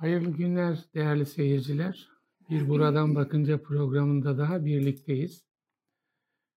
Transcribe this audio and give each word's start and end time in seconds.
Hayırlı 0.00 0.30
günler 0.30 0.78
değerli 0.94 1.26
seyirciler. 1.26 2.08
Bir 2.50 2.68
Buradan 2.68 3.14
Bakınca 3.14 3.62
programında 3.62 4.38
daha 4.38 4.64
birlikteyiz. 4.64 5.44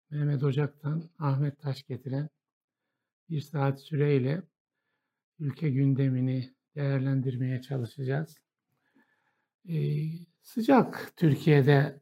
Mehmet 0.09 0.43
Ocak'tan 0.43 1.09
Ahmet 1.19 1.61
Taş 1.61 1.83
getiren 1.83 2.29
bir 3.29 3.41
saat 3.41 3.81
süreyle 3.81 4.43
ülke 5.39 5.69
gündemini 5.69 6.53
değerlendirmeye 6.75 7.61
çalışacağız. 7.61 8.37
Ee, 9.69 10.09
sıcak 10.41 11.13
Türkiye'de 11.17 11.99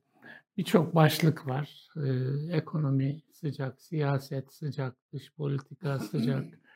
birçok 0.57 0.95
başlık 0.95 1.47
var. 1.47 1.89
Ee, 1.95 2.55
ekonomi 2.57 3.21
sıcak, 3.31 3.81
siyaset 3.81 4.53
sıcak, 4.53 4.95
dış 5.13 5.33
politika 5.33 5.99
sıcak. 5.99 6.45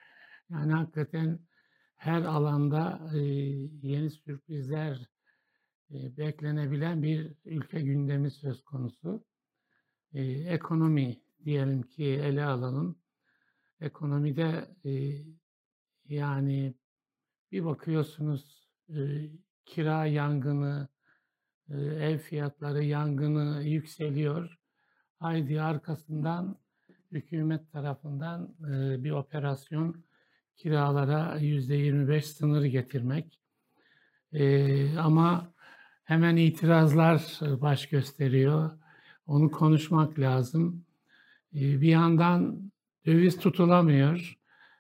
Yani 0.50 0.73
hakikaten 0.73 1.39
her 2.04 2.21
alanda 2.21 2.99
yeni 3.81 4.09
sürprizler 4.09 5.09
beklenebilen 5.89 7.03
bir 7.03 7.31
ülke 7.45 7.81
gündemi 7.81 8.31
söz 8.31 8.63
konusu. 8.63 9.26
Ekonomi 10.13 11.21
diyelim 11.45 11.81
ki 11.81 12.03
ele 12.03 12.45
alalım. 12.45 12.99
Ekonomide 13.81 14.76
yani 16.05 16.76
bir 17.52 17.66
bakıyorsunuz 17.66 18.70
kira 19.65 20.05
yangını, 20.05 20.88
ev 21.99 22.17
fiyatları 22.17 22.84
yangını 22.84 23.63
yükseliyor. 23.63 24.59
Haydi 25.20 25.62
arkasından 25.62 26.59
hükümet 27.12 27.71
tarafından 27.71 28.55
bir 29.04 29.12
operasyon 29.12 30.04
kiralara 30.57 31.38
yüzde 31.38 31.75
25 31.75 32.27
sınır 32.27 32.63
getirmek. 32.63 33.39
E, 34.34 34.98
ama 34.98 35.53
hemen 36.03 36.35
itirazlar 36.35 37.40
baş 37.41 37.90
gösteriyor. 37.90 38.71
Onu 39.27 39.51
konuşmak 39.51 40.20
lazım. 40.20 40.85
E, 41.55 41.81
bir 41.81 41.90
yandan 41.90 42.71
döviz 43.05 43.40
tutulamıyor. 43.40 44.37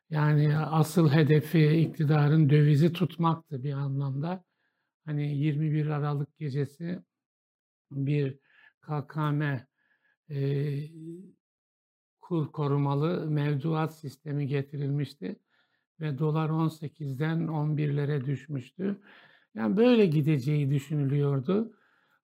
Yani 0.09 0.57
asıl 0.57 1.09
hedefi 1.09 1.67
iktidarın 1.67 2.49
dövizi 2.49 2.93
tutmaktı 2.93 3.63
bir 3.63 3.73
anlamda. 3.73 4.43
Hani 5.05 5.37
21 5.37 5.87
Aralık 5.87 6.37
gecesi 6.37 7.03
bir 7.91 8.39
KKM 8.81 9.41
e, 10.29 10.39
kur 12.21 12.51
korumalı 12.51 13.29
mevduat 13.29 13.95
sistemi 13.95 14.47
getirilmişti 14.47 15.39
ve 15.99 16.17
dolar 16.17 16.49
18'den 16.49 17.47
11'lere 17.47 18.25
düşmüştü. 18.25 19.01
Yani 19.55 19.77
böyle 19.77 20.05
gideceği 20.05 20.69
düşünülüyordu. 20.69 21.73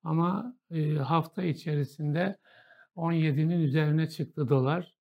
Ama 0.03 0.55
e, 0.71 0.95
hafta 0.95 1.43
içerisinde 1.43 2.37
17'nin 2.95 3.59
üzerine 3.59 4.09
çıktı 4.09 4.49
dolar 4.49 4.95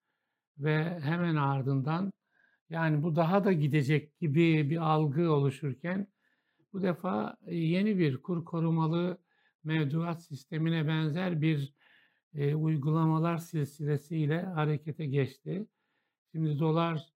ve 0.59 1.01
hemen 1.01 1.37
ardından 1.37 2.13
yani 2.71 3.03
bu 3.03 3.17
daha 3.17 3.45
da 3.45 3.53
gidecek 3.53 4.19
gibi 4.19 4.71
bir 4.71 4.77
algı 4.77 5.33
oluşurken 5.33 6.07
bu 6.73 6.83
defa 6.83 7.37
yeni 7.47 7.99
bir 7.99 8.23
kur 8.23 8.45
korumalı 8.45 9.19
mevduat 9.65 10.25
sistemine 10.25 10.89
benzer 10.89 11.41
bir 11.41 11.75
e, 12.35 12.55
uygulamalar 12.55 13.39
silsilesiyle 13.39 14.43
harekete 14.43 15.07
geçti. 15.07 15.67
Şimdi 16.33 16.59
dolar 16.59 17.07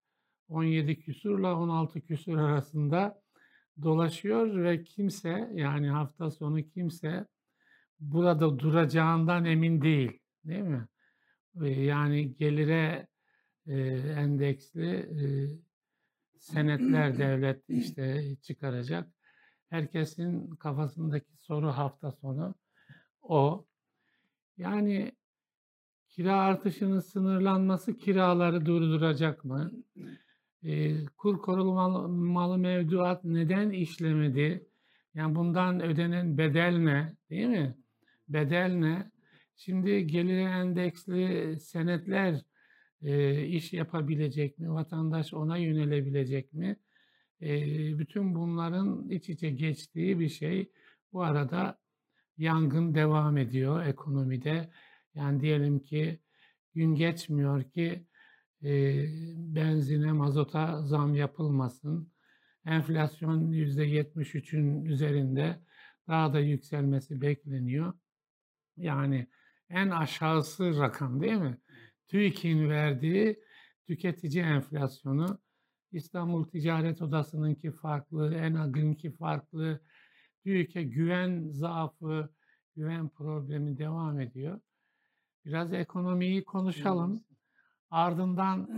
17 0.49 0.99
küsurla 0.99 1.59
16 1.59 2.01
küsur 2.01 2.37
arasında 2.37 3.21
dolaşıyor 3.81 4.63
ve 4.63 4.83
kimse 4.83 5.51
yani 5.53 5.89
hafta 5.89 6.31
sonu 6.31 6.63
kimse 6.63 7.27
burada 7.99 8.59
duracağından 8.59 9.45
emin 9.45 9.81
değil. 9.81 10.19
Değil 10.45 10.63
mi? 10.63 10.87
Yani 11.85 12.35
gelire 12.35 13.07
e, 13.67 13.77
endeksli 13.97 14.89
e, 14.95 15.25
senetler 16.39 17.17
devlet 17.17 17.69
işte 17.69 18.35
çıkaracak. 18.41 19.09
Herkesin 19.69 20.49
kafasındaki 20.49 21.37
soru 21.37 21.67
hafta 21.67 22.11
sonu 22.11 22.55
o. 23.21 23.65
Yani 24.57 25.11
kira 26.09 26.41
artışının 26.41 26.99
sınırlanması 26.99 27.97
kiraları 27.97 28.65
durduracak 28.65 29.45
mı? 29.45 29.71
E, 30.63 31.05
kur 31.05 31.41
korumalı 31.41 32.57
mevduat 32.57 33.23
neden 33.23 33.69
işlemedi? 33.69 34.67
Yani 35.15 35.35
bundan 35.35 35.81
ödenen 35.81 36.37
bedel 36.37 36.77
ne? 36.77 37.15
Değil 37.29 37.47
mi? 37.47 37.77
Bedel 38.29 38.69
ne? 38.73 39.11
Şimdi 39.55 40.07
gelir 40.07 40.37
endeksli 40.37 41.59
senetler 41.59 42.41
e, 43.01 43.43
iş 43.45 43.73
yapabilecek 43.73 44.59
mi? 44.59 44.73
Vatandaş 44.73 45.33
ona 45.33 45.57
yönelebilecek 45.57 46.53
mi? 46.53 46.77
E, 47.41 47.49
bütün 47.99 48.35
bunların 48.35 49.09
iç 49.09 49.29
içe 49.29 49.49
geçtiği 49.49 50.19
bir 50.19 50.29
şey. 50.29 50.71
Bu 51.13 51.23
arada 51.23 51.79
yangın 52.37 52.95
devam 52.95 53.37
ediyor 53.37 53.85
ekonomide. 53.85 54.69
Yani 55.15 55.41
diyelim 55.41 55.79
ki 55.79 56.19
gün 56.75 56.95
geçmiyor 56.95 57.63
ki 57.63 58.05
benzine, 59.55 60.11
mazota 60.11 60.81
zam 60.81 61.15
yapılmasın. 61.15 62.11
Enflasyon 62.65 63.51
%73'ün 63.51 64.85
üzerinde 64.85 65.59
daha 66.07 66.33
da 66.33 66.39
yükselmesi 66.39 67.21
bekleniyor. 67.21 67.93
Yani 68.77 69.27
en 69.69 69.89
aşağısı 69.89 70.79
rakam 70.79 71.21
değil 71.21 71.37
mi? 71.37 71.57
TÜİK'in 72.07 72.69
verdiği 72.69 73.39
tüketici 73.87 74.43
enflasyonu 74.43 75.39
İstanbul 75.91 76.43
Ticaret 76.43 77.01
Odası'nınki 77.01 77.71
farklı, 77.71 78.35
ENAG'ınki 78.35 79.11
farklı. 79.11 79.81
TÜİK'e 80.43 80.83
güven 80.83 81.47
zaafı, 81.49 82.29
güven 82.75 83.09
problemi 83.09 83.77
devam 83.77 84.19
ediyor. 84.19 84.59
Biraz 85.45 85.73
ekonomiyi 85.73 86.43
konuşalım. 86.43 87.23
Ardından 87.93 88.69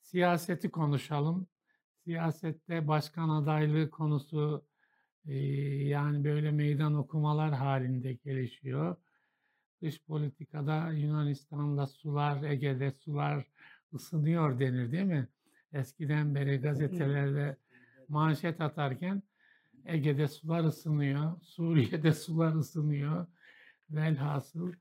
siyaseti 0.00 0.70
konuşalım. 0.70 1.46
Siyasette 2.04 2.88
başkan 2.88 3.28
adaylığı 3.28 3.90
konusu 3.90 4.66
e, 5.26 5.34
yani 5.84 6.24
böyle 6.24 6.50
meydan 6.50 6.94
okumalar 6.94 7.52
halinde 7.52 8.12
gelişiyor. 8.12 8.96
Dış 9.82 10.02
politikada 10.02 10.92
Yunanistan'la 10.92 11.86
sular, 11.86 12.42
Ege'de 12.42 12.90
sular 12.90 13.46
ısınıyor 13.94 14.60
denir 14.60 14.92
değil 14.92 15.04
mi? 15.04 15.28
Eskiden 15.72 16.34
beri 16.34 16.56
gazetelerde 16.56 17.56
manşet 18.08 18.60
atarken 18.60 19.22
Ege'de 19.84 20.28
sular 20.28 20.64
ısınıyor, 20.64 21.40
Suriye'de 21.42 22.12
sular 22.12 22.54
ısınıyor. 22.54 23.26
Velhasıl 23.90 24.72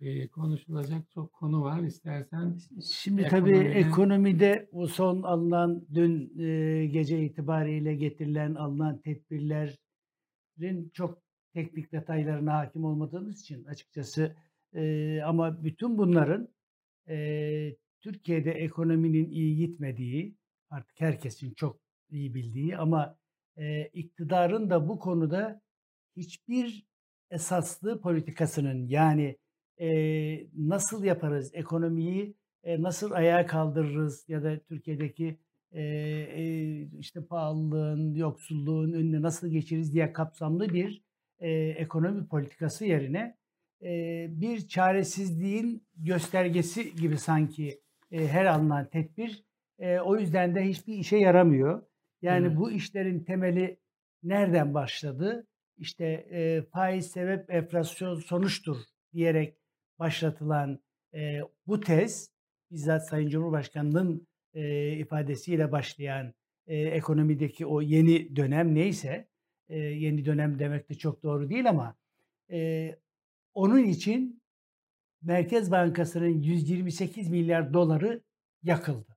e, 0.00 0.28
konuşulacak 0.28 1.10
çok 1.10 1.32
konu 1.32 1.62
var. 1.62 1.82
İstersen 1.82 2.58
Şimdi 2.92 3.28
tabii 3.28 3.58
ekonomide 3.58 4.68
bu 4.72 4.88
son 4.88 5.22
alınan 5.22 5.86
dün 5.94 6.38
e, 6.38 6.86
gece 6.86 7.24
itibariyle 7.24 7.94
getirilen 7.94 8.54
alınan 8.54 9.00
tedbirlerin 9.00 10.90
çok 10.92 11.22
teknik 11.54 11.92
detaylarına 11.92 12.54
hakim 12.54 12.84
olmadığımız 12.84 13.40
için 13.40 13.64
açıkçası 13.64 14.36
e, 14.74 15.20
ama 15.24 15.64
bütün 15.64 15.98
bunların 15.98 16.48
e, 17.08 17.76
Türkiye'de 18.00 18.50
ekonominin 18.50 19.30
iyi 19.30 19.56
gitmediği 19.56 20.36
artık 20.70 21.00
herkesin 21.00 21.54
çok 21.54 21.80
iyi 22.10 22.34
bildiği 22.34 22.76
ama 22.76 23.18
e, 23.56 23.86
iktidarın 23.86 24.70
da 24.70 24.88
bu 24.88 24.98
konuda 24.98 25.60
hiçbir 26.16 26.86
esaslı 27.30 28.00
politikasının 28.00 28.86
yani 28.86 29.36
e, 29.80 29.88
nasıl 30.56 31.04
yaparız, 31.04 31.50
ekonomiyi 31.54 32.34
e, 32.64 32.82
nasıl 32.82 33.10
ayağa 33.10 33.46
kaldırırız 33.46 34.28
ya 34.28 34.42
da 34.42 34.58
Türkiye'deki 34.58 35.38
e, 35.72 35.82
e, 35.82 36.42
işte 36.98 37.24
pahalılığın, 37.24 38.14
yoksulluğun 38.14 38.92
önüne 38.92 39.22
nasıl 39.22 39.48
geçeriz 39.48 39.94
diye 39.94 40.12
kapsamlı 40.12 40.68
bir 40.68 41.02
e, 41.38 41.50
ekonomi 41.52 42.28
politikası 42.28 42.84
yerine 42.84 43.36
e, 43.82 44.26
bir 44.30 44.68
çaresizliğin 44.68 45.86
göstergesi 45.96 46.94
gibi 46.94 47.18
sanki 47.18 47.80
e, 48.10 48.28
her 48.28 48.44
alınan 48.44 48.90
tedbir 48.90 49.44
e, 49.78 50.00
o 50.00 50.16
yüzden 50.16 50.54
de 50.54 50.62
hiçbir 50.68 50.94
işe 50.94 51.16
yaramıyor. 51.16 51.82
Yani 52.22 52.46
evet. 52.46 52.56
bu 52.56 52.70
işlerin 52.70 53.24
temeli 53.24 53.78
nereden 54.22 54.74
başladı? 54.74 55.46
İşte 55.76 56.04
e, 56.06 56.62
faiz 56.62 57.10
sebep 57.10 57.50
enflasyon 57.50 58.14
sonuçtur 58.14 58.76
diyerek 59.12 59.56
başlatılan 59.98 60.80
e, 61.14 61.40
bu 61.66 61.80
tez 61.80 62.30
bizzat 62.70 63.08
Sayın 63.08 63.28
Cumhurbaşkanı'nın 63.28 64.26
e, 64.54 64.92
ifadesiyle 64.92 65.72
başlayan 65.72 66.34
e, 66.66 66.76
ekonomideki 66.76 67.66
o 67.66 67.80
yeni 67.80 68.36
dönem 68.36 68.74
neyse 68.74 69.28
e, 69.68 69.78
yeni 69.78 70.24
dönem 70.24 70.58
demek 70.58 70.90
de 70.90 70.94
çok 70.94 71.22
doğru 71.22 71.50
değil 71.50 71.68
ama 71.68 71.96
e, 72.50 72.90
onun 73.54 73.84
için 73.84 74.42
Merkez 75.22 75.70
Bankası'nın 75.70 76.42
128 76.42 77.28
milyar 77.28 77.72
doları 77.72 78.22
yakıldı. 78.62 79.16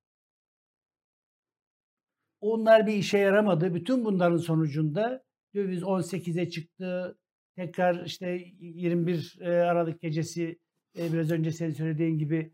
Onlar 2.41 2.87
bir 2.87 2.93
işe 2.93 3.17
yaramadı. 3.17 3.75
Bütün 3.75 4.05
bunların 4.05 4.37
sonucunda 4.37 5.23
döviz 5.55 5.81
18'e 5.81 6.49
çıktı. 6.49 7.17
Tekrar 7.55 8.05
işte 8.05 8.27
21 8.59 9.37
Aralık 9.41 10.01
gecesi 10.01 10.59
biraz 10.95 11.31
önce 11.31 11.51
senin 11.51 11.71
söylediğin 11.71 12.17
gibi 12.17 12.51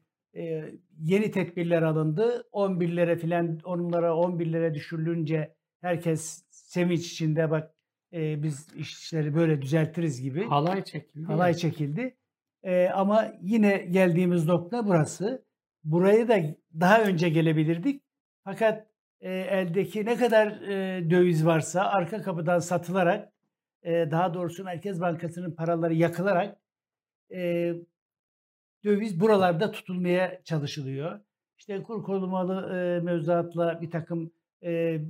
yeni 0.99 1.31
tedbirler 1.31 1.81
alındı. 1.81 2.47
11'lere 2.53 3.17
filan 3.17 3.59
onlara 3.63 4.07
11'lere 4.07 4.73
düşürülünce 4.73 5.55
herkes 5.81 6.43
sevinç 6.49 7.11
içinde 7.11 7.51
bak 7.51 7.73
biz 8.13 8.67
işleri 8.75 9.35
böyle 9.35 9.61
düzeltiriz 9.61 10.21
gibi. 10.21 10.43
Halay 10.43 10.83
çekildi. 10.83 11.25
Halay 11.25 11.53
çekildi. 11.53 12.17
E, 12.63 12.87
ama 12.87 13.33
yine 13.41 13.77
geldiğimiz 13.77 14.45
nokta 14.45 14.87
burası. 14.87 15.45
Burayı 15.83 16.27
da 16.27 16.39
daha 16.79 17.03
önce 17.03 17.29
gelebilirdik. 17.29 18.03
Fakat 18.43 18.87
e, 19.19 19.31
eldeki 19.31 20.05
ne 20.05 20.17
kadar 20.17 20.47
e, 20.47 21.09
döviz 21.09 21.45
varsa 21.45 21.81
arka 21.81 22.21
kapıdan 22.21 22.59
satılarak 22.59 23.33
e, 23.83 23.91
daha 24.11 24.33
doğrusu 24.33 24.63
Merkez 24.63 25.01
Bankası'nın 25.01 25.55
paraları 25.55 25.93
yakılarak 25.93 26.57
e, 27.33 27.73
döviz 28.87 29.19
buralarda 29.19 29.71
tutulmaya 29.71 30.41
çalışılıyor. 30.43 31.19
İşte 31.57 31.83
kur 31.83 32.03
korumalı 32.03 32.75
e, 32.75 33.03
mevzuatla 33.03 33.81
bir 33.81 33.91
takım 33.91 34.31
e, 34.63 35.01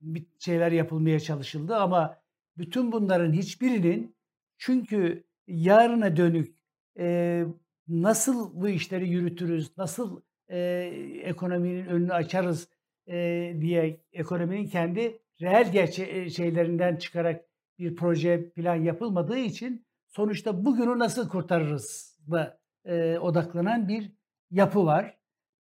bir 0.00 0.26
şeyler 0.38 0.72
yapılmaya 0.72 1.20
çalışıldı 1.20 1.76
ama 1.76 2.16
bütün 2.58 2.92
bunların 2.92 3.32
hiçbirinin 3.32 4.14
çünkü 4.58 5.24
yarına 5.46 6.16
dönük 6.16 6.56
e, 6.98 7.44
nasıl 7.88 8.60
bu 8.60 8.68
işleri 8.68 9.08
yürütürüz, 9.08 9.78
nasıl 9.78 10.20
e, 10.48 10.58
ekonominin 11.24 11.86
önünü 11.86 12.12
açarız 12.12 12.68
e, 13.08 13.54
diye 13.60 14.00
ekonominin 14.12 14.66
kendi 14.66 15.18
reel 15.40 15.72
gerçe 15.72 16.30
şeylerinden 16.30 16.96
çıkarak 16.96 17.44
bir 17.78 17.96
proje 17.96 18.50
plan 18.50 18.76
yapılmadığı 18.76 19.38
için 19.38 19.84
sonuçta 20.08 20.64
bugünü 20.64 20.98
nasıl 20.98 21.28
kurtarırız 21.28 22.18
da 22.30 22.59
e, 22.84 23.18
odaklanan 23.18 23.88
bir 23.88 24.12
yapı 24.50 24.86
var. 24.86 25.18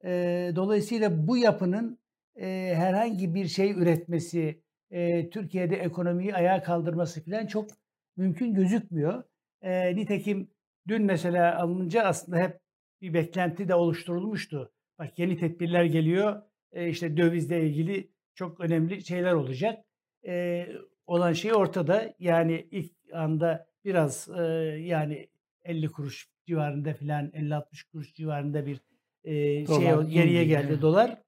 E, 0.05 0.51
dolayısıyla 0.55 1.27
bu 1.27 1.37
yapının 1.37 1.99
e, 2.35 2.73
herhangi 2.75 3.35
bir 3.35 3.47
şey 3.47 3.71
üretmesi, 3.71 4.61
e, 4.91 5.29
Türkiye'de 5.29 5.75
ekonomiyi 5.75 6.35
ayağa 6.35 6.63
kaldırması 6.63 7.25
falan 7.25 7.45
çok 7.45 7.69
mümkün 8.17 8.53
gözükmüyor. 8.53 9.23
E, 9.61 9.95
nitekim 9.95 10.49
dün 10.87 11.03
mesela 11.03 11.59
alınınca 11.59 12.03
aslında 12.03 12.37
hep 12.37 12.59
bir 13.01 13.13
beklenti 13.13 13.67
de 13.67 13.75
oluşturulmuştu. 13.75 14.71
Bak 14.99 15.19
yeni 15.19 15.37
tedbirler 15.37 15.83
geliyor, 15.83 16.41
e, 16.71 16.89
işte 16.89 17.17
dövizle 17.17 17.67
ilgili 17.67 18.11
çok 18.35 18.59
önemli 18.59 19.05
şeyler 19.05 19.33
olacak. 19.33 19.85
E, 20.27 20.67
olan 21.07 21.33
şey 21.33 21.53
ortada. 21.53 22.13
Yani 22.19 22.67
ilk 22.71 22.93
anda 23.13 23.67
biraz 23.85 24.29
e, 24.37 24.41
yani 24.79 25.29
50 25.63 25.87
kuruş 25.91 26.29
civarında 26.45 26.93
filan 26.93 27.27
50-60 27.27 27.91
kuruş 27.91 28.13
civarında 28.13 28.65
bir 28.65 28.81
e, 29.23 29.65
şey 29.65 30.01
geriye 30.09 30.45
geldi 30.45 30.81
dolar. 30.81 31.21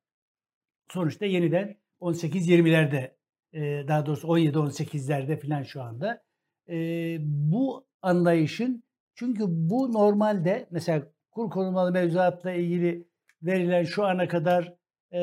Sonuçta 0.92 1.26
yeniden 1.26 1.76
18-20'lerde 2.02 3.12
e, 3.54 3.88
daha 3.88 4.06
doğrusu 4.06 4.28
17-18'lerde 4.28 5.40
filan 5.40 5.64
şu 5.64 5.82
anda. 5.82 6.24
E, 6.70 7.18
bu 7.22 7.88
anlayışın 8.02 8.84
çünkü 9.16 9.44
bu 9.48 9.94
normalde 9.94 10.68
mesela 10.72 11.08
kur 11.32 11.50
korumalı 11.50 11.92
mevzuatla 11.92 12.52
ilgili 12.52 13.08
verilen 13.44 13.84
şu 13.84 14.06
ana 14.06 14.28
kadar 14.28 14.74
e, 15.12 15.22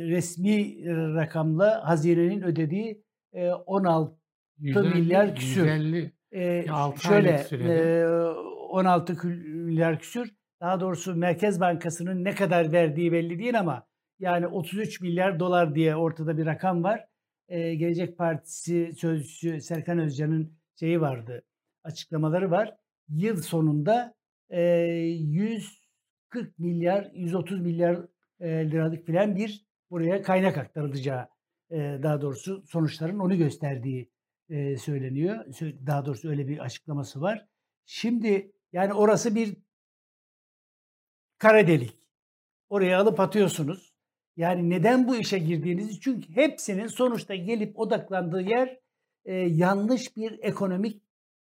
resmi 0.00 0.84
rakamla 1.14 1.88
hazinenin 1.88 2.42
ödediği 2.42 3.04
e, 3.32 3.50
16 3.50 4.16
150, 4.58 4.94
milyar 4.94 5.34
küsür. 5.34 5.66
150. 5.66 6.12
e, 6.32 6.66
şöyle 7.02 7.46
e, 7.52 8.06
16 8.68 9.12
kül- 9.12 9.48
milyar 9.64 9.98
küsür. 9.98 10.34
Daha 10.60 10.80
doğrusu 10.80 11.14
Merkez 11.14 11.60
Bankası'nın 11.60 12.24
ne 12.24 12.34
kadar 12.34 12.72
verdiği 12.72 13.12
belli 13.12 13.38
değil 13.38 13.58
ama 13.60 13.86
yani 14.18 14.46
33 14.46 15.00
milyar 15.00 15.40
dolar 15.40 15.74
diye 15.74 15.96
ortada 15.96 16.38
bir 16.38 16.46
rakam 16.46 16.84
var. 16.84 17.04
E, 17.48 17.74
Gelecek 17.74 18.18
Partisi 18.18 18.92
sözcüsü 18.96 19.60
Serkan 19.60 19.98
Özcan'ın 19.98 20.58
şeyi 20.80 21.00
vardı, 21.00 21.42
açıklamaları 21.84 22.50
var. 22.50 22.76
Yıl 23.08 23.36
sonunda 23.42 24.14
e, 24.50 24.60
140 24.60 26.58
milyar, 26.58 27.10
130 27.14 27.60
milyar 27.60 27.98
e, 28.40 28.70
liralık 28.70 29.06
filan 29.06 29.36
bir 29.36 29.66
buraya 29.90 30.22
kaynak 30.22 30.58
aktarılacağı 30.58 31.28
e, 31.70 31.76
daha 32.02 32.20
doğrusu 32.20 32.64
sonuçların 32.66 33.18
onu 33.18 33.36
gösterdiği 33.38 34.10
e, 34.48 34.76
söyleniyor. 34.76 35.44
Sö- 35.46 35.86
Daha 35.86 36.06
doğrusu 36.06 36.28
öyle 36.28 36.48
bir 36.48 36.58
açıklaması 36.58 37.20
var. 37.20 37.46
Şimdi 37.86 38.52
yani 38.72 38.92
orası 38.92 39.34
bir 39.34 39.56
kara 41.38 41.66
delik. 41.66 41.96
Oraya 42.68 43.00
alıp 43.00 43.20
atıyorsunuz. 43.20 43.96
Yani 44.36 44.70
neden 44.70 45.08
bu 45.08 45.16
işe 45.16 45.38
girdiğinizi 45.38 46.00
çünkü 46.00 46.36
hepsinin 46.36 46.86
sonuçta 46.86 47.34
gelip 47.34 47.78
odaklandığı 47.78 48.40
yer 48.40 48.80
e, 49.24 49.34
yanlış 49.34 50.16
bir 50.16 50.38
ekonomik 50.42 51.02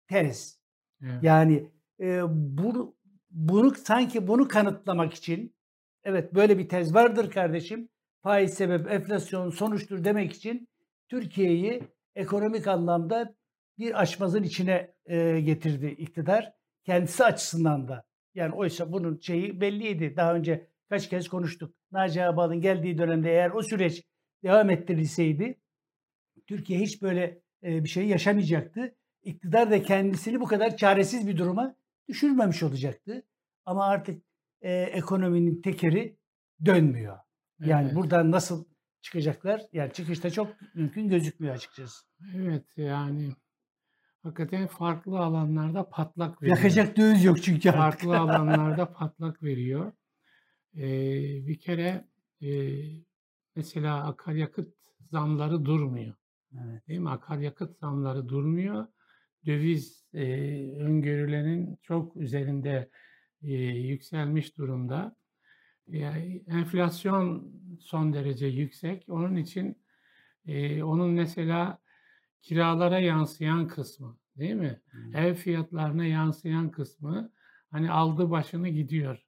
tez. 0.07 0.59
Evet. 1.01 1.23
Yani 1.23 1.69
e, 1.99 2.21
bunu, 2.29 2.95
bunu 3.29 3.75
sanki 3.75 4.27
bunu 4.27 4.47
kanıtlamak 4.47 5.13
için 5.13 5.55
evet 6.03 6.33
böyle 6.33 6.57
bir 6.57 6.69
tez 6.69 6.93
vardır 6.93 7.31
kardeşim. 7.31 7.89
Faiz 8.23 8.53
sebep 8.53 8.91
enflasyon 8.91 9.49
sonuçtur 9.49 10.03
demek 10.03 10.33
için 10.33 10.67
Türkiye'yi 11.09 11.83
ekonomik 12.15 12.67
anlamda 12.67 13.35
bir 13.77 14.01
açmazın 14.01 14.43
içine 14.43 14.93
e, 15.05 15.41
getirdi 15.41 15.87
iktidar. 15.87 16.53
Kendisi 16.83 17.23
açısından 17.23 17.87
da. 17.87 18.03
Yani 18.35 18.55
oysa 18.55 18.91
bunun 18.91 19.19
şeyi 19.19 19.61
belliydi. 19.61 20.13
Daha 20.15 20.35
önce 20.35 20.67
kaç 20.89 21.09
kez 21.09 21.27
konuştuk. 21.27 21.75
Naci 21.91 22.23
Ağbal'ın 22.23 22.61
geldiği 22.61 22.97
dönemde 22.97 23.29
eğer 23.31 23.51
o 23.51 23.61
süreç 23.63 24.03
devam 24.43 24.69
ettirilseydi 24.69 25.57
Türkiye 26.47 26.79
hiç 26.79 27.01
böyle 27.01 27.41
e, 27.63 27.83
bir 27.83 27.89
şey 27.89 28.07
yaşamayacaktı. 28.07 28.95
İktidar 29.23 29.71
da 29.71 29.83
kendisini 29.83 30.39
bu 30.41 30.45
kadar 30.45 30.77
çaresiz 30.77 31.27
bir 31.27 31.37
duruma 31.37 31.75
düşürmemiş 32.07 32.63
olacaktı. 32.63 33.23
Ama 33.65 33.85
artık 33.85 34.23
e, 34.61 34.73
ekonominin 34.81 35.61
tekeri 35.61 36.17
dönmüyor. 36.65 37.17
Yani 37.59 37.85
Evet. 37.85 37.95
buradan 37.95 38.31
nasıl 38.31 38.65
çıkacaklar? 39.01 39.61
Yani 39.73 39.93
çıkışta 39.93 40.29
çok 40.29 40.55
mümkün 40.75 41.07
gözükmüyor 41.09 41.55
açıkçası. 41.55 42.05
Evet 42.35 42.65
yani 42.77 43.29
hakikaten 44.23 44.67
farklı 44.67 45.19
alanlarda 45.19 45.89
patlak 45.89 46.41
veriyor. 46.41 46.57
Yakacak 46.57 46.97
döviz 46.97 47.23
yok 47.23 47.43
çünkü 47.43 47.71
farklı 47.71 48.17
alanlarda 48.19 48.93
patlak 48.93 49.43
veriyor. 49.43 49.91
Ee, 50.75 51.47
bir 51.47 51.59
kere 51.59 52.07
e, 52.41 52.49
mesela 53.55 54.07
akaryakıt 54.07 54.73
zamları 55.11 55.65
durmuyor. 55.65 56.15
Evet. 56.53 56.87
Değil 56.87 56.99
mi? 56.99 57.09
Akaryakıt 57.09 57.77
zamları 57.79 58.29
durmuyor. 58.29 58.87
Döviz 59.45 60.05
e, 60.13 60.23
öngörülerin 60.77 61.79
çok 61.81 62.17
üzerinde 62.17 62.89
e, 63.41 63.53
yükselmiş 63.63 64.57
durumda. 64.57 65.15
Yani 65.87 66.43
enflasyon 66.47 67.53
son 67.79 68.13
derece 68.13 68.47
yüksek. 68.47 69.05
Onun 69.09 69.35
için 69.35 69.77
e, 70.45 70.83
onun 70.83 71.11
mesela 71.11 71.79
kiralara 72.41 72.99
yansıyan 72.99 73.67
kısmı 73.67 74.17
değil 74.37 74.53
mi? 74.55 74.81
Hmm. 74.91 75.15
Ev 75.15 75.33
fiyatlarına 75.33 76.05
yansıyan 76.05 76.71
kısmı 76.71 77.31
hani 77.71 77.91
aldı 77.91 78.31
başını 78.31 78.69
gidiyor. 78.69 79.25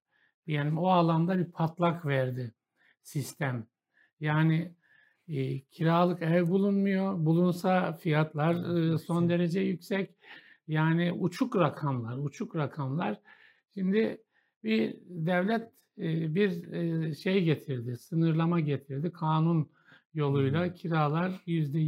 Yani 0.47 0.79
o 0.79 0.87
alanda 0.87 1.37
bir 1.37 1.51
patlak 1.51 2.05
verdi 2.05 2.53
sistem. 3.03 3.67
Yani 4.19 4.75
e, 5.27 5.61
kiralık 5.61 6.21
ev 6.21 6.47
bulunmuyor. 6.47 7.25
Bulunsa 7.25 7.93
fiyatlar 7.93 8.93
e, 8.93 8.97
son 8.97 9.29
derece 9.29 9.59
yüksek. 9.59 10.15
Yani 10.67 11.11
uçuk 11.11 11.55
rakamlar, 11.55 12.17
uçuk 12.17 12.55
rakamlar. 12.55 13.19
Şimdi 13.73 14.23
bir 14.63 14.95
devlet 15.07 15.71
e, 15.97 16.35
bir 16.35 16.73
e, 16.73 17.15
şey 17.15 17.43
getirdi, 17.43 17.97
sınırlama 17.97 18.59
getirdi. 18.59 19.11
Kanun 19.11 19.71
yoluyla 20.13 20.73
kiralar 20.73 21.41
yüzde 21.45 21.79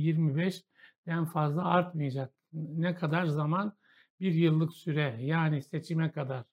25'den 1.07 1.25
fazla 1.25 1.65
artmayacak. 1.65 2.31
Ne 2.53 2.95
kadar 2.95 3.25
zaman? 3.25 3.73
Bir 4.19 4.33
yıllık 4.33 4.73
süre. 4.73 5.17
Yani 5.19 5.61
seçime 5.61 6.11
kadar. 6.11 6.43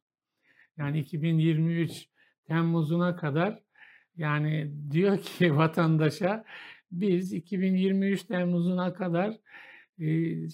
Yani 0.76 0.98
2023 0.98 2.08
Temmuz'una 2.44 3.16
kadar 3.16 3.62
yani 4.16 4.72
diyor 4.90 5.18
ki 5.18 5.56
vatandaşa 5.56 6.44
biz 6.92 7.32
2023 7.32 8.22
Temmuz'una 8.22 8.94
kadar 8.94 9.38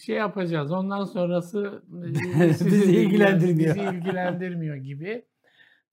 şey 0.05 0.17
yapacağız. 0.17 0.73
Ondan 0.73 1.05
sonrası 1.05 1.83
bizi 2.67 2.95
ilgilendirmiyor. 2.95 3.77
Bizi 3.77 3.97
ilgilendirmiyor 3.97 4.77
gibi. 4.77 5.25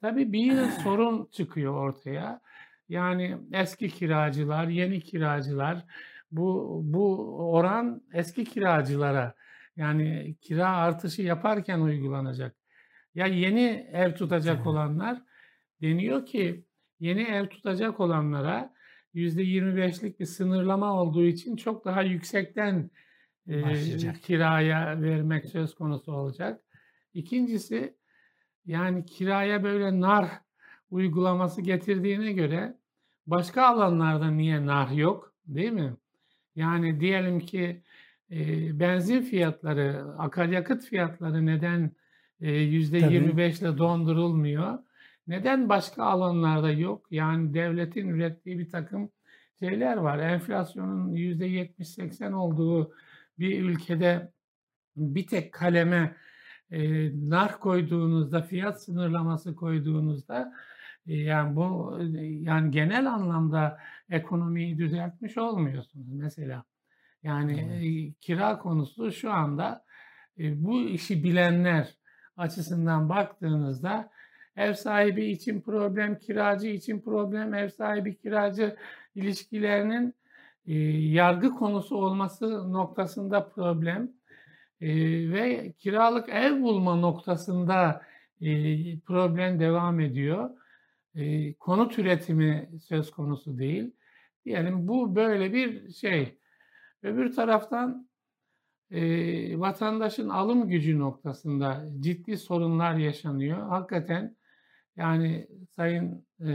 Tabii 0.02 0.34
bir 0.34 0.56
sorun 0.84 1.30
çıkıyor 1.32 1.74
ortaya. 1.74 2.42
Yani 2.90 3.38
eski 3.54 3.90
kiracılar, 3.90 4.68
yeni 4.68 5.00
kiracılar 5.00 5.86
bu 6.32 6.82
bu 6.84 7.38
oran 7.51 8.01
eski 8.13 8.44
kiracılara 8.44 9.36
yani 9.77 10.36
kira 10.41 10.70
artışı 10.70 11.22
yaparken 11.22 11.79
uygulanacak. 11.79 12.55
Ya 13.15 13.25
yeni 13.25 13.89
ev 13.94 14.15
tutacak 14.15 14.67
olanlar 14.67 15.22
deniyor 15.82 16.25
ki 16.25 16.65
yeni 17.00 17.22
ev 17.22 17.48
tutacak 17.48 18.00
olanlara 18.00 18.74
%25'lik 19.13 20.20
bir 20.20 20.25
sınırlama 20.25 21.01
olduğu 21.01 21.24
için 21.24 21.55
çok 21.55 21.86
daha 21.86 22.01
yüksekten 22.01 22.91
e, 23.48 24.13
kiraya 24.22 25.01
vermek 25.01 25.46
söz 25.46 25.75
konusu 25.75 26.12
olacak. 26.12 26.62
İkincisi 27.13 27.98
yani 28.65 29.05
kiraya 29.05 29.63
böyle 29.63 30.01
nar 30.01 30.29
uygulaması 30.89 31.62
getirdiğine 31.62 32.32
göre 32.32 32.77
başka 33.27 33.67
alanlarda 33.67 34.32
niye 34.32 34.65
nar 34.65 34.89
yok 34.89 35.34
değil 35.48 35.72
mi? 35.72 35.98
Yani 36.56 37.00
diyelim 37.00 37.40
ki 37.40 37.82
e, 38.32 38.80
benzin 38.80 39.22
fiyatları, 39.22 40.06
akaryakıt 40.18 40.84
fiyatları 40.84 41.46
neden 41.46 41.92
yüzde 42.40 42.98
25 42.98 43.60
ile 43.60 43.78
dondurulmuyor? 43.78 44.80
Neden 45.28 45.70
başka 45.70 46.04
alanlarda 46.04 46.72
yok? 46.72 47.08
Yani 47.12 47.54
devletin 47.54 48.10
ürettiği 48.10 48.60
bir 48.60 48.70
takım 48.70 49.10
şeyler 49.60 49.98
var. 49.98 50.20
Enflasyonun 50.20 51.12
yüzde 51.12 51.48
70-80 51.48 52.34
olduğu 52.34 52.94
bir 53.40 53.64
ülkede 53.64 54.32
bir 54.96 55.28
tek 55.28 55.54
kaleme 55.54 56.16
e, 56.72 57.10
nar 57.30 57.60
koyduğunuzda, 57.60 58.42
fiyat 58.42 58.84
sınırlaması 58.84 59.56
koyduğunuzda 59.56 60.54
e, 61.08 61.14
yani 61.16 61.56
bu 61.56 62.00
yani 62.22 62.72
genel 62.72 63.14
anlamda 63.14 63.78
ekonomiyi 64.10 64.78
düzeltmiş 64.78 65.38
olmuyorsunuz 65.38 66.14
mesela. 66.14 66.64
Yani 67.24 67.66
evet. 67.68 67.84
e, 67.84 68.14
kira 68.22 68.60
konusu 68.60 69.12
şu 69.12 69.32
anda 69.32 69.86
e, 70.40 70.64
bu 70.66 70.82
işi 70.82 71.24
bilenler 71.24 71.96
açısından 72.38 73.10
baktığınızda 73.10 74.10
ev 74.56 74.74
sahibi 74.74 75.26
için 75.26 75.62
problem, 75.62 76.20
kiracı 76.20 76.68
için 76.68 77.02
problem, 77.02 77.54
ev 77.54 77.70
sahibi 77.70 78.18
kiracı 78.18 78.76
ilişkilerinin 79.16 80.14
e, 80.68 80.74
yargı 81.00 81.50
konusu 81.50 81.98
olması 81.98 82.74
noktasında 82.74 83.50
problem 83.50 84.12
ve 84.82 85.74
kiralık 85.80 86.30
ev 86.30 86.62
bulma 86.62 86.96
noktasında 86.96 88.02
problem 89.06 89.60
devam 89.60 90.00
ediyor. 90.00 90.50
E, 91.16 91.54
konut 91.54 92.00
üretimi 92.00 92.70
söz 92.82 93.12
konusu 93.12 93.58
değil. 93.58 93.92
Diyelim 94.46 94.88
bu 94.88 95.16
böyle 95.16 95.54
bir 95.54 95.90
şey. 95.90 96.40
Öbür 97.04 97.36
taraftan 97.36 98.10
e, 98.92 99.60
vatandaşın 99.60 100.30
alım 100.30 100.70
gücü 100.70 101.00
noktasında 101.00 101.86
ciddi 102.00 102.38
sorunlar 102.38 102.96
yaşanıyor. 102.96 103.70
Hakikaten 103.70 104.36
yani 104.98 105.48
Sayın 105.70 106.26
e, 106.40 106.48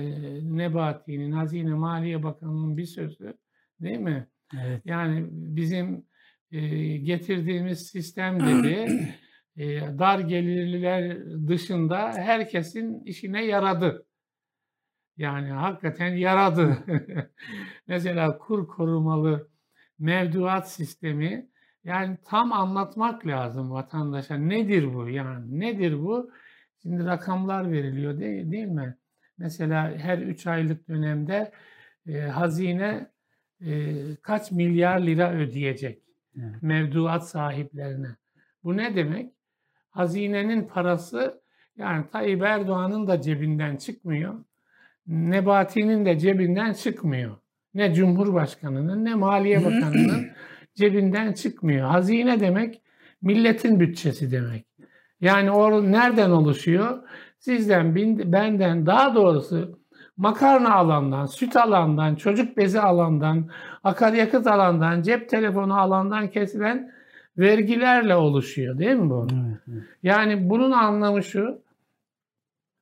Nebati'nin, 0.57 1.33
Hazine 1.33 1.75
Maliye 1.75 2.23
Bakanı'nın 2.23 2.76
bir 2.76 2.87
sözü 2.87 3.35
değil 3.81 3.99
mi? 3.99 4.29
Evet. 4.61 4.83
Yani 4.85 5.26
bizim 5.31 6.07
e, 6.52 6.61
getirdiğimiz 6.97 7.87
sistem 7.87 8.40
dedi 8.47 9.09
e, 9.57 9.81
dar 9.99 10.19
gelirliler 10.19 11.19
dışında 11.49 12.12
herkesin 12.12 13.05
işine 13.05 13.45
yaradı. 13.45 14.07
Yani 15.20 15.48
hakikaten 15.50 16.14
yaradı. 16.14 16.78
Mesela 17.86 18.38
kur 18.38 18.68
korumalı 18.68 19.48
mevduat 19.98 20.70
sistemi 20.70 21.48
yani 21.84 22.18
tam 22.24 22.52
anlatmak 22.52 23.26
lazım 23.26 23.70
vatandaşa. 23.70 24.34
Nedir 24.34 24.94
bu 24.94 25.08
yani? 25.08 25.60
Nedir 25.60 26.02
bu? 26.02 26.30
Şimdi 26.82 27.04
rakamlar 27.04 27.72
veriliyor 27.72 28.18
değil, 28.18 28.50
değil 28.50 28.66
mi? 28.66 28.96
Mesela 29.38 29.98
her 29.98 30.18
3 30.18 30.46
aylık 30.46 30.88
dönemde 30.88 31.52
e, 32.06 32.20
hazine 32.20 33.10
e, 33.60 33.94
kaç 34.22 34.50
milyar 34.50 35.00
lira 35.00 35.32
ödeyecek 35.32 36.02
evet. 36.36 36.62
mevduat 36.62 37.28
sahiplerine. 37.28 38.16
Bu 38.64 38.76
ne 38.76 38.96
demek? 38.96 39.32
Hazinenin 39.90 40.68
parası 40.68 41.42
yani 41.76 42.10
Tayyip 42.12 42.42
Erdoğan'ın 42.42 43.06
da 43.06 43.20
cebinden 43.22 43.76
çıkmıyor. 43.76 44.44
Nebati'nin 45.11 46.07
de 46.07 46.19
cebinden 46.19 46.73
çıkmıyor. 46.73 47.37
Ne 47.75 47.95
Cumhurbaşkanı'nın 47.95 49.05
ne 49.05 49.14
Maliye 49.14 49.64
Bakanı'nın 49.64 50.26
cebinden 50.75 51.33
çıkmıyor. 51.33 51.88
Hazine 51.88 52.40
demek 52.40 52.83
milletin 53.23 53.81
bütçesi 53.81 54.31
demek. 54.31 54.67
Yani 55.21 55.50
o 55.50 55.93
nereden 55.93 56.31
oluşuyor? 56.31 56.99
Sizden, 57.38 57.95
benden 58.33 58.87
daha 58.87 59.14
doğrusu 59.14 59.81
makarna 60.17 60.75
alandan, 60.75 61.26
süt 61.26 61.57
alandan, 61.57 62.14
çocuk 62.14 62.57
bezi 62.57 62.81
alandan, 62.81 63.50
akaryakıt 63.85 64.47
alandan, 64.47 65.02
cep 65.02 65.29
telefonu 65.29 65.81
alandan 65.81 66.31
kesilen 66.31 66.93
vergilerle 67.38 68.14
oluşuyor 68.14 68.79
değil 68.79 68.97
mi 68.97 69.11
bu? 69.11 69.26
Evet, 69.33 69.61
evet. 69.73 69.83
Yani 70.02 70.50
bunun 70.50 70.71
anlamı 70.71 71.23
şu, 71.23 71.62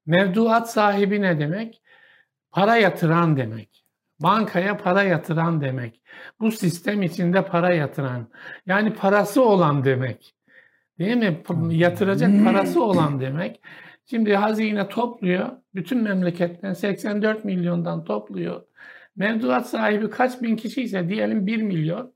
mevduat 0.07 0.71
sahibi 0.71 1.23
ne 1.23 1.39
demek? 1.39 1.83
Para 2.53 2.77
yatıran 2.77 3.37
demek. 3.37 3.85
Bankaya 4.21 4.77
para 4.77 5.03
yatıran 5.03 5.61
demek. 5.61 6.03
Bu 6.41 6.53
sistem 6.53 7.03
içinde 7.03 7.45
para 7.45 7.75
yatıran. 7.75 8.29
Yani 8.67 8.95
parası 8.95 9.43
olan 9.43 9.85
demek. 9.85 10.35
Değil 10.99 11.17
mi? 11.17 11.43
Yatıracak 11.71 12.45
parası 12.45 12.85
olan 12.85 13.21
demek. 13.21 13.61
Şimdi 14.11 14.37
hazine 14.37 14.89
topluyor. 14.89 15.49
Bütün 15.75 16.03
memleketten 16.03 16.73
84 16.73 17.45
milyondan 17.45 18.05
topluyor. 18.05 18.63
Mevduat 19.17 19.69
sahibi 19.69 20.11
kaç 20.11 20.43
bin 20.43 20.57
kişi 20.57 20.83
ise 20.83 21.09
diyelim 21.09 21.47
1 21.47 21.63
milyon. 21.63 22.15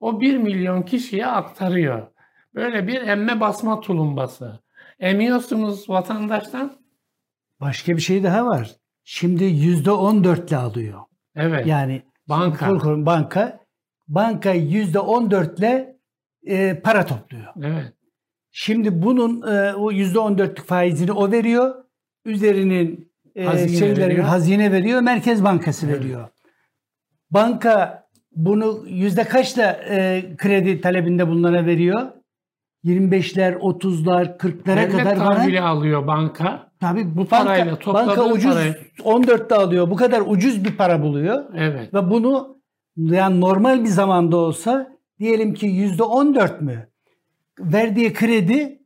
O 0.00 0.20
1 0.20 0.36
milyon 0.36 0.82
kişiye 0.82 1.26
aktarıyor. 1.26 2.06
Böyle 2.54 2.86
bir 2.86 3.02
emme 3.02 3.40
basma 3.40 3.80
tulumbası. 3.80 4.60
Emiyorsunuz 4.98 5.90
vatandaştan. 5.90 6.72
Başka 7.60 7.96
bir 7.96 8.02
şey 8.02 8.22
daha 8.22 8.46
var. 8.46 8.81
Şimdi 9.04 9.44
%14 9.44 10.48
ile 10.48 10.56
alıyor. 10.56 11.00
Evet. 11.36 11.66
Yani 11.66 12.02
banka. 12.28 13.06
Banka 13.06 13.60
banka 14.08 14.54
%14 14.54 15.58
ile 15.58 15.96
e, 16.46 16.80
para 16.80 17.06
topluyor. 17.06 17.52
Evet. 17.62 17.92
Şimdi 18.50 19.02
bunun 19.02 19.42
e, 19.42 19.74
o 19.74 19.92
%14'lük 19.92 20.64
faizini 20.64 21.12
o 21.12 21.32
veriyor. 21.32 21.74
Üzerinin 22.24 23.12
e, 23.36 23.44
hazine 23.44 23.78
şeyleri 23.78 24.00
veriyor. 24.00 24.24
hazine 24.24 24.72
veriyor. 24.72 25.00
Merkez 25.00 25.44
Bankası 25.44 25.86
evet. 25.86 26.00
veriyor. 26.00 26.28
Banka 27.30 28.06
bunu 28.36 28.84
yüzde 28.86 29.24
kaçla 29.24 29.72
e, 29.72 30.24
kredi 30.36 30.80
talebinde 30.80 31.28
bulunana 31.28 31.66
veriyor? 31.66 32.12
25'ler, 32.84 33.54
30'lar, 33.54 34.36
40'lara 34.36 34.76
Devlet 34.76 34.92
kadar 34.92 35.16
tahvili 35.16 35.58
bana, 35.58 35.68
alıyor 35.68 36.06
banka. 36.06 36.71
Tabii 36.82 37.16
bu 37.16 37.24
parayla 37.26 37.72
banka, 37.72 37.94
banka 37.94 38.24
ucuz 38.24 38.54
parayı. 38.54 38.76
14'te 38.98 39.54
alıyor. 39.54 39.90
Bu 39.90 39.96
kadar 39.96 40.22
ucuz 40.26 40.64
bir 40.64 40.76
para 40.76 41.02
buluyor. 41.02 41.44
Evet. 41.56 41.94
Ve 41.94 42.10
bunu 42.10 42.58
yani 42.96 43.40
normal 43.40 43.84
bir 43.84 43.88
zamanda 43.88 44.36
olsa 44.36 44.96
diyelim 45.18 45.54
ki 45.54 45.66
yüzde 45.66 46.02
14 46.02 46.60
mü? 46.60 46.88
Verdiği 47.58 48.12
kredi 48.12 48.82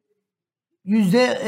yüzde 0.84 1.38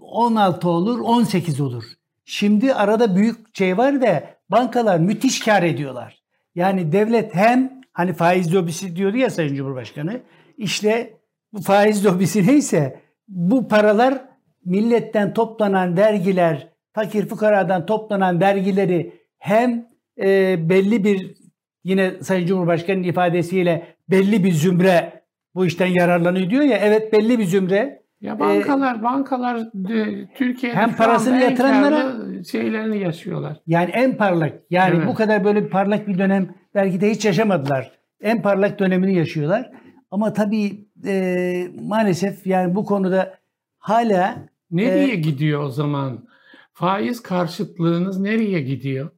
16 0.00 0.68
olur, 0.68 1.00
18 1.00 1.60
olur. 1.60 1.84
Şimdi 2.24 2.74
arada 2.74 3.16
büyük 3.16 3.56
şey 3.56 3.78
var 3.78 4.02
da 4.02 4.24
bankalar 4.50 4.98
müthiş 4.98 5.40
kar 5.40 5.62
ediyorlar. 5.62 6.22
Yani 6.54 6.92
devlet 6.92 7.34
hem 7.34 7.80
hani 7.92 8.12
faiz 8.12 8.54
lobisi 8.54 8.96
diyor 8.96 9.14
ya 9.14 9.30
Sayın 9.30 9.54
Cumhurbaşkanı 9.54 10.20
işte 10.56 11.16
bu 11.52 11.62
faiz 11.62 12.06
lobisi 12.06 12.46
neyse 12.46 13.00
bu 13.28 13.68
paralar 13.68 14.35
milletten 14.66 15.34
toplanan 15.34 15.96
vergiler, 15.96 16.68
fakir 16.92 17.28
fukaradan 17.28 17.86
toplanan 17.86 18.40
vergileri 18.40 19.12
hem 19.38 19.86
e, 20.18 20.56
belli 20.68 21.04
bir 21.04 21.36
yine 21.84 22.10
Sayın 22.22 22.46
Cumhurbaşkanı'nın 22.46 23.02
ifadesiyle 23.02 23.86
belli 24.10 24.44
bir 24.44 24.52
zümre 24.52 25.22
bu 25.54 25.66
işten 25.66 25.86
yararlanıyor 25.86 26.50
diyor 26.50 26.62
ya. 26.62 26.78
Evet 26.78 27.12
belli 27.12 27.38
bir 27.38 27.44
zümre. 27.44 28.06
Ya 28.20 28.40
bankalar, 28.40 28.96
ee, 28.96 29.02
bankalar 29.02 29.58
de, 29.74 30.28
Türkiye'de 30.34 30.76
hem 30.76 30.96
parasını 30.96 31.36
yatıranlara 31.36 32.14
şeylerini 32.44 32.98
yaşıyorlar. 32.98 33.60
Yani 33.66 33.90
en 33.90 34.16
parlak. 34.16 34.52
Yani 34.70 34.96
evet. 34.96 35.08
bu 35.08 35.14
kadar 35.14 35.44
böyle 35.44 35.64
bir 35.64 35.70
parlak 35.70 36.08
bir 36.08 36.18
dönem 36.18 36.54
belki 36.74 37.00
de 37.00 37.10
hiç 37.10 37.24
yaşamadılar. 37.24 37.92
En 38.20 38.42
parlak 38.42 38.78
dönemini 38.78 39.14
yaşıyorlar. 39.14 39.70
Ama 40.10 40.32
tabii 40.32 40.86
e, 41.06 41.68
maalesef 41.80 42.46
yani 42.46 42.74
bu 42.74 42.84
konuda 42.84 43.34
hala 43.78 44.36
Nereye 44.76 45.12
e, 45.12 45.16
gidiyor 45.16 45.62
o 45.62 45.68
zaman? 45.68 46.28
Faiz 46.72 47.22
karşıtlığınız 47.22 48.20
nereye 48.20 48.60
gidiyor? 48.60 49.10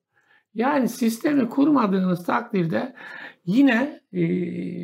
Yani 0.54 0.88
sistemi 0.88 1.48
kurmadığınız 1.48 2.26
takdirde 2.26 2.94
yine 3.44 4.00
e, 4.12 4.22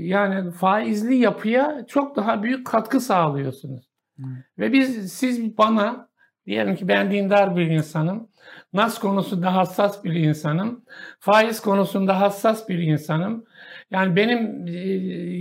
yani 0.06 0.50
faizli 0.50 1.16
yapıya 1.16 1.84
çok 1.88 2.16
daha 2.16 2.42
büyük 2.42 2.66
katkı 2.66 3.00
sağlıyorsunuz. 3.00 3.90
Hmm. 4.16 4.36
Ve 4.58 4.72
biz 4.72 5.12
siz 5.12 5.58
bana 5.58 6.08
diyelim 6.46 6.76
ki 6.76 6.88
ben 6.88 7.10
dindar 7.10 7.56
bir 7.56 7.66
insanım. 7.66 8.28
Nas 8.72 8.98
konusunda 8.98 9.54
hassas 9.54 10.04
bir 10.04 10.14
insanım. 10.14 10.84
Faiz 11.18 11.60
konusunda 11.60 12.20
hassas 12.20 12.68
bir 12.68 12.78
insanım. 12.78 13.44
Yani 13.90 14.16
benim 14.16 14.66
e, 14.66 14.78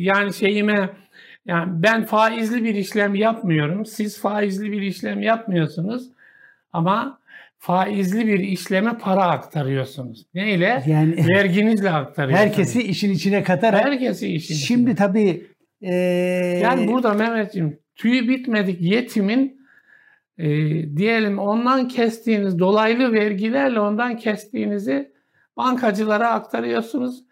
yani 0.03 0.33
şeyime 0.33 0.89
yani 1.45 1.83
ben 1.83 2.05
faizli 2.05 2.63
bir 2.63 2.75
işlem 2.75 3.15
yapmıyorum. 3.15 3.85
Siz 3.85 4.21
faizli 4.21 4.71
bir 4.71 4.81
işlem 4.81 5.21
yapmıyorsunuz. 5.21 6.09
Ama 6.73 7.19
faizli 7.57 8.27
bir 8.27 8.39
işleme 8.39 8.97
para 8.97 9.23
aktarıyorsunuz. 9.23 10.25
Neyle? 10.33 10.83
Yani 10.87 11.25
verginizle 11.35 11.89
aktarıyorsunuz. 11.89 12.49
Herkesi 12.49 12.83
işin 12.83 13.11
içine 13.11 13.43
katarak. 13.43 13.85
Herkesi 13.85 14.27
işin 14.27 14.55
Şimdi 14.55 14.91
içine. 14.91 14.95
tabii 14.95 15.47
ee... 15.81 15.93
yani 16.63 16.87
burada 16.87 17.13
Mehmetciğim 17.13 17.79
tüyü 17.95 18.29
bitmedik 18.29 18.81
yetimin 18.81 19.63
e, 20.37 20.47
diyelim 20.97 21.39
ondan 21.39 21.87
kestiğiniz 21.87 22.59
dolaylı 22.59 23.13
vergilerle 23.13 23.79
ondan 23.79 24.17
kestiğinizi 24.17 25.13
bankacılara 25.57 26.31
aktarıyorsunuz. 26.31 27.23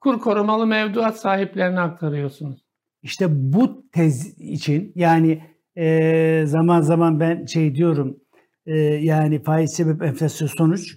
Kur 0.00 0.20
korumalı 0.20 0.66
mevduat 0.66 1.20
sahiplerine 1.20 1.80
aktarıyorsunuz. 1.80 2.67
İşte 3.02 3.26
bu 3.30 3.90
tez 3.92 4.38
için 4.38 4.92
yani 4.94 5.42
e, 5.76 6.42
zaman 6.46 6.80
zaman 6.80 7.20
ben 7.20 7.46
şey 7.46 7.74
diyorum 7.74 8.20
e, 8.66 8.76
yani 8.80 9.42
faiz 9.42 9.72
sebep 9.72 10.02
enflasyon 10.02 10.48
sonuç 10.48 10.96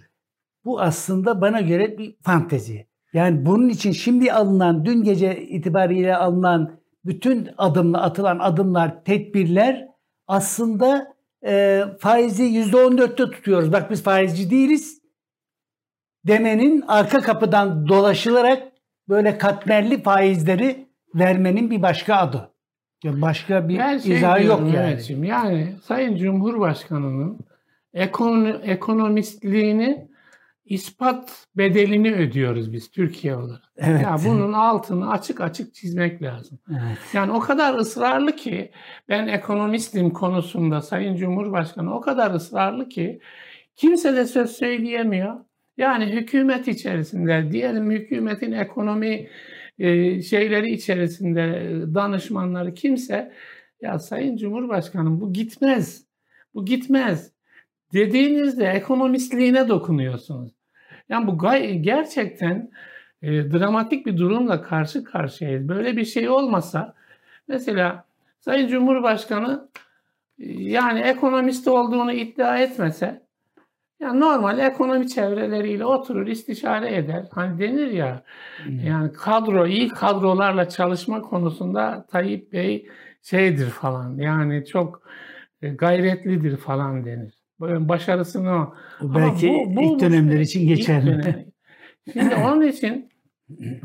bu 0.66 0.82
aslında 0.82 1.42
bana 1.42 1.62
göre 1.62 1.98
bir 1.98 2.16
fantezi. 2.22 2.88
Yani 3.14 3.46
bunun 3.46 3.70
için 3.70 3.92
şimdi 3.92 4.34
alınan 4.34 4.86
dün 4.86 5.04
gece 5.04 5.42
itibariyle 5.42 6.16
alınan 6.16 6.80
bütün 7.06 7.50
adımla 7.58 8.02
atılan 8.02 8.40
adımlar, 8.40 9.04
tedbirler 9.04 9.88
aslında 10.28 11.16
e, 11.46 11.84
faizi 12.00 12.44
%14'te 12.44 13.32
tutuyoruz. 13.32 13.74
Bak 13.74 13.92
biz 13.92 14.04
faizci 14.04 14.50
değiliz. 14.50 15.02
Demenin 16.28 16.84
arka 16.88 17.22
kapıdan 17.22 17.88
dolaşılarak 17.88 18.64
böyle 19.10 19.38
katmerli 19.38 20.04
faizleri 20.04 20.91
vermenin 21.16 21.72
bir 21.72 21.82
başka 21.82 22.16
adı. 22.16 22.52
Ya 23.04 23.22
başka 23.22 23.70
bir 23.70 23.80
ben 23.80 23.98
şey 23.98 24.18
izahı 24.18 24.44
yok 24.44 24.62
yani. 24.76 25.28
Yani 25.28 25.76
Sayın 25.84 26.18
Cumhurbaşkanı'nın 26.18 27.40
ekon, 27.94 28.62
ekonomistliğini 28.64 30.12
ispat 30.66 31.48
bedelini 31.56 32.14
ödüyoruz 32.14 32.74
biz 32.74 32.92
Türkiye 32.92 33.36
olarak. 33.36 33.62
Evet. 33.78 34.02
Ya 34.02 34.18
bunun 34.26 34.54
altını 34.54 35.12
açık 35.12 35.42
açık 35.42 35.74
çizmek 35.74 36.22
lazım. 36.22 36.60
Evet. 36.70 36.98
Yani 37.14 37.32
o 37.32 37.40
kadar 37.40 37.74
ısrarlı 37.74 38.36
ki 38.36 38.72
ben 39.10 39.28
ekonomistim 39.28 40.10
konusunda 40.10 40.82
Sayın 40.82 41.16
Cumhurbaşkanı 41.16 41.96
o 41.96 42.02
kadar 42.02 42.34
ısrarlı 42.34 42.90
ki 42.90 43.20
kimse 43.76 44.16
de 44.16 44.26
söz 44.26 44.52
söyleyemiyor. 44.52 45.36
Yani 45.78 46.06
hükümet 46.06 46.68
içerisinde 46.68 47.52
diyelim 47.52 47.92
hükümetin 47.92 48.52
ekonomi 48.52 49.28
e, 49.82 50.22
şeyleri 50.22 50.72
içerisinde 50.72 51.42
e, 51.42 51.94
danışmanları 51.94 52.74
kimse 52.74 53.34
ya 53.82 54.00
Sayın 54.00 54.38
Cumhurbaşkanım 54.38 55.22
bu 55.22 55.34
gitmez. 55.34 56.06
Bu 56.56 56.66
gitmez. 56.66 57.32
Dediğinizde 57.94 58.66
ekonomistliğine 58.66 59.68
dokunuyorsunuz. 59.68 60.52
Yani 61.10 61.28
bu 61.28 61.38
gerçekten 61.82 62.72
e, 63.22 63.52
dramatik 63.52 64.06
bir 64.06 64.18
durumla 64.18 64.62
karşı 64.62 65.04
karşıyayız. 65.04 65.68
Böyle 65.68 65.98
bir 65.98 66.06
şey 66.06 66.30
olmasa 66.30 66.94
mesela 67.48 68.06
Sayın 68.40 68.68
Cumhurbaşkanı 68.68 69.70
e, 70.40 70.52
yani 70.54 71.00
ekonomist 71.00 71.68
olduğunu 71.68 72.14
iddia 72.14 72.58
etmese 72.58 73.21
yani 74.02 74.20
normal 74.20 74.60
ekonomi 74.60 75.10
çevreleriyle 75.10 75.86
oturur, 75.86 76.28
istişare 76.28 76.96
eder. 76.96 77.26
Hani 77.32 77.60
denir 77.60 77.92
ya, 77.92 78.24
hmm. 78.64 78.80
yani 78.80 79.12
kadro, 79.12 79.68
iyi 79.68 79.90
kadrolarla 79.90 80.70
çalışma 80.70 81.22
konusunda 81.22 82.06
Tayyip 82.12 82.54
Bey 82.54 82.88
şeydir 83.22 83.70
falan. 83.70 84.18
Yani 84.18 84.66
çok 84.66 85.02
e, 85.62 85.70
gayretlidir 85.70 86.58
falan 86.58 87.06
denir. 87.06 87.42
Başarısını 87.60 88.68
belki 89.02 89.50
bu, 89.50 89.76
bu, 89.76 89.82
ilk 89.82 90.02
dönemler 90.02 90.40
için 90.40 90.68
geçerli. 90.68 91.46
Şimdi 92.14 92.36
onun 92.46 92.62
için 92.62 93.12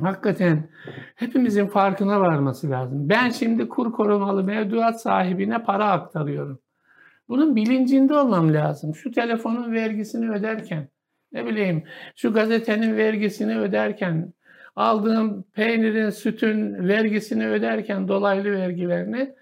hakikaten 0.01 0.71
hepimizin 1.15 1.67
farkına 1.67 2.21
varması 2.21 2.71
lazım. 2.71 3.09
Ben 3.09 3.31
şimdi 3.31 3.69
kur 3.69 3.93
korumalı 3.93 4.45
mevduat 4.45 5.03
sahibine 5.03 5.63
para 5.63 5.91
aktarıyorum. 5.91 6.61
Bunun 7.29 7.57
bilincinde 7.57 8.15
olmam 8.15 8.55
lazım. 8.55 8.95
Şu 8.95 9.11
telefonun 9.11 9.73
vergisini 9.73 10.31
öderken, 10.31 10.89
ne 11.33 11.47
bileyim 11.47 11.85
şu 12.17 12.33
gazetenin 12.33 12.97
vergisini 12.97 13.59
öderken, 13.59 14.33
aldığım 14.77 15.43
peynirin, 15.43 16.11
sütün 16.11 16.89
vergisini 16.89 17.49
öderken 17.49 18.09
dolaylı 18.09 18.53
vergilerini 18.53 19.35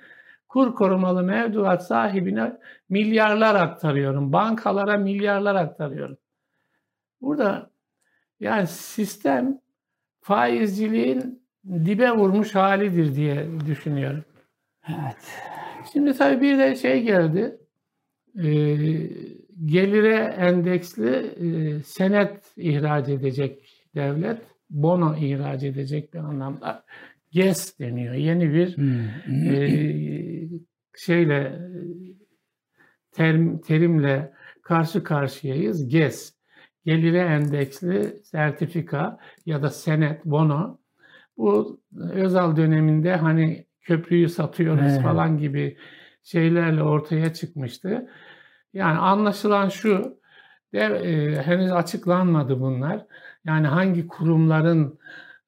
kur 0.49 0.75
korumalı 0.75 1.23
mevduat 1.23 1.87
sahibine 1.87 2.53
milyarlar 2.89 3.55
aktarıyorum. 3.55 4.33
Bankalara 4.33 4.97
milyarlar 4.97 5.55
aktarıyorum. 5.55 6.17
Burada 7.21 7.71
yani 8.41 8.67
sistem 8.67 9.59
faizciliğin 10.21 11.43
dibe 11.67 12.11
vurmuş 12.11 12.55
halidir 12.55 13.15
diye 13.15 13.47
düşünüyorum. 13.67 14.25
Evet. 14.89 15.41
Şimdi 15.93 16.13
tabii 16.13 16.41
bir 16.41 16.59
de 16.59 16.77
şey 16.77 17.03
geldi 17.03 17.59
e, 18.43 18.49
gelire 19.65 20.35
endeksli 20.39 21.17
e, 21.17 21.83
senet 21.83 22.53
ihraç 22.57 23.09
edecek 23.09 23.85
devlet, 23.95 24.43
bono 24.71 25.17
ihraç 25.17 25.63
edecek 25.63 26.15
bir 26.15 26.19
anlamda 26.19 26.85
GES 27.33 27.79
deniyor. 27.79 28.15
Yeni 28.15 28.53
bir 28.53 28.77
hmm. 28.77 29.55
e, 29.55 29.69
şeyle 30.97 31.59
terim, 33.13 33.61
terimle 33.61 34.33
karşı 34.63 35.05
karşıyayız. 35.05 35.89
GES, 35.89 36.35
gelire 36.85 37.19
endeksli 37.19 38.23
sertifika 38.23 39.19
ya 39.47 39.63
da 39.63 39.71
senet, 39.71 40.25
bono. 40.25 40.79
Bu 41.37 41.81
Özal 42.13 42.57
döneminde 42.57 43.17
hani 43.17 43.67
köprüyü 43.81 44.29
satıyoruz 44.29 44.93
evet. 44.93 45.03
falan 45.03 45.39
gibi 45.39 45.77
şeylerle 46.25 46.83
ortaya 46.83 47.33
çıkmıştı. 47.35 48.09
Yani 48.73 48.99
anlaşılan 48.99 49.69
şu, 49.69 50.19
de, 50.73 50.79
e, 50.81 51.43
henüz 51.43 51.73
açıklanmadı 51.73 52.61
bunlar. 52.61 53.07
Yani 53.45 53.67
hangi 53.67 54.07
kurumların 54.07 54.99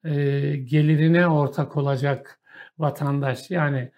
e, 0.03 0.11
gelirine 0.57 1.27
ortak 1.27 1.77
olacak 1.77 2.39
vatandaş. 2.77 3.51
Yani 3.51 3.91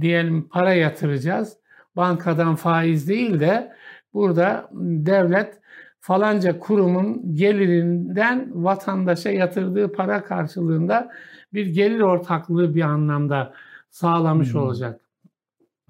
diyelim 0.00 0.48
para 0.48 0.74
yatıracağız. 0.74 1.56
Bankadan 1.96 2.56
faiz 2.56 3.08
değil 3.08 3.40
de 3.40 3.72
burada 4.14 4.68
devlet 4.72 5.60
falanca 6.00 6.58
kurumun 6.58 7.34
gelirinden 7.34 8.64
vatandaşa 8.64 9.30
yatırdığı 9.30 9.92
para 9.92 10.24
karşılığında 10.24 11.12
bir 11.52 11.66
gelir 11.66 12.00
ortaklığı 12.00 12.74
bir 12.74 12.82
anlamda 12.82 13.54
sağlamış 13.90 14.52
hmm. 14.52 14.60
olacak. 14.60 15.07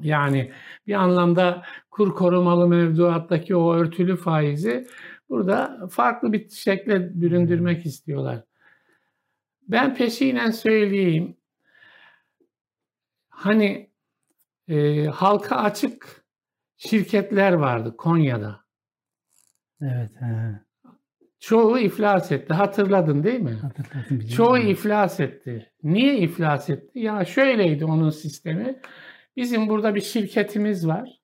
Yani 0.01 0.53
bir 0.87 0.95
anlamda 0.95 1.63
kur 1.91 2.15
korumalı 2.15 2.69
mevduattaki 2.69 3.57
o 3.57 3.75
örtülü 3.75 4.17
faizi 4.17 4.87
burada 5.29 5.89
farklı 5.91 6.33
bir 6.33 6.49
şekle 6.49 7.21
büründürmek 7.21 7.87
istiyorlar. 7.87 8.45
Ben 9.69 9.95
peşinen 9.95 10.51
söyleyeyim. 10.51 11.37
Hani 13.29 13.91
e, 14.69 15.05
halka 15.07 15.57
açık 15.57 16.25
şirketler 16.77 17.53
vardı 17.53 17.97
Konya'da. 17.97 18.61
Evet. 19.83 20.11
He. 20.21 20.69
Çoğu 21.41 21.79
iflas 21.79 22.33
etti. 22.33 22.55
Hatırladın 22.55 23.25
değil 23.25 23.41
mi? 23.41 23.53
Hatırladım. 23.53 24.29
Çoğu 24.29 24.59
iflas 24.59 25.21
etti. 25.21 25.73
Niye 25.83 26.19
iflas 26.19 26.71
etti? 26.71 26.99
Ya 26.99 27.25
şöyleydi 27.25 27.85
onun 27.85 28.11
sistemi. 28.11 28.79
Bizim 29.39 29.69
burada 29.69 29.95
bir 29.95 30.01
şirketimiz 30.01 30.89
var. 30.89 31.21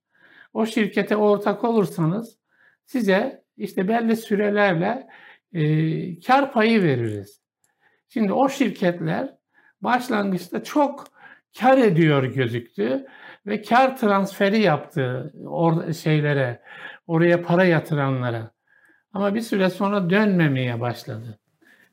O 0.53 0.67
şirkete 0.67 1.17
ortak 1.17 1.65
olursanız 1.65 2.39
size 2.85 3.45
işte 3.57 3.89
belli 3.89 4.17
sürelerle 4.17 5.07
e, 5.53 6.21
kar 6.21 6.53
payı 6.53 6.83
veririz. 6.83 7.41
Şimdi 8.09 8.33
o 8.33 8.49
şirketler 8.49 9.35
başlangıçta 9.81 10.65
çok 10.65 11.05
kar 11.61 11.79
ediyor 11.79 12.25
gözüktü 12.25 13.07
ve 13.47 13.63
kar 13.63 13.97
transferi 13.97 14.61
yaptı 14.61 15.33
or 15.47 15.93
şeylere, 15.93 16.63
oraya 17.07 17.43
para 17.43 17.65
yatıranlara. 17.65 18.51
Ama 19.13 19.35
bir 19.35 19.41
süre 19.41 19.71
sonra 19.71 20.11
dönmemeye 20.11 20.81
başladı. 20.81 21.39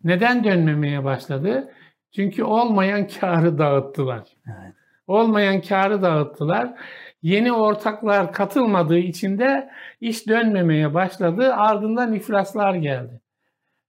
Neden 0.04 0.44
dönmemeye 0.44 1.04
başladı? 1.04 1.74
Çünkü 2.16 2.44
olmayan 2.44 3.08
karı 3.08 3.58
dağıttılar. 3.58 4.28
Evet. 4.48 4.81
Olmayan 5.12 5.62
karı 5.62 6.02
dağıttılar. 6.02 6.74
Yeni 7.22 7.54
ortaklar 7.54 8.34
katılmadığı 8.34 8.98
için 8.98 9.40
de 9.40 9.70
iş 10.02 10.28
dönmemeye 10.28 10.94
başladı. 10.94 11.54
Ardından 11.54 12.14
iflaslar 12.14 12.76
geldi. 12.76 13.22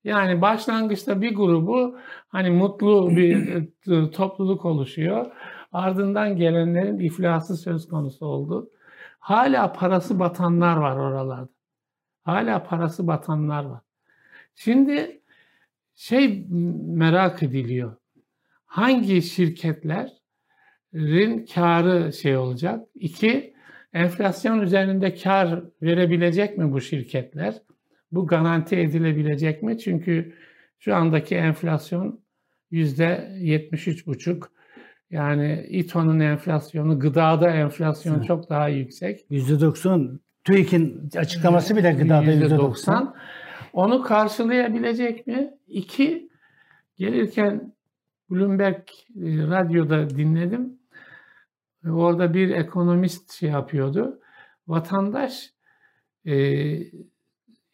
Yani 0.05 0.41
başlangıçta 0.41 1.21
bir 1.21 1.35
grubu 1.35 1.99
hani 2.29 2.51
mutlu 2.51 3.11
bir 3.17 3.55
e, 3.93 4.11
topluluk 4.11 4.65
oluşuyor. 4.65 5.33
Ardından 5.73 6.37
gelenlerin 6.37 6.99
iflası 6.99 7.57
söz 7.57 7.89
konusu 7.89 8.27
oldu. 8.27 8.71
Hala 9.19 9.73
parası 9.73 10.19
batanlar 10.19 10.77
var 10.77 10.97
oralarda. 10.97 11.49
Hala 12.23 12.63
parası 12.65 13.07
batanlar 13.07 13.65
var. 13.65 13.81
Şimdi 14.55 15.21
şey 15.95 16.47
merak 16.87 17.43
ediliyor. 17.43 17.97
Hangi 18.67 19.23
şirketlerin 20.93 21.47
karı 21.55 22.13
şey 22.13 22.37
olacak? 22.37 22.81
İki, 22.95 23.55
enflasyon 23.93 24.61
üzerinde 24.61 25.15
kar 25.15 25.63
verebilecek 25.83 26.59
mi 26.59 26.73
bu 26.73 26.81
şirketler? 26.81 27.55
Bu 28.13 28.27
garanti 28.27 28.77
edilebilecek 28.77 29.63
mi? 29.63 29.79
Çünkü 29.79 30.35
şu 30.79 30.95
andaki 30.95 31.35
enflasyon 31.35 32.21
yüzde 32.71 33.33
yetmiş 33.39 33.89
üç 33.89 34.07
buçuk. 34.07 34.53
Yani 35.11 35.67
İTO'nun 35.69 36.21
enflasyonu, 36.21 36.99
gıdada 36.99 37.51
enflasyon 37.51 38.15
evet. 38.15 38.27
çok 38.27 38.51
daha 38.51 38.69
yüksek. 38.69 39.21
Yüzde 39.31 39.61
doksan. 39.61 40.21
TÜİK'in 40.45 41.11
açıklaması 41.17 41.77
bile 41.77 41.93
gıdada 41.93 42.33
yüzde 42.33 42.57
doksan. 42.57 43.15
Onu 43.73 44.03
karşılayabilecek 44.03 45.27
mi? 45.27 45.51
İki, 45.69 46.29
gelirken 46.97 47.75
Bloomberg 48.31 48.77
e, 48.77 49.23
radyoda 49.27 50.11
dinledim. 50.11 50.82
Orada 51.91 52.35
bir 52.35 52.51
ekonomist 52.51 53.33
şey 53.33 53.51
yapıyordu. 53.51 54.21
Vatandaş 54.67 55.53
e, 56.25 56.35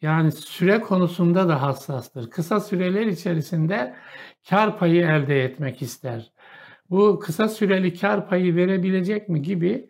yani 0.01 0.31
süre 0.31 0.81
konusunda 0.81 1.47
da 1.49 1.61
hassastır. 1.61 2.29
Kısa 2.29 2.59
süreler 2.59 3.05
içerisinde 3.05 3.95
kar 4.49 4.79
payı 4.79 5.01
elde 5.01 5.43
etmek 5.43 5.81
ister. 5.81 6.31
Bu 6.89 7.19
kısa 7.19 7.49
süreli 7.49 7.93
kar 7.99 8.29
payı 8.29 8.55
verebilecek 8.55 9.29
mi 9.29 9.41
gibi 9.41 9.89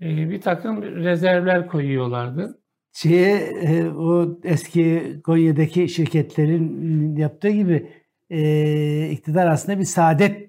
e, 0.00 0.30
bir 0.30 0.40
takım 0.40 0.82
rezervler 0.82 1.66
koyuyorlardı. 1.66 2.58
Şeye, 2.92 3.36
e, 3.36 3.88
o 3.88 4.38
eski 4.44 5.16
Konya'daki 5.24 5.88
şirketlerin 5.88 7.16
yaptığı 7.16 7.50
gibi 7.50 7.92
e, 8.30 9.08
iktidar 9.10 9.46
aslında 9.46 9.78
bir 9.78 9.84
saadet 9.84 10.43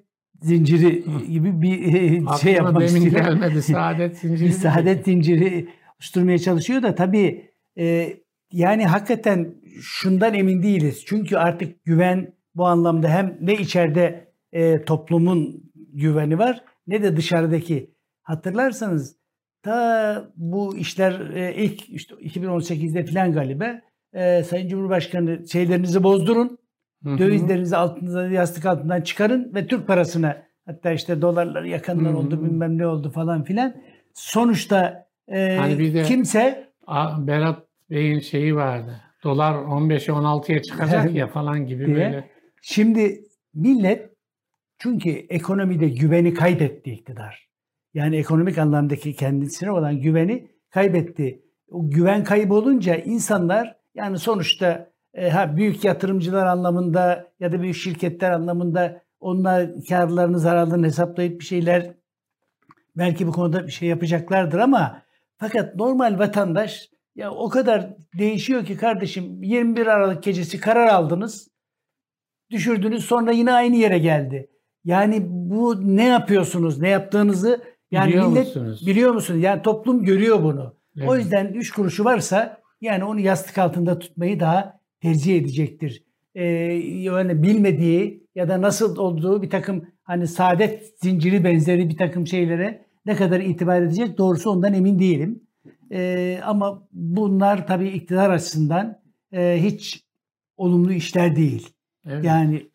zinciri 0.46 1.04
gibi 1.32 1.62
bir 1.62 2.28
şey 2.42 2.54
yapmak 2.54 2.84
istiyor. 2.84 3.26
gelmedi 3.26 3.62
saadet 3.62 4.18
zinciri. 4.18 4.48
bir 4.48 4.54
saadet 4.54 5.06
zinciri 5.06 5.68
oluşturmaya 5.96 6.38
çalışıyor 6.40 6.84
da 6.84 6.96
tabii 6.96 7.52
e, 7.78 8.14
yani 8.52 8.86
hakikaten 8.86 9.56
şundan 9.82 10.34
emin 10.34 10.64
değiliz. 10.64 11.04
Çünkü 11.06 11.38
artık 11.38 11.86
güven 11.86 12.34
bu 12.56 12.66
anlamda 12.66 13.10
hem 13.10 13.38
ne 13.42 13.54
içeride 13.54 14.32
e, 14.52 14.82
toplumun 14.82 15.64
güveni 15.94 16.40
var 16.40 16.64
ne 16.88 17.04
de 17.04 17.18
dışarıdaki. 17.18 17.92
Hatırlarsanız 18.24 19.16
ta 19.64 20.32
bu 20.36 20.78
işler 20.78 21.20
e, 21.36 21.56
ilk 21.56 21.90
işte 21.90 22.16
2018'de 22.16 23.06
filan 23.06 23.32
galiba 23.32 23.82
e, 24.14 24.44
Sayın 24.44 24.68
Cumhurbaşkanı 24.68 25.48
şeylerinizi 25.48 26.04
bozdurun. 26.04 26.58
Hı-hı. 27.06 27.18
Dövizlerinizi 27.18 27.78
altında 27.78 28.28
yastık 28.28 28.66
altından 28.66 29.02
çıkarın 29.02 29.52
ve 29.56 29.68
Türk 29.68 29.88
parasına 29.88 30.38
hatta 30.66 30.92
işte 30.92 31.22
dolarları 31.22 31.68
yakanlar 31.68 32.12
Hı-hı. 32.12 32.18
oldu 32.18 32.44
bilmem 32.44 32.78
ne 32.78 32.88
oldu 32.88 33.12
falan 33.12 33.44
filan. 33.44 33.76
Sonuçta 34.14 35.08
e, 35.28 35.58
hani 35.58 35.80
bir 35.80 35.94
de 35.94 36.04
kimse 36.04 36.70
Berat 37.18 37.64
Bey'in 37.90 38.20
şeyi 38.20 38.56
vardı. 38.56 39.02
Dolar 39.24 39.54
15'e 39.54 40.14
16'ya 40.14 40.62
çıkacak 40.62 41.16
ya 41.16 41.28
falan 41.34 41.68
gibi 41.68 41.86
diye. 41.86 41.96
böyle. 41.96 42.30
Şimdi 42.62 43.24
millet 43.54 44.10
çünkü 44.78 45.10
ekonomide 45.10 45.90
güveni 45.90 46.34
kaybetti 46.34 46.92
iktidar. 46.92 47.48
Yani 47.94 48.16
ekonomik 48.16 48.58
anlamdaki 48.58 49.16
kendisine 49.16 49.72
olan 49.72 50.02
güveni 50.02 50.48
kaybetti. 50.70 51.42
O 51.70 51.90
güven 51.90 52.24
kaybolunca 52.24 52.96
insanlar 52.96 53.76
yani 53.96 54.20
sonuçta 54.20 54.95
e, 55.16 55.30
ha 55.30 55.58
büyük 55.58 55.84
yatırımcılar 55.84 56.46
anlamında 56.46 57.32
ya 57.40 57.52
da 57.52 57.62
büyük 57.62 57.76
şirketler 57.76 58.32
anlamında 58.32 59.02
onlar 59.20 59.70
karlarını 59.90 60.40
zararlarını 60.40 60.86
hesaplayıp 60.86 61.40
bir 61.40 61.46
şeyler 61.46 61.94
belki 62.98 63.28
bu 63.28 63.32
konuda 63.32 63.68
bir 63.68 63.72
şey 63.72 63.90
yapacaklardır 63.90 64.60
ama 64.60 65.02
fakat 65.38 65.76
normal 65.76 66.20
vatandaş 66.20 66.90
ya 67.16 67.32
o 67.32 67.50
kadar 67.50 67.96
değişiyor 68.18 68.66
ki 68.66 68.78
kardeşim 68.78 69.44
21 69.44 69.88
Aralık 69.88 70.24
gecesi 70.24 70.60
karar 70.60 70.88
aldınız. 70.88 71.48
Düşürdünüz 72.52 73.06
sonra 73.06 73.32
yine 73.32 73.54
aynı 73.54 73.76
yere 73.76 73.98
geldi. 73.98 74.50
Yani 74.84 75.22
bu 75.30 75.98
ne 75.98 76.06
yapıyorsunuz? 76.06 76.80
Ne 76.80 76.90
yaptığınızı 76.90 77.64
yani 77.92 78.10
biliyor 78.10 78.28
millet 78.28 78.46
musunuz? 78.46 78.88
biliyor 78.88 79.12
musunuz? 79.12 79.44
Yani 79.44 79.62
toplum 79.62 80.04
görüyor 80.04 80.44
bunu. 80.44 80.76
Evet. 80.98 81.10
O 81.10 81.18
yüzden 81.18 81.48
üç 81.48 81.72
kuruşu 81.72 82.06
varsa 82.06 82.62
yani 82.82 83.04
onu 83.04 83.20
yastık 83.20 83.58
altında 83.58 84.00
tutmayı 84.00 84.40
daha 84.40 84.75
tercih 85.06 85.38
edecektir. 85.38 86.04
Ee, 86.36 86.44
yani 86.84 87.44
bilmediği 87.44 88.28
ya 88.36 88.50
da 88.50 88.62
nasıl 88.62 88.98
olduğu 88.98 89.42
bir 89.42 89.50
takım 89.50 89.86
hani 90.04 90.28
saadet 90.28 90.94
zinciri 91.02 91.44
benzeri 91.44 91.90
bir 91.90 91.98
takım 91.98 92.28
şeylere 92.28 92.86
ne 93.06 93.16
kadar 93.16 93.40
itibar 93.40 93.82
edecek 93.82 94.18
doğrusu 94.18 94.50
ondan 94.50 94.74
emin 94.74 95.00
değilim. 95.00 95.44
Ee, 95.92 96.40
ama 96.44 96.88
bunlar 96.92 97.68
tabii 97.68 97.88
iktidar 97.88 98.30
açısından 98.30 99.00
e, 99.34 99.60
hiç 99.62 100.04
olumlu 100.58 100.94
işler 100.94 101.36
değil. 101.36 101.70
Evet. 102.08 102.24
Yani 102.26 102.70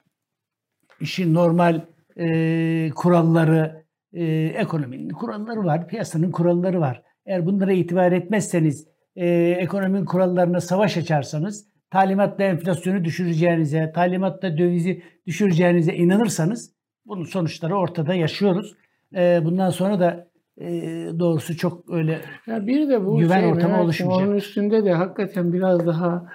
işin 1.01 1.35
normal 1.35 1.81
e, 2.17 2.91
kuralları, 2.95 3.85
e, 4.13 4.25
ekonominin 4.57 5.09
kuralları 5.09 5.65
var, 5.65 5.89
piyasanın 5.89 6.31
kuralları 6.31 6.81
var. 6.81 7.03
Eğer 7.27 7.47
bunlara 7.47 7.73
itibar 7.73 8.13
etmezseniz, 8.13 8.87
e, 9.17 9.29
ekonominin 9.61 10.05
kurallarına 10.05 10.61
savaş 10.61 10.97
açarsanız, 10.97 11.70
talimatla 11.91 12.45
enflasyonu 12.45 13.05
düşüreceğinize, 13.05 13.93
talimatla 13.95 14.59
dövizi 14.59 15.03
düşüreceğinize 15.27 15.95
inanırsanız, 15.95 16.73
bunun 17.07 17.25
sonuçları 17.25 17.77
ortada 17.77 18.15
yaşıyoruz. 18.15 18.75
E, 19.17 19.41
bundan 19.45 19.71
sonra 19.71 20.01
da 20.01 20.31
e, 20.61 20.71
doğrusu 21.19 21.57
çok 21.57 21.91
öyle 21.91 22.21
ya 22.47 22.67
bir 22.67 22.89
de 22.89 23.07
bu 23.07 23.19
güven 23.19 23.41
şey, 23.41 23.49
ortamı 23.49 23.83
oluşmayacak. 23.83 24.29
Onun 24.29 24.37
üstünde 24.37 24.85
de 24.85 24.93
hakikaten 24.93 25.53
biraz 25.53 25.87
daha 25.87 26.27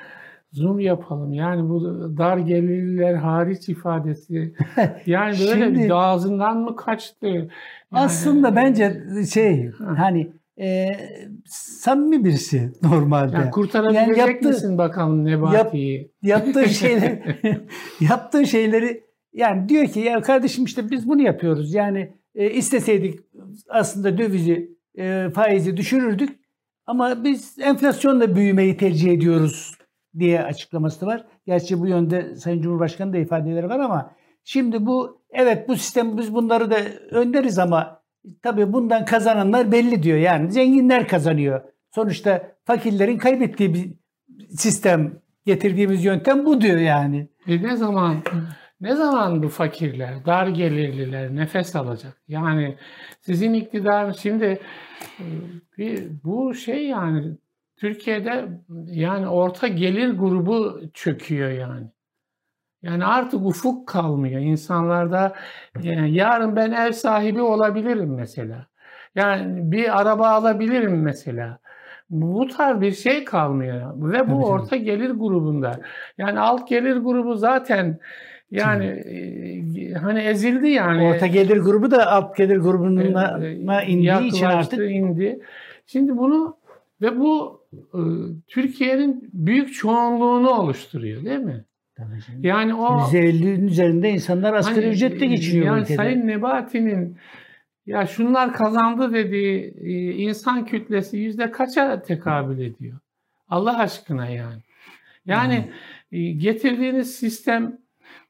zoom 0.51 0.79
yapalım. 0.79 1.33
Yani 1.33 1.69
bu 1.69 1.83
dar 2.17 2.37
gelirliler 2.37 3.13
hariç 3.13 3.69
ifadesi. 3.69 4.53
Yani 5.05 5.35
böyle 5.39 5.65
Şimdi, 5.65 5.79
bir 5.79 5.89
ağzından 5.89 6.57
mı 6.57 6.75
kaçtı? 6.75 7.27
Yani, 7.27 7.49
aslında 7.91 8.55
bence 8.55 9.03
şey 9.33 9.71
hani 9.95 10.33
e, 10.59 10.87
samimi 11.45 12.25
birisi 12.25 12.71
normalde. 12.83 13.35
Yani 13.35 13.51
kurtarabilecek 13.51 14.17
yani 14.17 14.31
yaptığı, 14.31 14.47
misin 14.47 14.77
bakalım 14.77 15.25
Nebati'yi? 15.25 16.11
Yap, 16.21 16.47
yaptığı 16.47 16.69
şeyleri 16.73 17.21
yaptığı 17.99 18.47
şeyleri 18.47 19.03
yani 19.33 19.69
diyor 19.69 19.87
ki 19.87 19.99
ya 19.99 20.21
kardeşim 20.21 20.65
işte 20.65 20.91
biz 20.91 21.07
bunu 21.07 21.21
yapıyoruz. 21.21 21.73
Yani 21.73 22.13
e, 22.35 22.51
isteseydik 22.51 23.19
aslında 23.69 24.17
dövizi 24.17 24.77
e, 24.97 25.29
faizi 25.35 25.77
düşürürdük 25.77 26.39
ama 26.85 27.23
biz 27.23 27.59
enflasyonla 27.59 28.35
büyümeyi 28.35 28.77
tercih 28.77 29.11
ediyoruz 29.11 29.77
diye 30.19 30.43
açıklaması 30.43 31.05
var. 31.05 31.25
Gerçi 31.45 31.79
bu 31.79 31.87
yönde 31.87 32.35
Sayın 32.35 32.61
Cumhurbaşkanı 32.61 33.13
da 33.13 33.17
ifadeleri 33.17 33.69
var 33.69 33.79
ama 33.79 34.11
şimdi 34.43 34.85
bu 34.85 35.21
evet 35.29 35.69
bu 35.69 35.75
sistem 35.75 36.17
biz 36.17 36.33
bunları 36.33 36.71
da 36.71 36.77
önderiz 37.11 37.59
ama 37.59 38.04
tabii 38.43 38.73
bundan 38.73 39.05
kazananlar 39.05 39.71
belli 39.71 40.03
diyor. 40.03 40.17
Yani 40.17 40.51
zenginler 40.51 41.07
kazanıyor. 41.07 41.61
Sonuçta 41.91 42.51
fakirlerin 42.65 43.17
kaybettiği 43.17 43.73
bir 43.73 43.91
sistem 44.49 45.13
getirdiğimiz 45.45 46.05
yöntem 46.05 46.45
bu 46.45 46.61
diyor 46.61 46.77
yani. 46.77 47.27
E 47.47 47.63
ne 47.63 47.75
zaman 47.75 48.23
ne 48.81 48.95
zaman 48.95 49.43
bu 49.43 49.49
fakirler, 49.49 50.25
dar 50.25 50.47
gelirliler 50.47 51.35
nefes 51.35 51.75
alacak? 51.75 52.21
Yani 52.27 52.77
sizin 53.21 53.53
iktidar 53.53 54.13
şimdi 54.13 54.59
e, 55.19 55.25
bir, 55.77 56.07
bu 56.23 56.53
şey 56.53 56.87
yani 56.87 57.37
Türkiye'de 57.77 58.47
yani 58.85 59.27
orta 59.27 59.67
gelir 59.67 60.09
grubu 60.09 60.81
çöküyor 60.93 61.51
yani. 61.51 61.87
Yani 62.85 63.05
artık 63.05 63.45
ufuk 63.45 63.87
kalmıyor 63.87 64.41
insanlarda. 64.41 65.33
Yani 65.81 66.11
yarın 66.11 66.55
ben 66.55 66.71
ev 66.71 66.91
sahibi 66.91 67.41
olabilirim 67.41 68.13
mesela. 68.15 68.67
Yani 69.15 69.71
bir 69.71 70.01
araba 70.01 70.27
alabilirim 70.27 71.01
mesela. 71.01 71.59
Bu 72.09 72.47
tarz 72.47 72.81
bir 72.81 72.91
şey 72.91 73.25
kalmıyor 73.25 73.91
ve 73.95 74.31
bu 74.31 74.45
orta 74.45 74.75
gelir 74.75 75.09
grubunda. 75.09 75.79
Yani 76.17 76.39
alt 76.39 76.67
gelir 76.67 76.97
grubu 76.97 77.35
zaten 77.35 77.99
yani 78.51 78.85
e, 78.85 79.93
hani 79.93 80.19
ezildi 80.19 80.67
yani. 80.67 81.03
Orta 81.03 81.27
gelir 81.27 81.57
grubu 81.57 81.91
da 81.91 82.11
alt 82.11 82.37
gelir 82.37 82.55
E, 82.55 82.59
grubuna 82.59 83.81
e, 83.81 83.87
indiği 83.87 84.27
için 84.27 84.45
artık 84.45 84.91
indi. 84.91 85.39
Şimdi 85.87 86.17
bunu 86.17 86.57
ve 87.01 87.19
bu 87.19 87.61
e, 87.93 87.99
Türkiye'nin 88.47 89.29
büyük 89.33 89.73
çoğunluğunu 89.73 90.49
oluşturuyor 90.49 91.25
değil 91.25 91.39
mi? 91.39 91.65
Tabii. 91.97 92.47
Yani 92.47 92.73
o 92.73 92.87
%50'nin 92.87 93.67
üzerinde 93.67 94.09
insanlar 94.09 94.53
asgari 94.53 94.85
Hani, 94.85 94.93
ücretle 94.93 95.25
geçiniyor 95.25 95.65
yani 95.65 95.81
ülkede. 95.81 95.97
Sayın 95.97 96.27
Nebati'nin 96.27 97.17
ya 97.85 98.05
şunlar 98.05 98.53
kazandı 98.53 99.13
dediği 99.13 99.73
e, 99.81 100.11
insan 100.11 100.65
kütlesi 100.65 101.17
yüzde 101.17 101.51
kaça 101.51 102.01
tekabül 102.01 102.59
ediyor? 102.59 102.99
Allah 103.49 103.77
aşkına 103.79 104.27
yani. 104.27 104.61
Yani 105.25 105.71
e, 106.11 106.31
getirdiğiniz 106.31 107.15
sistem 107.15 107.77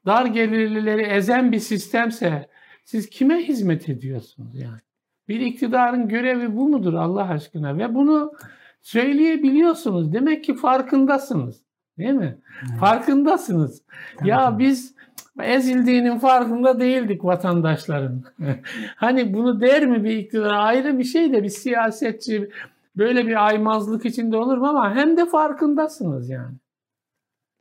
dar 0.06 0.26
gelirlileri 0.26 1.02
ezen 1.02 1.52
bir 1.52 1.58
sistemse 1.58 2.48
siz 2.84 3.10
kime 3.10 3.36
hizmet 3.36 3.88
ediyorsunuz 3.88 4.54
yani? 4.54 4.80
Bir 5.28 5.40
iktidarın 5.40 6.08
görevi 6.08 6.56
bu 6.56 6.68
mudur 6.68 6.94
Allah 6.94 7.28
aşkına? 7.28 7.78
Ve 7.78 7.94
bunu 7.94 8.32
söyleyebiliyorsunuz. 8.80 10.12
Demek 10.12 10.44
ki 10.44 10.54
farkındasınız. 10.54 11.65
Değil 11.98 12.12
mi? 12.12 12.38
Evet. 12.68 12.80
Farkındasınız. 12.80 13.82
Tabii, 14.18 14.28
ya 14.28 14.58
biz 14.58 14.94
ezildiğinin 15.42 16.18
farkında 16.18 16.80
değildik 16.80 17.24
vatandaşların. 17.24 18.24
hani 18.96 19.34
bunu 19.34 19.60
der 19.60 19.86
mi 19.86 20.04
bir 20.04 20.16
iktidar 20.16 20.54
ayrı 20.54 20.98
bir 20.98 21.04
şey 21.04 21.32
de 21.32 21.42
bir 21.42 21.48
siyasetçi 21.48 22.50
böyle 22.96 23.26
bir 23.26 23.46
aymazlık 23.46 24.04
içinde 24.04 24.36
olur 24.36 24.58
mu 24.58 24.66
ama 24.66 24.94
hem 24.94 25.16
de 25.16 25.26
farkındasınız 25.26 26.28
yani. 26.28 26.54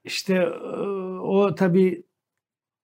İşte 0.04 0.34
e, 0.36 0.78
o 1.20 1.56
tabii 1.56 2.04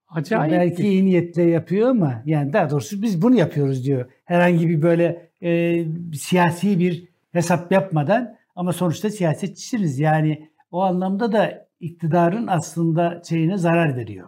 Acayip. 0.09 0.51
belki 0.51 0.83
iyi 0.83 1.05
niyetle 1.05 1.43
yapıyor 1.43 1.89
ama 1.89 2.21
yani 2.25 2.53
daha 2.53 2.69
doğrusu 2.69 3.01
biz 3.01 3.21
bunu 3.21 3.35
yapıyoruz 3.35 3.85
diyor. 3.85 4.05
Herhangi 4.25 4.69
bir 4.69 4.81
böyle 4.81 5.29
e, 5.43 5.83
siyasi 6.13 6.79
bir 6.79 7.07
hesap 7.31 7.71
yapmadan 7.71 8.35
ama 8.55 8.73
sonuçta 8.73 9.09
siyasetçisiniz. 9.09 9.99
Yani 9.99 10.49
o 10.71 10.81
anlamda 10.81 11.31
da 11.31 11.67
iktidarın 11.79 12.47
aslında 12.47 13.21
şeyine 13.29 13.57
zarar 13.57 13.95
veriyor. 13.95 14.27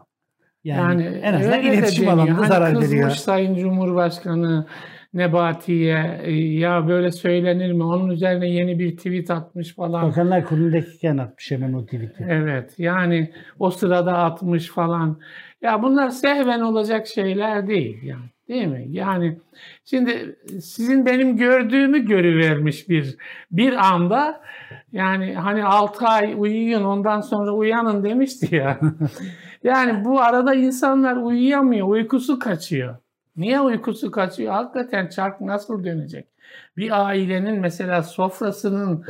Yani, 0.64 1.04
en 1.04 1.34
azından 1.34 1.62
iletişim 1.62 2.10
alanında 2.10 2.38
Hani 2.38 2.48
zarar 2.48 2.74
kızmış 2.74 2.92
veriyor. 2.92 3.10
Sayın 3.10 3.56
Cumhurbaşkanı 3.56 4.68
Nebati'ye 5.14 6.22
e, 6.24 6.32
ya 6.34 6.88
böyle 6.88 7.12
söylenir 7.12 7.72
mi? 7.72 7.84
Onun 7.84 8.10
üzerine 8.10 8.50
yeni 8.50 8.80
bir 8.80 8.98
tweet 8.98 9.32
atmış 9.32 9.76
falan. 9.76 10.10
Bakanlar 10.10 10.46
Kurulu'ndakiyken 10.46 11.18
atmış 11.18 11.52
hemen 11.52 11.74
o 11.74 11.86
tweet'i. 11.86 12.26
Evet 12.30 12.76
yani 12.78 13.32
o 13.60 13.72
sırada 13.72 14.18
atmış 14.18 14.68
falan. 14.68 15.20
Ya 15.62 15.84
bunlar 15.84 16.10
sehven 16.10 16.62
olacak 16.62 17.08
şeyler 17.08 17.68
değil 17.68 18.04
yani. 18.04 18.33
Değil 18.48 18.68
mi? 18.68 18.86
Yani 18.90 19.40
şimdi 19.86 20.40
sizin 20.62 21.06
benim 21.06 21.38
gördüğümü 21.38 22.06
görüvermiş 22.06 22.90
bir 22.90 23.18
bir 23.52 23.74
anda 23.94 24.42
yani 24.92 25.34
hani 25.34 25.66
6 25.66 26.06
ay 26.06 26.34
uyuyun 26.38 26.84
ondan 26.84 27.22
sonra 27.22 27.52
uyanın 27.52 28.04
demişti 28.04 28.56
ya. 28.56 28.80
yani 29.64 30.06
bu 30.06 30.22
arada 30.22 30.54
insanlar 30.54 31.16
uyuyamıyor, 31.16 31.88
uykusu 31.88 32.40
kaçıyor. 32.40 32.96
Niye 33.38 33.62
uykusu 33.62 34.12
kaçıyor? 34.12 34.54
Hakikaten 34.54 35.08
çark 35.08 35.42
nasıl 35.42 35.84
dönecek? 35.84 36.28
Bir 36.78 37.06
ailenin 37.06 37.60
mesela 37.60 38.04
sofrasının 38.04 39.06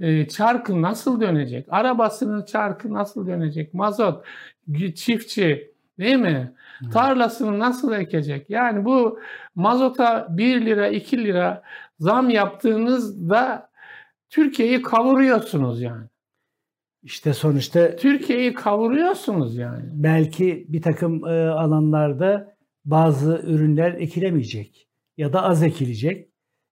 e, 0.00 0.28
çarkı 0.28 0.82
nasıl 0.82 1.20
dönecek? 1.20 1.66
Arabasının 1.70 2.44
çarkı 2.44 2.94
nasıl 2.94 3.26
dönecek? 3.26 3.74
Mazot, 3.74 4.24
çiftçi 4.94 5.75
değil 5.98 6.16
mi? 6.16 6.52
Evet. 6.82 6.92
Tarlasını 6.92 7.58
nasıl 7.58 7.92
ekecek? 7.92 8.50
Yani 8.50 8.84
bu 8.84 9.20
mazota 9.54 10.26
1 10.30 10.66
lira 10.66 10.88
2 10.88 11.24
lira 11.24 11.62
zam 11.98 12.30
yaptığınızda 12.30 13.70
Türkiye'yi 14.30 14.82
kavuruyorsunuz 14.82 15.82
yani. 15.82 16.04
İşte 17.02 17.32
sonuçta 17.32 17.96
Türkiye'yi 17.96 18.54
kavuruyorsunuz 18.54 19.56
yani. 19.56 19.84
belki 19.92 20.66
bir 20.68 20.82
takım 20.82 21.26
e, 21.26 21.48
alanlarda 21.48 22.56
bazı 22.84 23.42
ürünler 23.46 23.92
ekilemeyecek 23.92 24.88
ya 25.16 25.32
da 25.32 25.42
az 25.42 25.62
ekilecek. 25.62 26.28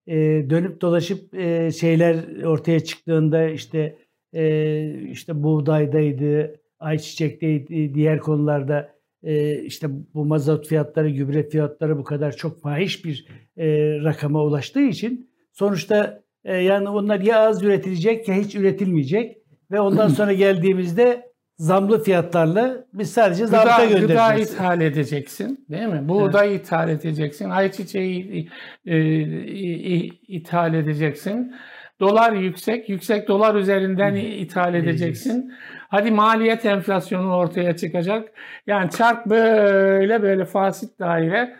E, 0.06 0.16
dönüp 0.50 0.80
dolaşıp 0.80 1.34
e, 1.34 1.72
şeyler 1.72 2.42
ortaya 2.44 2.80
çıktığında 2.80 3.48
işte 3.48 3.98
e, 4.32 5.08
işte 5.10 5.42
buğdaydaydı, 5.42 6.60
ayçiçekteydi, 6.78 7.94
diğer 7.94 8.18
konularda 8.18 8.93
e, 9.24 9.62
işte 9.62 9.86
bu 10.14 10.24
mazot 10.24 10.66
fiyatları, 10.66 11.10
gübre 11.10 11.48
fiyatları 11.48 11.98
bu 11.98 12.04
kadar 12.04 12.32
çok 12.32 12.62
fahiş 12.62 13.04
bir 13.04 13.26
e, 13.56 13.66
rakama 14.04 14.44
ulaştığı 14.44 14.82
için 14.82 15.30
sonuçta 15.52 16.22
e, 16.44 16.56
yani 16.56 16.88
onlar 16.88 17.20
ya 17.20 17.40
az 17.40 17.62
üretilecek 17.62 18.28
ya 18.28 18.34
hiç 18.34 18.54
üretilmeyecek 18.54 19.36
ve 19.70 19.80
ondan 19.80 20.08
sonra 20.18 20.32
geldiğimizde 20.32 21.34
zamlı 21.58 22.02
fiyatlarla 22.02 22.84
biz 22.92 23.12
sadece 23.12 23.46
zabıta 23.46 23.84
Gıda, 23.84 23.98
gıda 23.98 24.06
göndereceğiz. 24.06 24.52
ithal 24.52 24.80
edeceksin 24.80 25.66
değil 25.70 25.86
mi? 25.86 26.08
Buğday 26.08 26.56
ithal 26.56 26.88
edeceksin. 26.88 27.50
Ayçiçeği 27.50 28.48
e, 28.86 28.96
e, 28.96 30.04
ithal 30.28 30.74
edeceksin. 30.74 31.54
Dolar 32.00 32.32
yüksek. 32.32 32.88
Yüksek 32.88 33.28
dolar 33.28 33.54
üzerinden 33.54 34.14
ithal 34.14 34.74
edeceksin. 34.74 35.52
Hadi 35.94 36.10
maliyet 36.10 36.64
enflasyonu 36.64 37.34
ortaya 37.36 37.76
çıkacak. 37.76 38.32
Yani 38.66 38.90
çark 38.90 39.26
böyle 39.26 40.22
böyle 40.22 40.44
fasit 40.44 40.98
daire 40.98 41.56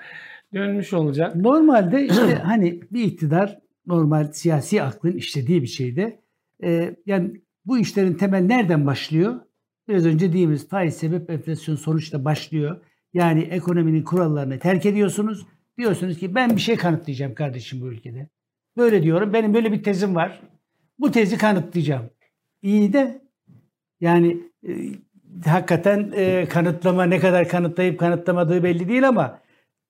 dönmüş 0.54 0.92
olacak. 0.92 1.36
Normalde 1.36 2.06
işte 2.06 2.34
hani 2.44 2.80
bir 2.90 3.04
iktidar 3.04 3.58
normal 3.86 4.32
siyasi 4.32 4.82
aklın 4.82 5.12
işlediği 5.12 5.62
bir 5.62 5.66
şeyde 5.66 6.20
e, 6.64 6.96
yani 7.06 7.40
bu 7.66 7.78
işlerin 7.78 8.14
temel 8.14 8.40
nereden 8.40 8.86
başlıyor? 8.86 9.40
Biraz 9.88 10.06
önce 10.06 10.28
dediğimiz 10.28 10.68
faiz 10.68 10.96
sebep 10.96 11.30
enflasyon 11.30 11.76
sonuçta 11.76 12.24
başlıyor. 12.24 12.80
Yani 13.12 13.40
ekonominin 13.40 14.02
kurallarını 14.02 14.58
terk 14.58 14.86
ediyorsunuz. 14.86 15.46
Diyorsunuz 15.78 16.18
ki 16.18 16.34
ben 16.34 16.50
bir 16.50 16.60
şey 16.60 16.76
kanıtlayacağım 16.76 17.34
kardeşim 17.34 17.80
bu 17.80 17.86
ülkede. 17.86 18.28
Böyle 18.76 19.02
diyorum. 19.02 19.32
Benim 19.32 19.54
böyle 19.54 19.72
bir 19.72 19.82
tezim 19.82 20.14
var. 20.14 20.40
Bu 20.98 21.10
tezi 21.10 21.38
kanıtlayacağım. 21.38 22.10
İyi 22.62 22.92
de 22.92 23.23
yani 24.04 24.36
e, 24.68 24.72
hakikaten 25.46 26.12
e, 26.16 26.46
kanıtlama 26.48 27.04
ne 27.04 27.18
kadar 27.18 27.48
kanıtlayıp 27.48 28.00
kanıtlamadığı 28.00 28.64
belli 28.64 28.88
değil 28.88 29.08
ama 29.08 29.38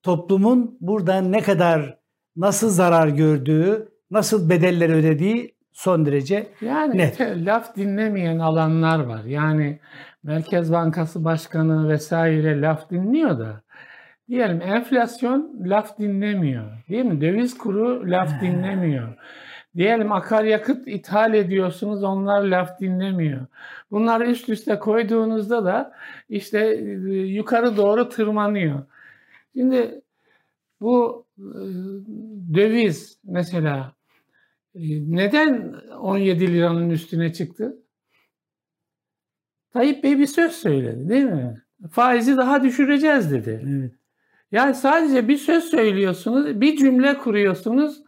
toplumun 0.03 0.79
buradan 0.81 1.33
ne 1.33 1.43
kadar 1.43 1.99
nasıl 2.37 2.71
zarar 2.71 3.09
gördüğü, 3.09 3.89
nasıl 4.11 4.51
bedeller 4.51 4.89
ödediği 4.89 5.55
son 5.73 6.07
derece 6.07 6.47
Yani 6.61 6.99
Net. 6.99 7.19
te- 7.19 7.45
laf 7.45 7.77
dinlemeyen 7.77 8.39
alanlar 8.39 9.01
var. 9.01 9.25
Yani 9.25 9.79
Merkez 10.23 10.73
Bankası 10.73 11.25
Başkanı 11.25 11.89
vesaire 11.89 12.61
laf 12.61 12.91
dinliyor 12.91 13.39
da 13.39 13.63
diyelim 14.29 14.63
enflasyon 14.63 15.53
laf 15.65 15.99
dinlemiyor. 15.99 16.65
Değil 16.89 17.05
mi? 17.05 17.21
Döviz 17.21 17.59
kuru 17.59 18.11
laf 18.11 18.41
dinlemiyor. 18.41 19.09
Diyelim 19.77 20.13
akaryakıt 20.13 20.89
ithal 20.89 21.35
ediyorsunuz 21.35 22.03
onlar 22.03 22.43
laf 22.43 22.81
dinlemiyor. 22.81 23.47
Bunları 23.91 24.31
üst 24.31 24.49
üste 24.49 24.79
koyduğunuzda 24.79 25.65
da 25.65 25.93
işte 26.29 26.59
e, 26.59 26.83
yukarı 27.13 27.77
doğru 27.77 28.09
tırmanıyor. 28.09 28.83
Şimdi 29.57 30.01
bu 30.81 31.27
e, 31.39 31.43
döviz 32.55 33.19
mesela 33.25 33.93
e, 34.75 34.81
neden 35.17 35.75
17 36.01 36.53
liranın 36.53 36.91
üstüne 36.91 37.33
çıktı? 37.33 37.77
Tayyip 39.73 40.05
Bey 40.05 40.19
bir 40.19 40.27
söz 40.27 40.53
söyledi 40.53 41.09
değil 41.09 41.25
mi? 41.25 41.63
Faizi 41.91 42.37
daha 42.37 42.63
düşüreceğiz 42.63 43.31
dedi. 43.33 43.65
evet. 43.69 43.93
Yani 44.53 44.75
sadece 44.75 45.29
bir 45.29 45.37
söz 45.37 45.65
söylüyorsunuz, 45.65 46.61
bir 46.61 46.77
cümle 46.77 47.19
kuruyorsunuz. 47.19 48.04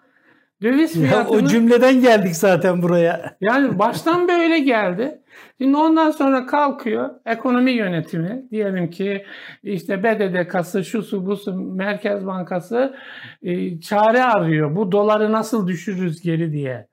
Döviz 0.62 0.96
Ya 0.96 1.08
fiyatını... 1.08 1.36
o 1.36 1.46
cümleden 1.46 2.00
geldik 2.00 2.36
zaten 2.36 2.82
buraya. 2.82 3.36
Yani 3.40 3.78
baştan 3.78 4.28
böyle 4.28 4.58
geldi. 4.58 5.20
Şimdi 5.60 5.76
ondan 5.76 6.10
sonra 6.10 6.46
kalkıyor 6.46 7.10
ekonomi 7.26 7.70
yönetimi. 7.70 8.44
Diyelim 8.50 8.90
ki 8.90 9.26
işte 9.62 10.02
BDDK'sı, 10.02 10.84
şusu 10.84 11.26
busu, 11.26 11.54
Merkez 11.54 12.26
Bankası 12.26 12.96
e, 13.42 13.80
çare 13.80 14.22
arıyor. 14.22 14.76
Bu 14.76 14.92
doları 14.92 15.32
nasıl 15.32 15.68
düşürürüz 15.68 16.22
geri 16.22 16.52
diye. 16.52 16.86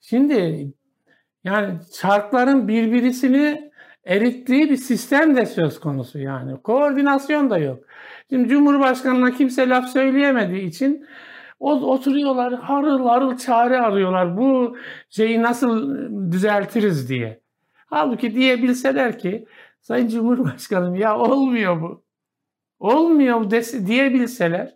Şimdi 0.00 0.68
yani 1.44 1.78
çarkların 2.00 2.68
birbirisini 2.68 3.70
erittiği 4.04 4.70
bir 4.70 4.76
sistem 4.76 5.36
de 5.36 5.46
söz 5.46 5.80
konusu 5.80 6.18
yani. 6.18 6.62
Koordinasyon 6.62 7.50
da 7.50 7.58
yok. 7.58 7.84
Şimdi 8.30 8.48
Cumhurbaşkanı'na 8.48 9.30
kimse 9.30 9.68
laf 9.68 9.88
söyleyemediği 9.88 10.62
için 10.62 11.06
oturuyorlar 11.60 12.54
harıl 12.54 13.06
harıl 13.06 13.36
çare 13.36 13.80
arıyorlar. 13.80 14.36
Bu 14.36 14.76
şeyi 15.10 15.42
nasıl 15.42 15.94
düzeltiriz 16.32 17.08
diye. 17.08 17.40
Halbuki 17.86 18.34
diyebilseler 18.34 19.18
ki 19.18 19.46
Sayın 19.80 20.08
Cumhurbaşkanım 20.08 20.94
ya 20.94 21.18
olmuyor 21.18 21.82
bu. 21.82 22.04
Olmuyor 22.78 23.50
dese, 23.50 23.86
diyebilseler 23.86 24.74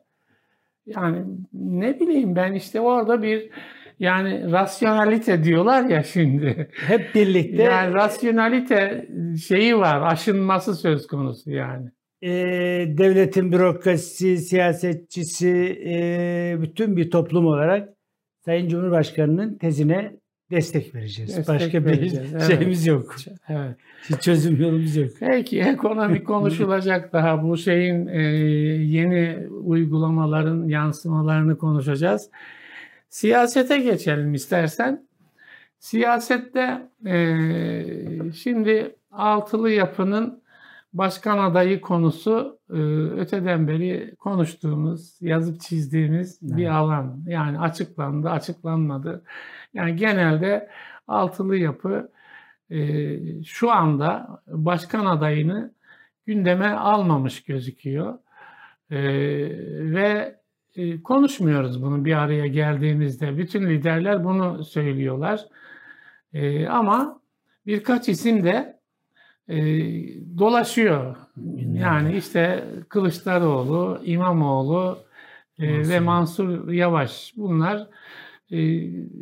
yani 0.87 1.25
ne 1.53 2.01
bileyim 2.01 2.37
ben 2.37 2.53
işte 2.53 2.81
orada 2.81 3.23
bir 3.23 3.51
yani 3.99 4.53
rasyonalite 4.53 5.45
diyorlar 5.45 5.85
ya 5.85 6.03
şimdi. 6.03 6.71
Hep 6.87 7.15
birlikte. 7.15 7.63
Yani 7.63 7.95
rasyonalite 7.95 9.09
şeyi 9.49 9.79
var, 9.79 10.13
aşınması 10.13 10.75
söz 10.75 11.07
konusu 11.07 11.51
yani. 11.51 11.91
E, 12.23 12.31
devletin 12.99 13.53
bürokrasisi, 13.53 14.37
siyasetçisi, 14.37 15.83
e, 15.87 16.57
bütün 16.63 16.97
bir 16.97 17.11
toplum 17.11 17.47
olarak 17.47 17.89
Sayın 18.45 18.69
Cumhurbaşkanı'nın 18.69 19.59
tezine 19.59 20.17
destek 20.51 20.95
vereceğiz. 20.95 21.37
Destek 21.37 21.49
Başka 21.49 21.85
vereceğiz, 21.85 22.33
bir 22.33 22.33
evet. 22.33 22.47
şeyimiz 22.47 22.87
yok. 22.87 23.17
Evet. 23.49 23.77
Hiç 24.11 24.21
çözüm 24.21 24.61
yolumuz 24.61 24.97
yok. 24.97 25.11
Peki 25.21 25.61
ekonomi 25.61 26.25
konuşulacak 26.25 27.13
daha 27.13 27.43
bu 27.43 27.57
şeyin 27.57 28.07
e, 28.07 28.23
yeni 28.83 29.49
uygulamaların 29.49 30.69
yansımalarını 30.69 31.59
konuşacağız. 31.59 32.31
Siyasete 33.09 33.79
geçelim 33.79 34.35
istersen. 34.35 35.07
Siyasette 35.79 36.83
e, 37.07 37.17
şimdi 38.35 38.95
altılı 39.13 39.71
yapının 39.71 40.42
başkan 40.93 41.39
adayı 41.39 41.81
konusu 41.81 42.59
e, 42.71 42.79
öteden 43.21 43.69
beri 43.69 44.15
konuştuğumuz, 44.19 45.19
yazıp 45.21 45.61
çizdiğimiz 45.61 46.39
bir 46.43 46.63
Evet. 46.63 46.73
alan. 46.73 47.25
Yani 47.27 47.59
açıklandı, 47.59 48.31
açıklanmadı. 48.31 49.25
Yani 49.75 49.97
genelde 49.97 50.69
altılı 51.09 51.57
yapı 51.57 52.13
e, 52.71 53.43
şu 53.45 53.71
anda 53.71 54.43
başkan 54.47 55.07
adayını 55.07 55.75
gündeme 56.27 56.69
almamış 56.69 57.45
gözüküyor. 57.45 58.19
E, 58.91 58.99
ve 59.95 60.37
konuşmuyoruz 61.05 61.83
bunu 61.83 62.05
bir 62.05 62.13
araya 62.13 62.47
geldiğimizde. 62.47 63.39
Bütün 63.39 63.69
liderler 63.69 64.25
bunu 64.25 64.65
söylüyorlar. 64.65 65.41
Ama 66.69 67.21
birkaç 67.67 68.09
isim 68.09 68.45
de 68.45 68.82
e, 69.53 69.59
dolaşıyor. 70.39 71.17
Yani 71.73 72.17
işte 72.17 72.65
Kılıçdaroğlu, 72.89 74.01
İmamoğlu 74.05 74.99
e, 75.59 75.89
ve 75.89 76.01
Mansur. 76.01 76.69
Yavaş 76.73 77.33
bunlar 77.37 77.89
e, 78.51 78.59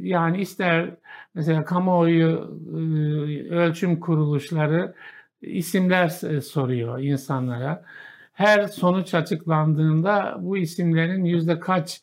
yani 0.09 0.41
ister 0.41 0.91
mesela 1.35 1.65
kamuoyu 1.65 2.61
e, 2.69 3.55
ölçüm 3.55 4.01
kuruluşları 4.01 4.95
isimler 5.43 6.09
soruyor 6.41 6.99
insanlara. 6.99 7.85
Her 8.33 8.67
sonuç 8.67 9.15
açıklandığında 9.15 10.37
bu 10.41 10.57
isimlerin 10.57 11.25
yüzde 11.25 11.59
kaç 11.61 12.03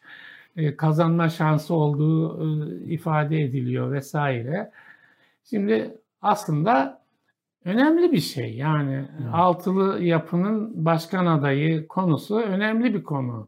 e, 0.56 0.76
kazanma 0.76 1.30
şansı 1.30 1.74
olduğu 1.74 2.44
e, 2.44 2.86
ifade 2.86 3.42
ediliyor 3.42 3.92
vesaire. 3.92 4.72
Şimdi 5.50 5.98
aslında 6.22 6.97
önemli 7.68 8.12
bir 8.12 8.20
şey. 8.20 8.56
Yani 8.56 8.94
Evet. 8.94 9.30
altılı 9.34 10.04
yapının 10.04 10.86
başkan 10.86 11.26
adayı 11.26 11.88
konusu 11.88 12.40
önemli 12.40 12.94
bir 12.94 13.04
konu. 13.04 13.48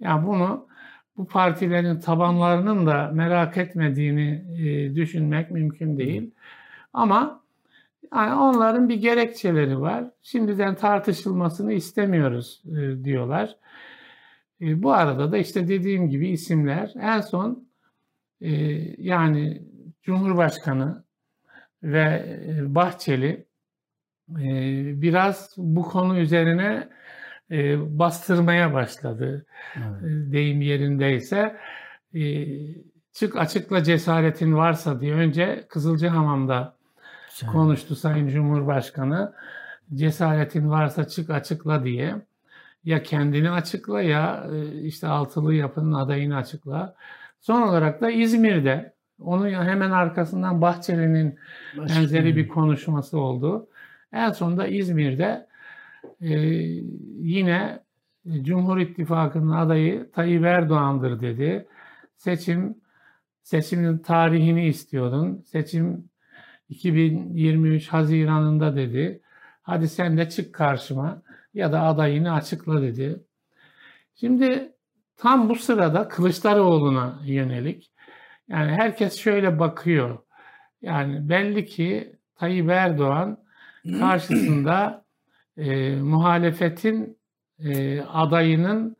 Yani 0.00 0.26
bunu 0.26 0.66
bu 1.16 1.26
partilerin 1.26 2.00
tabanlarının 2.00 2.86
da 2.86 3.10
merak 3.14 3.56
etmediğini 3.56 4.44
e, 4.58 4.94
düşünmek 4.94 5.50
mümkün 5.50 5.98
değil. 5.98 6.30
Ama 6.92 7.40
yani 8.14 8.34
onların 8.34 8.88
bir 8.88 8.96
gerekçeleri 8.96 9.80
var. 9.80 10.04
Şimdiden 10.22 10.74
tartışılmasını 10.74 11.72
istemiyoruz 11.72 12.62
e, 12.66 13.04
diyorlar. 13.04 13.56
E, 14.60 14.82
bu 14.82 14.92
arada 14.92 15.32
da 15.32 15.38
işte 15.38 15.68
dediğim 15.68 16.08
gibi 16.10 16.28
isimler 16.28 16.92
en 17.00 17.20
son 17.20 17.68
e, 18.40 18.50
yani 18.98 19.62
Cumhurbaşkanı 20.02 21.04
ve 21.82 22.38
e, 22.48 22.74
Bahçeli 22.74 23.49
biraz 25.02 25.54
bu 25.56 25.82
konu 25.82 26.18
üzerine 26.18 26.88
bastırmaya 27.98 28.74
başladı. 28.74 29.46
Evet. 29.76 30.00
Deyim 30.32 30.60
yerindeyse 30.60 31.56
çık 33.12 33.36
açıkla 33.36 33.82
cesaretin 33.84 34.54
varsa 34.54 35.00
diye 35.00 35.14
önce 35.14 35.64
Kızılcahamam'da 35.68 36.74
Güzel. 37.30 37.52
konuştu 37.52 37.96
Sayın 37.96 38.28
Cumhurbaşkanı. 38.28 39.32
Cesaretin 39.94 40.70
varsa 40.70 41.08
çık 41.08 41.30
açıkla 41.30 41.84
diye. 41.84 42.14
Ya 42.84 43.02
kendini 43.02 43.50
açıkla 43.50 44.02
ya 44.02 44.46
işte 44.82 45.06
altılı 45.06 45.54
yapının 45.54 45.92
adayını 45.92 46.36
açıkla. 46.36 46.94
Son 47.40 47.62
olarak 47.62 48.00
da 48.00 48.10
İzmir'de 48.10 48.92
onun 49.20 49.48
hemen 49.50 49.90
arkasından 49.90 50.62
Bahçeli'nin 50.62 51.38
Başka- 51.78 52.00
benzeri 52.00 52.36
bir 52.36 52.48
konuşması 52.48 53.18
oldu. 53.18 53.66
En 54.12 54.30
sonunda 54.30 54.66
İzmir'de 54.66 55.46
e, 56.20 56.30
yine 57.20 57.80
Cumhur 58.42 58.78
İttifakı'nın 58.78 59.50
adayı 59.50 60.10
Tayyip 60.10 60.44
Erdoğan'dır 60.44 61.20
dedi. 61.20 61.68
Seçim 62.16 62.76
seçimin 63.42 63.98
tarihini 63.98 64.66
istiyordun. 64.66 65.42
Seçim 65.46 66.10
2023 66.68 67.88
Haziran'ında 67.88 68.76
dedi. 68.76 69.22
Hadi 69.62 69.88
sen 69.88 70.16
de 70.18 70.28
çık 70.28 70.54
karşıma 70.54 71.22
ya 71.54 71.72
da 71.72 71.82
adayını 71.82 72.32
açıkla 72.32 72.82
dedi. 72.82 73.24
Şimdi 74.14 74.72
tam 75.16 75.48
bu 75.48 75.56
sırada 75.56 76.08
Kılıçdaroğlu'na 76.08 77.20
yönelik 77.24 77.90
yani 78.48 78.72
herkes 78.72 79.18
şöyle 79.18 79.58
bakıyor. 79.58 80.18
Yani 80.82 81.28
belli 81.28 81.64
ki 81.64 82.16
Tayyip 82.34 82.70
Erdoğan 82.70 83.38
karşısında 83.98 85.04
e, 85.56 85.96
muhalefetin 85.96 87.18
e, 87.58 88.00
adayının 88.00 88.96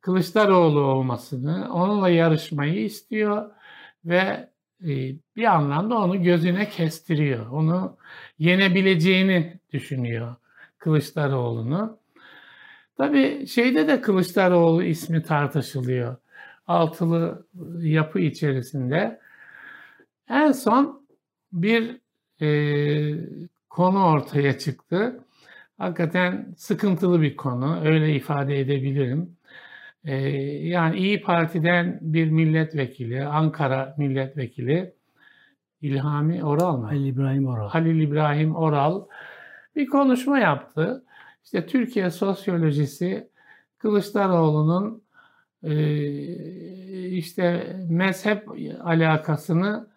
Kılıçdaroğlu 0.00 0.80
olmasını, 0.80 1.72
onunla 1.72 2.08
yarışmayı 2.08 2.84
istiyor 2.84 3.50
ve 4.04 4.48
e, 4.84 4.90
bir 5.36 5.44
anlamda 5.44 5.98
onu 5.98 6.22
gözüne 6.22 6.68
kestiriyor. 6.68 7.46
Onu 7.46 7.96
yenebileceğini 8.38 9.60
düşünüyor 9.72 10.34
Kılıçdaroğlu'nu. 10.78 11.98
Tabii 12.96 13.46
şeyde 13.46 13.88
de 13.88 14.00
Kılıçdaroğlu 14.00 14.82
ismi 14.82 15.22
tartışılıyor. 15.22 16.16
Altılı 16.66 17.46
yapı 17.78 18.20
içerisinde. 18.20 19.20
En 20.28 20.52
son 20.52 21.06
bir 21.52 22.00
e, 22.40 22.48
konu 23.72 24.04
ortaya 24.06 24.58
çıktı. 24.58 25.24
Hakikaten 25.78 26.54
sıkıntılı 26.56 27.22
bir 27.22 27.36
konu, 27.36 27.80
öyle 27.84 28.14
ifade 28.14 28.60
edebilirim. 28.60 29.36
Ee, 30.04 30.16
yani 30.68 30.96
İyi 30.96 31.22
Parti'den 31.22 31.98
bir 32.02 32.30
milletvekili, 32.30 33.24
Ankara 33.24 33.94
milletvekili 33.98 34.94
İlhami 35.82 36.44
Oral 36.44 36.76
mı? 36.76 36.86
Halil 36.86 37.06
İbrahim 37.06 37.46
Oral. 37.46 37.68
Halil 37.68 38.00
İbrahim 38.00 38.56
Oral 38.56 39.06
bir 39.76 39.86
konuşma 39.86 40.38
yaptı. 40.38 41.04
İşte 41.44 41.66
Türkiye 41.66 42.10
sosyolojisi 42.10 43.28
Kılıçdaroğlu'nun 43.78 45.02
e, 45.62 45.74
işte 47.08 47.76
mezhep 47.90 48.48
alakasını 48.84 49.88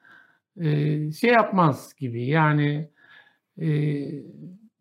e, 0.58 1.12
şey 1.12 1.32
yapmaz 1.32 1.96
gibi 2.00 2.26
yani 2.26 2.95
e, 3.62 3.68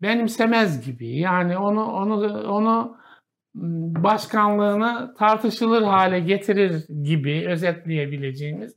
benimsemez 0.02 0.86
gibi 0.86 1.18
yani 1.18 1.58
onu 1.58 1.84
onu 1.84 2.42
onu 2.48 2.96
başkanlığını 4.04 5.14
tartışılır 5.18 5.82
hale 5.82 6.20
getirir 6.20 6.88
gibi 7.02 7.48
özetleyebileceğimiz 7.48 8.76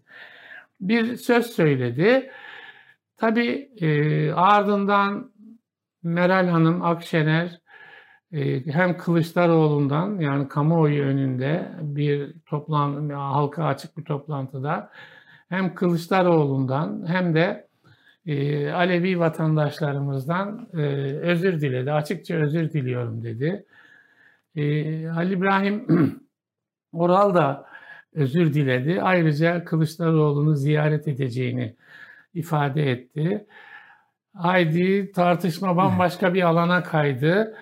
bir 0.81 1.15
söz 1.15 1.45
söyledi. 1.45 2.31
Tabii 3.17 3.69
e, 3.81 4.31
ardından 4.31 5.31
Meral 6.03 6.47
Hanım 6.47 6.83
Akşener 6.83 7.59
e, 8.31 8.65
hem 8.65 8.97
Kılıçdaroğlu'ndan 8.97 10.19
yani 10.19 10.47
kamuoyu 10.47 11.03
önünde 11.03 11.71
bir 11.81 12.35
toplantı, 12.45 13.13
halka 13.13 13.65
açık 13.65 13.97
bir 13.97 14.03
toplantıda 14.03 14.91
hem 15.49 15.75
Kılıçdaroğlu'ndan 15.75 17.05
hem 17.07 17.35
de 17.35 17.66
e, 18.27 18.69
Alevi 18.71 19.19
vatandaşlarımızdan 19.19 20.69
e, 20.73 20.77
özür 21.17 21.61
diledi. 21.61 21.91
Açıkça 21.91 22.35
özür 22.35 22.73
diliyorum 22.73 23.23
dedi. 23.23 23.65
E, 24.55 25.09
Ali 25.09 25.33
İbrahim 25.33 25.85
Oral 26.93 27.35
da 27.35 27.65
özür 28.13 28.53
diledi. 28.53 29.01
Ayrıca 29.01 29.65
Kılıçdaroğlu'nu 29.65 30.55
ziyaret 30.55 31.07
edeceğini 31.07 31.75
ifade 32.33 32.91
etti. 32.91 33.47
Haydi 34.33 35.11
tartışma 35.11 35.77
bambaşka 35.77 36.33
bir 36.33 36.41
alana 36.41 36.83
kaydı. 36.83 37.55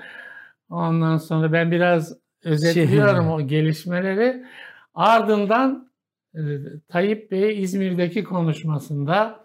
Ondan 0.70 1.18
sonra 1.18 1.54
ben 1.54 1.72
biraz 1.72 2.18
özetliyorum 2.44 3.28
o 3.32 3.42
gelişmeleri. 3.42 4.46
Ardından 4.94 5.92
e, 6.36 6.42
Tayyip 6.88 7.32
Bey 7.32 7.64
İzmir'deki 7.64 8.24
konuşmasında 8.24 9.45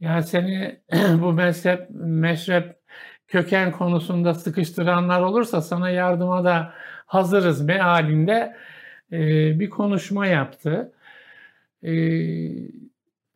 yani 0.00 0.22
seni 0.22 0.80
bu 1.22 1.32
mezhep, 1.32 1.86
meşrep 1.90 2.76
köken 3.28 3.72
konusunda 3.72 4.34
sıkıştıranlar 4.34 5.20
olursa 5.20 5.62
sana 5.62 5.90
yardıma 5.90 6.44
da 6.44 6.74
hazırız 7.06 7.62
mealinde 7.62 8.56
e, 9.12 9.18
bir 9.60 9.70
konuşma 9.70 10.26
yaptı. 10.26 10.92
E, 11.82 11.92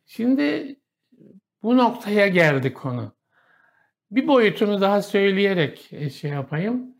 şimdi 0.05 0.75
bu 1.63 1.77
noktaya 1.77 2.27
geldi 2.27 2.73
konu. 2.73 3.15
Bir 4.11 4.27
boyutunu 4.27 4.81
daha 4.81 5.01
söyleyerek 5.01 5.93
e, 5.93 6.09
şey 6.09 6.31
yapayım. 6.31 6.95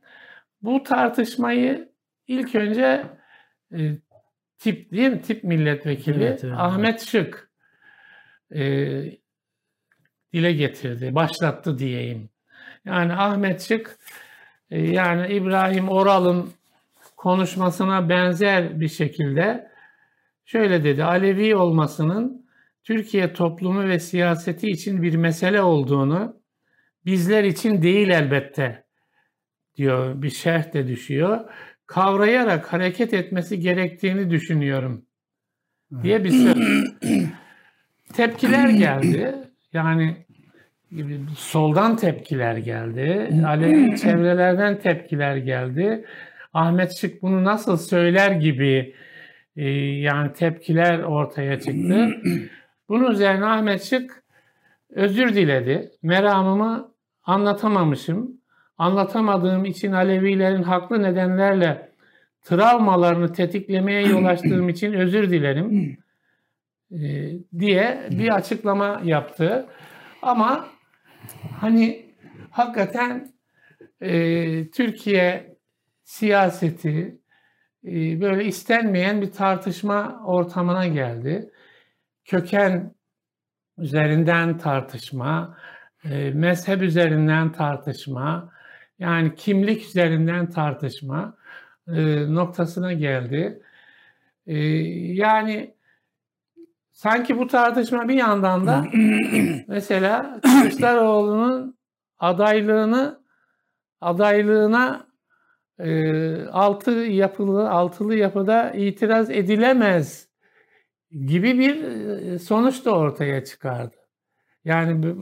Bu 0.62 0.84
tartışmayı 0.84 1.92
ilk 2.28 2.56
önce 2.56 3.04
e, 3.74 3.80
tip 4.60 4.92
değil 4.92 5.10
mi? 5.10 5.22
Tip 5.22 5.44
milletvekili 5.44 6.24
evet, 6.24 6.44
evet. 6.44 6.56
Ahmet 6.58 7.02
Şık 7.02 7.52
e, 8.56 9.21
dile 10.34 10.54
getirdi, 10.54 11.16
başlattı 11.16 11.80
diyeyim. 11.80 12.30
Yani 12.86 13.14
Ahmet 13.14 13.62
Şık 13.62 13.98
e, 14.72 14.82
yani 14.82 15.34
İbrahim 15.34 15.90
Oral'ın 15.90 16.50
konuşmasına 17.18 18.10
benzer 18.10 18.80
bir 18.80 18.88
şekilde 18.88 19.72
şöyle 20.46 20.84
dedi. 20.84 21.04
Alevi 21.04 21.56
olmasının 21.56 22.46
Türkiye 22.84 23.34
toplumu 23.34 23.90
ve 23.90 24.00
siyaseti 24.00 24.68
için 24.68 25.02
bir 25.02 25.16
mesele 25.16 25.62
olduğunu 25.62 26.42
bizler 27.06 27.44
için 27.44 27.82
değil 27.82 28.10
elbette 28.10 28.84
diyor 29.78 30.22
bir 30.22 30.30
şerh 30.30 30.74
de 30.74 30.88
düşüyor. 30.88 31.40
Kavrayarak 31.86 32.74
hareket 32.74 33.14
etmesi 33.14 33.60
gerektiğini 33.60 34.30
düşünüyorum 34.30 35.06
diye 36.04 36.24
bir 36.24 36.30
söz. 36.30 36.58
Tepkiler 38.14 38.70
geldi. 38.70 39.51
Yani 39.74 40.18
soldan 41.38 41.96
tepkiler 41.96 42.58
geldi. 42.58 43.30
Alevi 43.46 43.98
çevrelerden 44.02 44.80
tepkiler 44.80 45.38
geldi. 45.38 46.06
Ahmet 46.54 46.98
Şık 46.98 47.22
bunu 47.22 47.44
nasıl 47.44 47.78
söyler 47.78 48.32
gibi 48.32 48.96
e, 49.56 49.70
yani 49.80 50.34
tepkiler 50.34 51.00
ortaya 51.00 51.60
çıktı. 51.60 52.10
Bunun 52.90 53.12
üzerine 53.12 53.46
Ahmet 53.46 53.84
Şık 53.84 54.24
özür 54.90 55.36
diledi. 55.36 55.92
Meramımı 56.04 56.92
anlatamamışım. 57.24 58.42
Anlatamadığım 58.78 59.66
için 59.66 59.92
Alevilerin 59.92 60.64
haklı 60.64 61.04
nedenlerle 61.04 61.92
travmalarını 62.44 63.34
tetiklemeye 63.34 64.08
yol 64.08 64.26
açtığım 64.26 64.70
için 64.70 64.94
özür 64.94 65.30
dilerim 65.30 65.98
diye 67.60 68.08
bir 68.12 68.36
açıklama 68.36 69.02
yaptı. 69.04 69.66
Ama 70.22 70.68
hani 71.60 72.16
hakikaten 72.52 73.34
e, 74.02 74.72
Türkiye 74.72 75.58
siyaseti 76.04 77.20
e, 77.86 78.22
böyle 78.22 78.46
istenmeyen 78.46 79.22
bir 79.22 79.32
tartışma 79.32 80.24
ortamına 80.26 80.88
geldi. 80.88 81.50
Köken 82.26 82.96
üzerinden 83.78 84.58
tartışma, 84.58 85.58
e, 86.06 86.32
mezhep 86.32 86.82
üzerinden 86.82 87.52
tartışma, 87.52 88.54
yani 89.00 89.36
kimlik 89.36 89.86
üzerinden 89.86 90.50
tartışma 90.50 91.38
e, 91.88 91.94
noktasına 92.34 92.94
geldi. 92.94 93.62
E, 94.48 94.58
yani 95.14 95.74
sanki 97.02 97.38
bu 97.38 97.48
tartışma 97.48 98.08
bir 98.08 98.14
yandan 98.14 98.68
da 98.68 98.86
mesela 99.68 100.40
Kılıçdaroğlu'nun 100.42 101.78
adaylığını 102.20 103.22
adaylığına 104.02 105.08
e, 105.80 106.46
altı 106.46 106.92
yapılı 106.92 107.70
altılı 107.70 108.16
yapıda 108.16 108.72
itiraz 108.72 109.30
edilemez 109.30 110.28
gibi 111.26 111.60
bir 111.60 111.84
e, 111.84 112.40
sonuç 112.40 112.86
da 112.86 112.92
ortaya 112.92 113.44
çıkardı. 113.44 113.96
Yani 114.66 115.16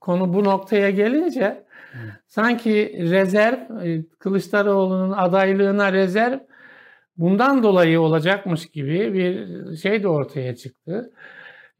konu 0.00 0.34
bu 0.34 0.44
noktaya 0.44 0.90
gelince 0.90 1.64
sanki 2.26 2.98
rezerv 3.10 3.86
e, 3.86 4.04
Kılıçdaroğlu'nun 4.18 5.12
adaylığına 5.12 5.92
rezerv 5.92 6.38
bundan 7.20 7.62
dolayı 7.62 8.00
olacakmış 8.00 8.66
gibi 8.66 9.14
bir 9.14 9.76
şey 9.76 10.02
de 10.02 10.08
ortaya 10.08 10.56
çıktı. 10.56 11.12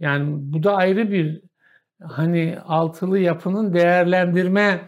Yani 0.01 0.27
bu 0.29 0.63
da 0.63 0.77
ayrı 0.77 1.11
bir 1.11 1.41
hani 2.03 2.59
altılı 2.67 3.19
yapının 3.19 3.75
değerlendirme 3.75 4.81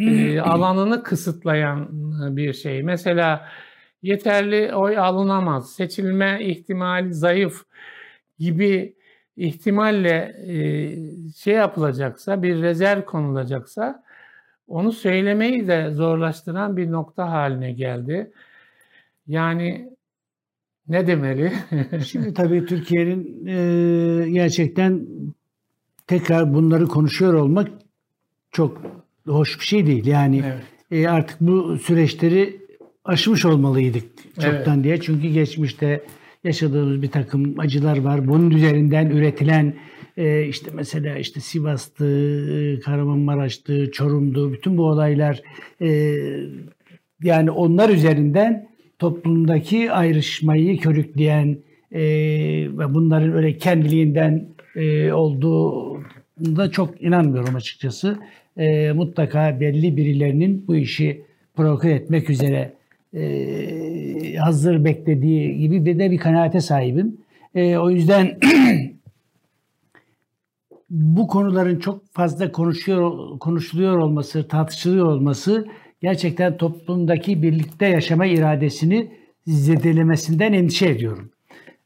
e, 0.00 0.40
alanını 0.40 1.02
kısıtlayan 1.02 1.88
bir 2.36 2.52
şey. 2.52 2.82
Mesela 2.82 3.48
yeterli 4.02 4.74
oy 4.74 4.98
alınamaz, 4.98 5.72
seçilme 5.72 6.44
ihtimali 6.44 7.14
zayıf 7.14 7.64
gibi 8.38 8.94
ihtimalle 9.36 10.36
e, 10.46 10.54
şey 11.32 11.54
yapılacaksa, 11.54 12.42
bir 12.42 12.62
rezerv 12.62 13.02
konulacaksa 13.02 14.02
onu 14.68 14.92
söylemeyi 14.92 15.68
de 15.68 15.90
zorlaştıran 15.90 16.76
bir 16.76 16.92
nokta 16.92 17.30
haline 17.30 17.72
geldi. 17.72 18.32
Yani 19.30 19.88
ne 20.88 21.06
demeli? 21.06 21.52
Şimdi 22.06 22.34
tabii 22.34 22.66
Türkiye'nin 22.66 23.46
e, 23.46 24.30
gerçekten 24.30 25.06
tekrar 26.06 26.54
bunları 26.54 26.86
konuşuyor 26.86 27.34
olmak 27.34 27.68
çok 28.50 28.82
hoş 29.26 29.60
bir 29.60 29.64
şey 29.64 29.86
değil. 29.86 30.06
Yani 30.06 30.42
evet. 30.46 31.04
e, 31.04 31.08
artık 31.08 31.40
bu 31.40 31.78
süreçleri 31.78 32.60
aşmış 33.04 33.44
olmalıydık 33.44 34.04
çoktan 34.34 34.74
evet. 34.74 34.84
diye. 34.84 35.00
Çünkü 35.00 35.28
geçmişte 35.28 36.04
yaşadığımız 36.44 37.02
bir 37.02 37.10
takım 37.10 37.60
acılar 37.60 37.98
var. 38.00 38.28
Bunun 38.28 38.50
üzerinden 38.50 39.10
üretilen 39.10 39.74
e, 40.16 40.44
işte 40.44 40.70
mesela 40.74 41.18
işte 41.18 41.40
Sivas'tı, 41.40 42.06
e, 42.52 42.80
Kahramanmaraş'tı, 42.80 43.90
Çorum'du 43.90 44.52
bütün 44.52 44.76
bu 44.78 44.82
olaylar 44.82 45.42
e, 45.80 46.16
yani 47.22 47.50
onlar 47.50 47.88
üzerinden 47.88 48.69
toplumdaki 49.00 49.92
ayrışmayı 49.92 50.78
körükleyen 50.78 51.58
e, 51.92 52.00
ve 52.78 52.94
bunların 52.94 53.32
öyle 53.32 53.56
kendiliğinden 53.56 54.46
e, 54.76 55.12
olduğu 55.12 55.96
da 56.38 56.70
çok 56.70 57.02
inanmıyorum 57.02 57.54
açıkçası. 57.54 58.18
E, 58.56 58.92
mutlaka 58.92 59.60
belli 59.60 59.96
birilerinin 59.96 60.64
bu 60.66 60.76
işi 60.76 61.22
provoke 61.56 61.90
etmek 61.90 62.30
üzere 62.30 62.72
e, 63.14 64.36
hazır 64.36 64.84
beklediği 64.84 65.58
gibi 65.58 65.84
bir 65.84 65.98
de 65.98 66.10
bir 66.10 66.18
kanaate 66.18 66.60
sahibim. 66.60 67.16
E, 67.54 67.76
o 67.76 67.90
yüzden 67.90 68.38
bu 70.90 71.26
konuların 71.26 71.78
çok 71.78 72.12
fazla 72.12 72.52
konuşuyor 72.52 73.38
konuşuluyor 73.38 73.98
olması, 73.98 74.48
tartışılıyor 74.48 75.06
olması 75.06 75.66
gerçekten 76.00 76.56
toplumdaki 76.56 77.42
birlikte 77.42 77.86
yaşama 77.86 78.26
iradesini 78.26 79.10
zedelemesinden 79.46 80.52
endişe 80.52 80.88
ediyorum. 80.88 81.30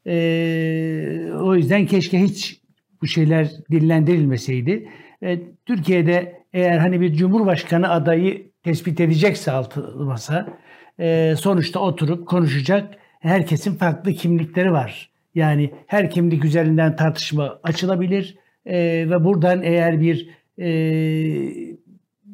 Ee, 0.07 1.31
o 1.41 1.55
yüzden 1.55 1.85
keşke 1.85 2.19
hiç 2.19 2.61
bu 3.01 3.07
şeyler 3.07 3.51
dillendirilmeseydi. 3.71 4.89
Ee, 5.23 5.39
Türkiye'de 5.65 6.41
eğer 6.53 6.77
hani 6.77 7.01
bir 7.01 7.13
cumhurbaşkanı 7.13 7.89
adayı 7.89 8.51
tespit 8.63 8.99
edecekse 8.99 9.51
altı 9.51 9.81
masa 9.97 10.57
e, 10.99 11.33
sonuçta 11.39 11.79
oturup 11.79 12.27
konuşacak 12.27 12.93
herkesin 13.19 13.75
farklı 13.75 14.13
kimlikleri 14.13 14.71
var. 14.71 15.09
Yani 15.35 15.71
her 15.87 16.09
kimlik 16.09 16.45
üzerinden 16.45 16.95
tartışma 16.95 17.59
açılabilir 17.63 18.37
e, 18.65 18.77
ve 19.09 19.23
buradan 19.23 19.63
eğer 19.63 20.01
bir 20.01 20.29
e, 20.59 20.67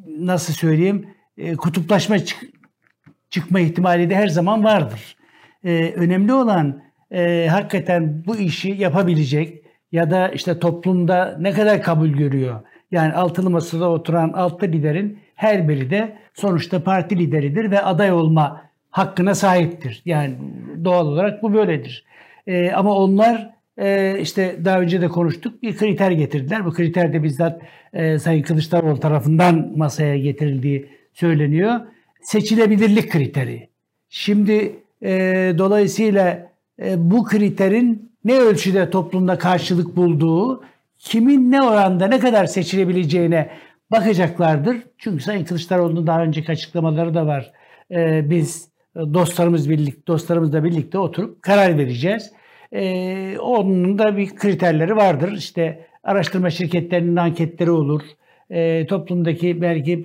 nasıl 0.07 0.53
söyleyeyim 0.53 1.05
e, 1.37 1.55
kutuplaşma 1.55 2.19
çık, 2.19 2.43
çıkma 3.29 3.59
ihtimali 3.59 4.09
de 4.09 4.15
her 4.15 4.27
zaman 4.27 4.63
vardır. 4.63 5.15
E, 5.63 5.93
önemli 5.95 6.33
olan 6.33 6.83
e, 7.11 7.47
hakikaten 7.51 8.23
bu 8.27 8.35
işi 8.35 8.69
yapabilecek 8.69 9.61
ya 9.91 10.11
da 10.11 10.29
işte 10.29 10.59
toplumda 10.59 11.37
ne 11.39 11.51
kadar 11.51 11.81
kabul 11.81 12.09
görüyor 12.09 12.61
Yani 12.91 13.13
altılı 13.13 13.49
masada 13.49 13.89
oturan 13.89 14.29
altı 14.29 14.65
liderin 14.65 15.19
her 15.35 15.69
biri 15.69 15.89
de 15.89 16.17
sonuçta 16.33 16.83
parti 16.83 17.19
lideridir 17.19 17.71
ve 17.71 17.81
aday 17.81 18.11
olma 18.11 18.61
hakkına 18.89 19.35
sahiptir. 19.35 20.01
Yani 20.05 20.35
doğal 20.83 21.07
olarak 21.07 21.43
bu 21.43 21.53
böyledir. 21.53 22.05
E, 22.47 22.71
ama 22.71 22.95
onlar 22.95 23.49
e, 23.77 24.17
işte 24.19 24.55
daha 24.65 24.79
önce 24.79 25.01
de 25.01 25.07
konuştuk 25.07 25.63
bir 25.63 25.77
kriter 25.77 26.11
getirdiler. 26.11 26.65
Bu 26.65 26.73
kriter 26.73 27.13
de 27.13 27.23
bizzat 27.23 27.61
e, 27.93 28.19
Sayın 28.19 28.43
Kılıçdaroğlu 28.43 28.99
tarafından 28.99 29.71
masaya 29.77 30.17
getirildiği 30.17 30.89
söyleniyor. 31.13 31.79
Seçilebilirlik 32.21 33.11
kriteri. 33.11 33.69
Şimdi 34.09 34.75
e, 35.03 35.11
dolayısıyla 35.57 36.51
e, 36.81 37.11
bu 37.11 37.23
kriterin 37.23 38.11
ne 38.25 38.39
ölçüde 38.39 38.89
toplumda 38.89 39.37
karşılık 39.37 39.95
bulduğu, 39.95 40.63
kimin 40.99 41.51
ne 41.51 41.61
oranda 41.61 42.07
ne 42.07 42.19
kadar 42.19 42.45
seçilebileceğine 42.45 43.49
bakacaklardır. 43.91 44.77
Çünkü 44.97 45.23
Sayın 45.23 45.45
Kılıçdaroğlu'nun 45.45 46.07
daha 46.07 46.23
önceki 46.23 46.51
açıklamaları 46.51 47.13
da 47.13 47.27
var. 47.27 47.51
E, 47.91 48.29
biz 48.29 48.69
dostlarımız 48.95 49.69
birlikte, 49.69 50.07
dostlarımızla 50.07 50.63
birlikte 50.63 50.97
oturup 50.97 51.41
karar 51.41 51.77
vereceğiz. 51.77 52.31
E, 52.71 53.37
onun 53.39 53.99
da 53.99 54.17
bir 54.17 54.35
kriterleri 54.35 54.95
vardır. 54.95 55.31
İşte 55.31 55.85
araştırma 56.03 56.49
şirketlerinin 56.49 57.15
anketleri 57.15 57.71
olur. 57.71 58.01
E, 58.51 58.87
toplumdaki 58.87 59.61
belki 59.61 60.03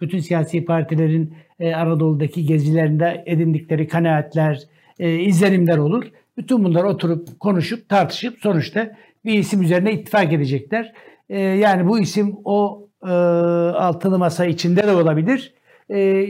bütün 0.00 0.18
siyasi 0.18 0.64
partilerin 0.64 1.34
e, 1.60 1.74
Anadolu'daki 1.74 2.46
gezilerinde 2.46 3.22
edindikleri 3.26 3.88
kanaatler, 3.88 4.62
e, 4.98 5.14
izlenimler 5.14 5.78
olur. 5.78 6.04
Bütün 6.36 6.64
bunlar 6.64 6.84
oturup 6.84 7.40
konuşup 7.40 7.88
tartışıp 7.88 8.38
sonuçta 8.38 8.96
bir 9.24 9.38
isim 9.38 9.62
üzerine 9.62 9.92
ittifak 9.92 10.32
edecekler. 10.32 10.92
E, 11.30 11.40
yani 11.40 11.88
bu 11.88 11.98
isim 11.98 12.36
o 12.44 12.88
e, 13.04 13.10
altılı 13.10 14.18
masa 14.18 14.46
içinde 14.46 14.86
de 14.86 14.92
olabilir. 14.92 15.54
E, 15.90 16.26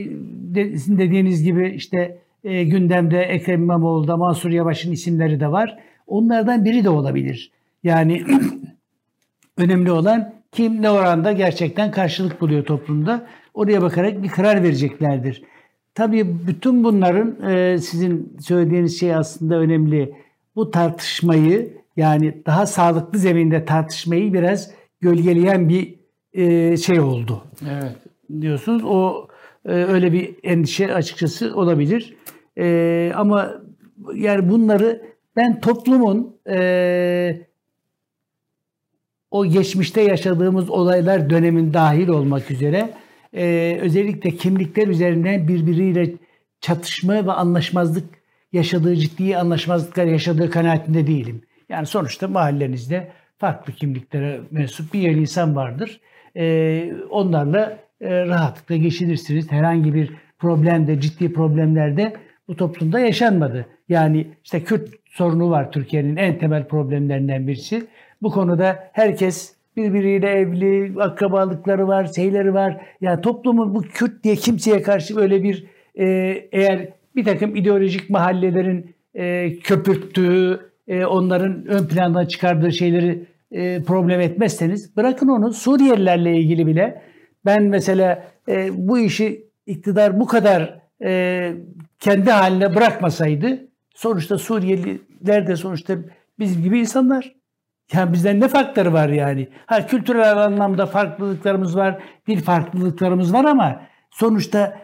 sizin 0.55 0.97
dediğiniz 0.97 1.43
gibi 1.43 1.69
işte 1.75 2.17
e, 2.43 2.63
gündemde 2.63 3.21
Ekrem 3.21 3.63
İmamoğlu'da 3.63 4.17
Mansur 4.17 4.49
Yavaş'ın 4.49 4.91
isimleri 4.91 5.39
de 5.39 5.51
var. 5.51 5.77
Onlardan 6.07 6.65
biri 6.65 6.83
de 6.83 6.89
olabilir. 6.89 7.51
Yani 7.83 8.23
önemli 9.57 9.91
olan 9.91 10.33
kim 10.53 10.81
ne 10.81 10.89
oranda 10.89 11.31
gerçekten 11.31 11.91
karşılık 11.91 12.41
buluyor 12.41 12.65
toplumda. 12.65 13.27
Oraya 13.53 13.81
bakarak 13.81 14.23
bir 14.23 14.29
karar 14.29 14.63
vereceklerdir. 14.63 15.43
Tabii 15.95 16.47
bütün 16.47 16.83
bunların 16.83 17.49
e, 17.51 17.77
sizin 17.77 18.37
söylediğiniz 18.41 18.99
şey 18.99 19.15
aslında 19.15 19.55
önemli. 19.55 20.15
Bu 20.55 20.71
tartışmayı 20.71 21.77
yani 21.97 22.41
daha 22.45 22.65
sağlıklı 22.65 23.19
zeminde 23.19 23.65
tartışmayı 23.65 24.33
biraz 24.33 24.71
gölgeleyen 25.01 25.69
bir 25.69 25.95
e, 26.33 26.77
şey 26.77 26.99
oldu. 26.99 27.43
Evet. 27.71 27.95
Diyorsunuz. 28.41 28.83
O 28.85 29.27
e, 29.65 29.71
öyle 29.71 30.13
bir 30.13 30.35
endişe 30.43 30.93
açıkçası 30.93 31.55
olabilir. 31.55 32.15
Ama 33.15 33.51
yani 34.15 34.49
bunları 34.49 35.01
ben 35.35 35.61
toplumun 35.61 36.35
o 39.33 39.45
geçmişte 39.45 40.01
yaşadığımız 40.01 40.69
olaylar 40.69 41.29
dönemin 41.29 41.73
dahil 41.73 42.07
olmak 42.07 42.51
üzere 42.51 42.89
e, 43.33 43.77
özellikle 43.81 44.31
kimlikler 44.31 44.87
üzerinden 44.87 45.47
birbiriyle 45.47 46.09
çatışma 46.61 47.13
ve 47.13 47.31
anlaşmazlık 47.31 48.05
yaşadığı 48.51 48.95
ciddi 48.95 49.37
anlaşmazlıklar 49.37 50.05
yaşadığı 50.05 50.49
kanaatinde 50.49 51.07
değilim. 51.07 51.41
Yani 51.69 51.85
sonuçta 51.85 52.27
mahallenizde 52.27 53.11
farklı 53.37 53.73
kimliklere 53.73 54.39
mensup 54.51 54.93
bir 54.93 54.99
yer 54.99 55.11
insan 55.11 55.55
vardır. 55.55 55.99
E, 56.35 56.93
onlarla 57.09 57.77
e, 58.01 58.25
rahatlıkla 58.25 58.75
geçinirsiniz. 58.75 59.51
Herhangi 59.51 59.93
bir 59.93 60.11
problemde, 60.39 61.01
ciddi 61.01 61.33
problemlerde 61.33 62.13
bu 62.47 62.55
toplumda 62.55 62.99
yaşanmadı. 62.99 63.65
Yani 63.89 64.27
işte 64.43 64.63
Kürt 64.63 64.89
sorunu 65.05 65.49
var 65.49 65.71
Türkiye'nin 65.71 66.15
en 66.15 66.37
temel 66.39 66.67
problemlerinden 66.67 67.47
birisi. 67.47 67.87
Bu 68.23 68.31
konuda 68.31 68.89
herkes 68.93 69.55
birbiriyle 69.77 70.29
evli, 70.29 71.01
akrabalıkları 71.01 71.87
var, 71.87 72.09
şeyleri 72.15 72.53
var. 72.53 72.81
Yani 73.01 73.21
toplumun 73.21 73.75
bu 73.75 73.81
Kürt 73.81 74.23
diye 74.23 74.35
kimseye 74.35 74.81
karşı 74.81 75.15
böyle 75.15 75.43
bir 75.43 75.65
e, 75.99 76.05
eğer 76.51 76.89
bir 77.15 77.23
takım 77.25 77.55
ideolojik 77.55 78.09
mahallelerin 78.09 78.95
e, 79.13 79.53
köpürttüğü, 79.59 80.59
e, 80.87 81.05
onların 81.05 81.65
ön 81.65 81.87
planda 81.87 82.27
çıkardığı 82.27 82.71
şeyleri 82.71 83.25
e, 83.51 83.83
problem 83.83 84.21
etmezseniz 84.21 84.97
bırakın 84.97 85.27
onu 85.27 85.53
Suriyelilerle 85.53 86.37
ilgili 86.37 86.67
bile 86.67 87.01
ben 87.45 87.63
mesela 87.63 88.27
e, 88.49 88.69
bu 88.73 88.99
işi 88.99 89.47
iktidar 89.65 90.19
bu 90.19 90.25
kadar 90.27 90.79
e, 91.03 91.53
kendi 91.99 92.31
haline 92.31 92.75
bırakmasaydı 92.75 93.67
sonuçta 93.95 94.37
Suriyeliler 94.37 95.47
de 95.47 95.55
sonuçta 95.55 95.97
bizim 96.39 96.63
gibi 96.63 96.79
insanlar. 96.79 97.42
Yani 97.93 98.13
bizden 98.13 98.39
ne 98.39 98.47
farkları 98.47 98.93
var 98.93 99.09
yani? 99.09 99.47
Ha 99.65 99.87
kültürel 99.87 100.37
anlamda 100.37 100.85
farklılıklarımız 100.85 101.77
var, 101.77 102.03
dil 102.27 102.41
farklılıklarımız 102.41 103.33
var 103.33 103.45
ama 103.45 103.81
sonuçta 104.11 104.77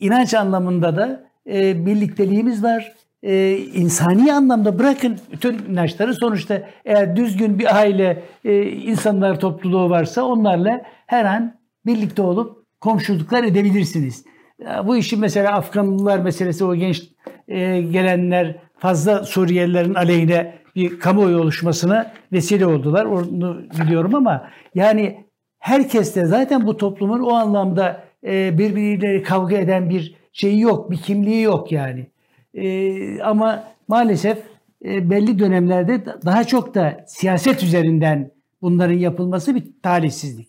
inanç 0.00 0.34
anlamında 0.34 0.96
da 0.96 1.24
e, 1.46 1.86
birlikteliğimiz 1.86 2.62
var. 2.62 2.92
E, 3.22 3.56
insani 3.56 4.32
anlamda 4.32 4.78
bırakın 4.78 5.18
bütün 5.32 5.58
inançları 5.58 6.14
sonuçta 6.14 6.62
eğer 6.84 7.16
düzgün 7.16 7.58
bir 7.58 7.76
aile 7.76 8.22
e, 8.44 8.62
insanlar 8.62 9.40
topluluğu 9.40 9.90
varsa 9.90 10.22
onlarla 10.22 10.82
her 11.06 11.24
an 11.24 11.54
birlikte 11.86 12.22
olup 12.22 12.64
komşuluklar 12.80 13.44
edebilirsiniz. 13.44 14.24
Ya 14.64 14.86
bu 14.86 14.96
işin 14.96 15.20
mesela 15.20 15.52
Afganlılar 15.52 16.18
meselesi 16.18 16.64
o 16.64 16.74
genç 16.74 17.02
e, 17.48 17.80
gelenler 17.80 18.56
fazla 18.78 19.24
Suriyelilerin 19.24 19.94
aleyhine 19.94 20.59
bir 20.76 21.00
kamuoyu 21.00 21.40
oluşmasına 21.40 22.12
vesile 22.32 22.66
oldular. 22.66 23.04
Onu 23.04 23.62
biliyorum 23.80 24.14
ama 24.14 24.50
yani 24.74 25.24
herkes 25.58 26.16
de 26.16 26.24
zaten 26.26 26.66
bu 26.66 26.76
toplumun 26.76 27.20
o 27.20 27.32
anlamda 27.32 28.04
e, 28.26 28.58
birbiriyle 28.58 29.22
kavga 29.22 29.56
eden 29.56 29.90
bir 29.90 30.14
şeyi 30.32 30.60
yok, 30.60 30.90
bir 30.90 30.96
kimliği 30.96 31.42
yok 31.42 31.72
yani. 31.72 32.06
E, 32.54 33.22
ama 33.22 33.64
maalesef 33.88 34.38
e, 34.84 35.10
belli 35.10 35.38
dönemlerde 35.38 36.04
daha 36.24 36.44
çok 36.44 36.74
da 36.74 37.04
siyaset 37.06 37.62
üzerinden 37.62 38.30
bunların 38.62 38.98
yapılması 38.98 39.54
bir 39.54 39.64
talihsizlik. 39.82 40.48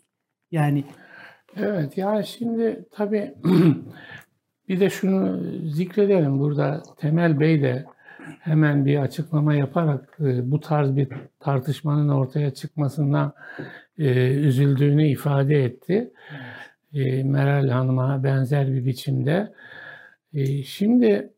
Yani 0.52 0.84
Evet 1.58 1.98
yani 1.98 2.28
şimdi 2.28 2.86
tabii 2.92 3.34
bir 4.70 4.80
de 4.80 4.90
şunu 4.90 5.40
zikredelim 5.66 6.40
burada 6.40 6.84
Temel 6.98 7.40
Bey 7.40 7.62
de 7.62 7.86
hemen 8.40 8.86
bir 8.86 8.98
açıklama 8.98 9.54
yaparak 9.54 10.18
e, 10.20 10.52
bu 10.52 10.60
tarz 10.60 10.96
bir 10.96 11.08
tartışmanın 11.40 12.10
ortaya 12.10 12.54
çıkmasına 12.54 13.34
e, 13.98 14.28
üzüldüğünü 14.28 15.08
ifade 15.08 15.64
etti. 15.64 16.12
E, 16.94 17.24
Meral 17.24 17.70
Hanım'a 17.70 18.24
benzer 18.24 18.74
bir 18.74 18.86
biçimde. 18.86 19.54
Şimdi 20.66 21.34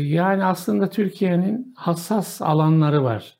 yani 0.00 0.44
aslında 0.44 0.90
Türkiye'nin 0.90 1.74
hassas 1.76 2.42
alanları 2.42 3.04
var. 3.04 3.38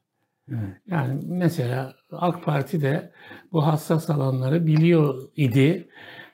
Yani 0.86 1.20
mesela 1.26 1.94
AK 2.12 2.44
Parti 2.44 2.82
de 2.82 3.10
bu 3.52 3.66
hassas 3.66 4.10
alanları 4.10 4.66
biliyor 4.66 5.28
idi 5.36 5.88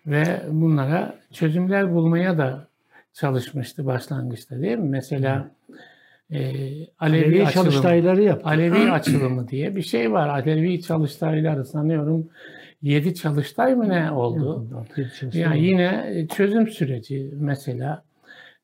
ve 0.06 0.42
bunlara 0.50 1.18
çözümler 1.32 1.94
bulmaya 1.94 2.38
da 2.38 2.68
çalışmıştı 3.12 3.86
başlangıçta 3.86 4.60
değil 4.60 4.78
mi? 4.78 4.88
Mesela 4.88 5.50
e, 6.32 6.38
Alevi, 6.38 6.88
Alevi 6.98 7.46
açılımı, 7.46 7.70
çalıştayları 7.70 8.22
yaptı. 8.22 8.48
Alevi 8.48 8.90
açılımı 8.90 9.48
diye 9.48 9.76
bir 9.76 9.82
şey 9.82 10.12
var. 10.12 10.28
Alevi 10.28 10.82
çalıştayları 10.82 11.64
sanıyorum 11.64 12.28
7 12.82 13.14
çalıştay 13.14 13.74
mı 13.74 13.88
ne 13.88 14.10
oldu? 14.10 14.66
Yani 15.32 15.64
yine 15.64 16.26
çözüm 16.36 16.68
süreci 16.68 17.30
mesela 17.34 18.02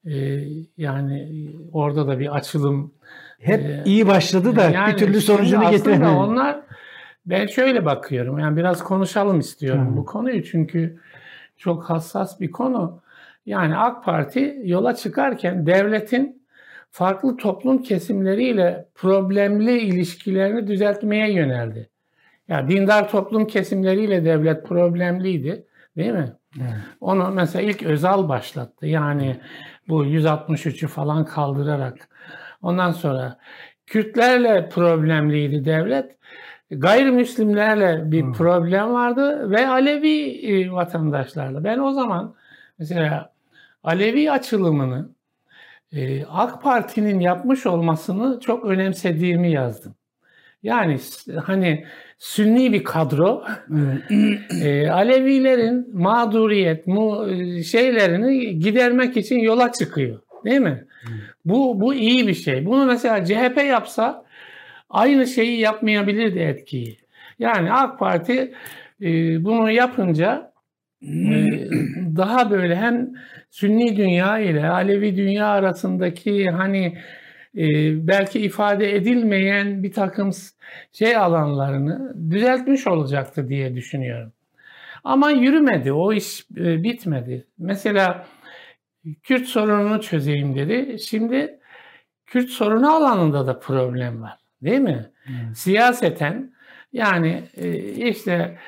e, 0.06 0.44
yani 0.76 1.48
orada 1.72 2.08
da 2.08 2.18
bir 2.18 2.36
açılım 2.36 2.92
hep 3.38 3.60
e, 3.60 3.82
iyi 3.84 4.06
başladı 4.06 4.56
da 4.56 4.70
yani 4.70 4.92
bir 4.92 4.98
türlü 4.98 5.20
sonucunu 5.20 5.70
getiremedi. 5.70 6.10
Onlar 6.10 6.60
ben 7.26 7.46
şöyle 7.46 7.84
bakıyorum. 7.84 8.38
Yani 8.38 8.56
biraz 8.56 8.84
konuşalım 8.84 9.40
istiyorum 9.40 9.88
hmm. 9.88 9.96
bu 9.96 10.04
konuyu 10.04 10.44
çünkü 10.44 10.98
çok 11.56 11.84
hassas 11.84 12.40
bir 12.40 12.50
konu. 12.50 13.00
Yani 13.46 13.76
AK 13.76 14.04
Parti 14.04 14.60
yola 14.64 14.94
çıkarken 14.94 15.66
devletin 15.66 16.42
farklı 16.90 17.36
toplum 17.36 17.82
kesimleriyle 17.82 18.88
problemli 18.94 19.78
ilişkilerini 19.78 20.66
düzeltmeye 20.66 21.32
yöneldi. 21.32 21.90
Ya 22.48 22.56
yani 22.56 22.70
dindar 22.70 23.10
toplum 23.10 23.46
kesimleriyle 23.46 24.24
devlet 24.24 24.66
problemliydi, 24.66 25.66
değil 25.96 26.12
mi? 26.12 26.32
Evet. 26.60 26.72
Onu 27.00 27.30
mesela 27.30 27.62
ilk 27.70 27.82
Özal 27.82 28.28
başlattı. 28.28 28.86
Yani 28.86 29.40
bu 29.88 30.04
163'ü 30.04 30.86
falan 30.86 31.24
kaldırarak. 31.24 32.08
Ondan 32.62 32.92
sonra 32.92 33.38
Kürtlerle 33.86 34.68
problemliydi 34.68 35.64
devlet. 35.64 36.16
gayrimüslimlerle 36.70 38.12
bir 38.12 38.22
hmm. 38.22 38.32
problem 38.32 38.92
vardı 38.92 39.50
ve 39.50 39.68
Alevi 39.68 40.46
e, 40.46 40.72
vatandaşlarla. 40.72 41.64
Ben 41.64 41.78
o 41.78 41.92
zaman 41.92 42.34
mesela 42.78 43.32
Alevi 43.84 44.30
açılımını 44.30 45.15
e, 45.92 46.24
AK 46.24 46.62
Parti'nin 46.62 47.20
yapmış 47.20 47.66
olmasını 47.66 48.40
çok 48.40 48.64
önemsediğimi 48.64 49.50
yazdım. 49.50 49.94
Yani 50.62 50.98
hani 51.42 51.86
Sünni 52.18 52.72
bir 52.72 52.84
kadro 52.84 53.44
e, 54.62 54.88
Alevilerin 54.88 55.88
mağduriyet 55.92 56.86
mu 56.86 57.26
şeylerini 57.64 58.58
gidermek 58.58 59.16
için 59.16 59.38
yola 59.38 59.72
çıkıyor. 59.72 60.20
Değil 60.44 60.60
mi? 60.60 60.86
Bu 61.44 61.80
bu 61.80 61.94
iyi 61.94 62.28
bir 62.28 62.34
şey. 62.34 62.66
Bunu 62.66 62.86
mesela 62.86 63.24
CHP 63.24 63.64
yapsa 63.68 64.24
aynı 64.90 65.26
şeyi 65.26 65.60
yapmayabilirdi 65.60 66.38
etkiyi. 66.38 66.98
Yani 67.38 67.72
AK 67.72 67.98
Parti 67.98 68.54
e, 69.02 69.44
bunu 69.44 69.70
yapınca 69.70 70.52
e, 71.02 71.08
daha 72.16 72.50
böyle 72.50 72.76
hem 72.76 73.10
Sünni 73.56 73.96
dünya 73.96 74.38
ile 74.38 74.68
Alevi 74.68 75.16
dünya 75.16 75.46
arasındaki 75.46 76.50
hani 76.50 76.98
e, 77.56 77.64
belki 78.06 78.40
ifade 78.40 78.96
edilmeyen 78.96 79.82
bir 79.82 79.92
takım 79.92 80.30
şey 80.92 81.16
alanlarını 81.16 82.14
düzeltmiş 82.30 82.86
olacaktı 82.86 83.48
diye 83.48 83.74
düşünüyorum. 83.74 84.32
Ama 85.04 85.30
yürümedi, 85.30 85.92
o 85.92 86.12
iş 86.12 86.46
e, 86.56 86.82
bitmedi. 86.82 87.46
Mesela 87.58 88.26
Kürt 89.22 89.46
sorununu 89.46 90.00
çözeyim 90.00 90.56
dedi. 90.56 90.98
Şimdi 90.98 91.58
Kürt 92.26 92.50
sorunu 92.50 92.94
alanında 92.94 93.46
da 93.46 93.58
problem 93.58 94.22
var. 94.22 94.38
Değil 94.62 94.80
mi? 94.80 95.10
Hmm. 95.24 95.54
Siyaseten 95.54 96.52
yani 96.92 97.42
e, 97.56 97.78
işte 98.08 98.58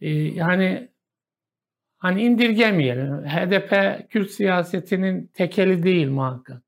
e, 0.00 0.10
yani 0.10 0.88
hani 1.98 2.22
indirgemeyelim. 2.22 3.24
HDP 3.24 4.00
Kürt 4.10 4.30
siyasetinin 4.30 5.30
tekeli 5.34 5.82
değil 5.82 6.08
muhakkak. 6.08 6.62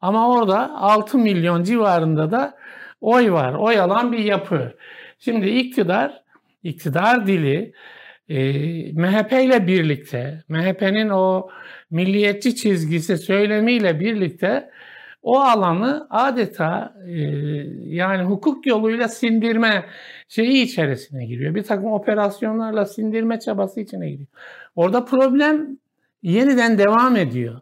Ama 0.00 0.28
orada 0.28 0.76
6 0.76 1.18
milyon 1.18 1.62
civarında 1.62 2.30
da 2.30 2.54
oy 3.00 3.30
var. 3.30 3.54
Oy 3.54 3.80
alan 3.80 4.12
bir 4.12 4.18
yapı. 4.18 4.72
Şimdi 5.18 5.48
iktidar, 5.48 6.22
iktidar 6.62 7.26
dili 7.26 7.72
e, 8.28 8.36
MHP 8.92 9.32
ile 9.32 9.66
birlikte, 9.66 10.44
MHP'nin 10.48 11.08
o 11.08 11.50
milliyetçi 11.90 12.56
çizgisi 12.56 13.18
söylemiyle 13.18 14.00
birlikte 14.00 14.70
o 15.26 15.38
alanı 15.40 16.06
adeta 16.10 16.94
e, 17.06 17.12
yani 17.84 18.22
hukuk 18.22 18.66
yoluyla 18.66 19.08
sindirme 19.08 19.84
şeyi 20.28 20.62
içerisine 20.62 21.26
giriyor. 21.26 21.54
Bir 21.54 21.62
takım 21.62 21.92
operasyonlarla 21.92 22.84
sindirme 22.84 23.40
çabası 23.40 23.80
içine 23.80 24.10
giriyor. 24.10 24.28
Orada 24.76 25.04
problem 25.04 25.78
yeniden 26.22 26.78
devam 26.78 27.16
ediyor. 27.16 27.60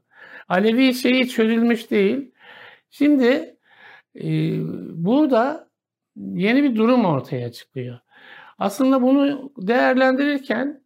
Alevi 0.49 0.95
şeyi 0.95 1.29
çözülmüş 1.29 1.91
değil. 1.91 2.31
Şimdi 2.91 3.57
e, 4.17 4.29
burada 4.95 5.69
yeni 6.17 6.63
bir 6.63 6.77
durum 6.77 7.05
ortaya 7.05 7.53
çıkıyor. 7.53 7.99
Aslında 8.59 9.03
bunu 9.03 9.53
değerlendirirken 9.57 10.81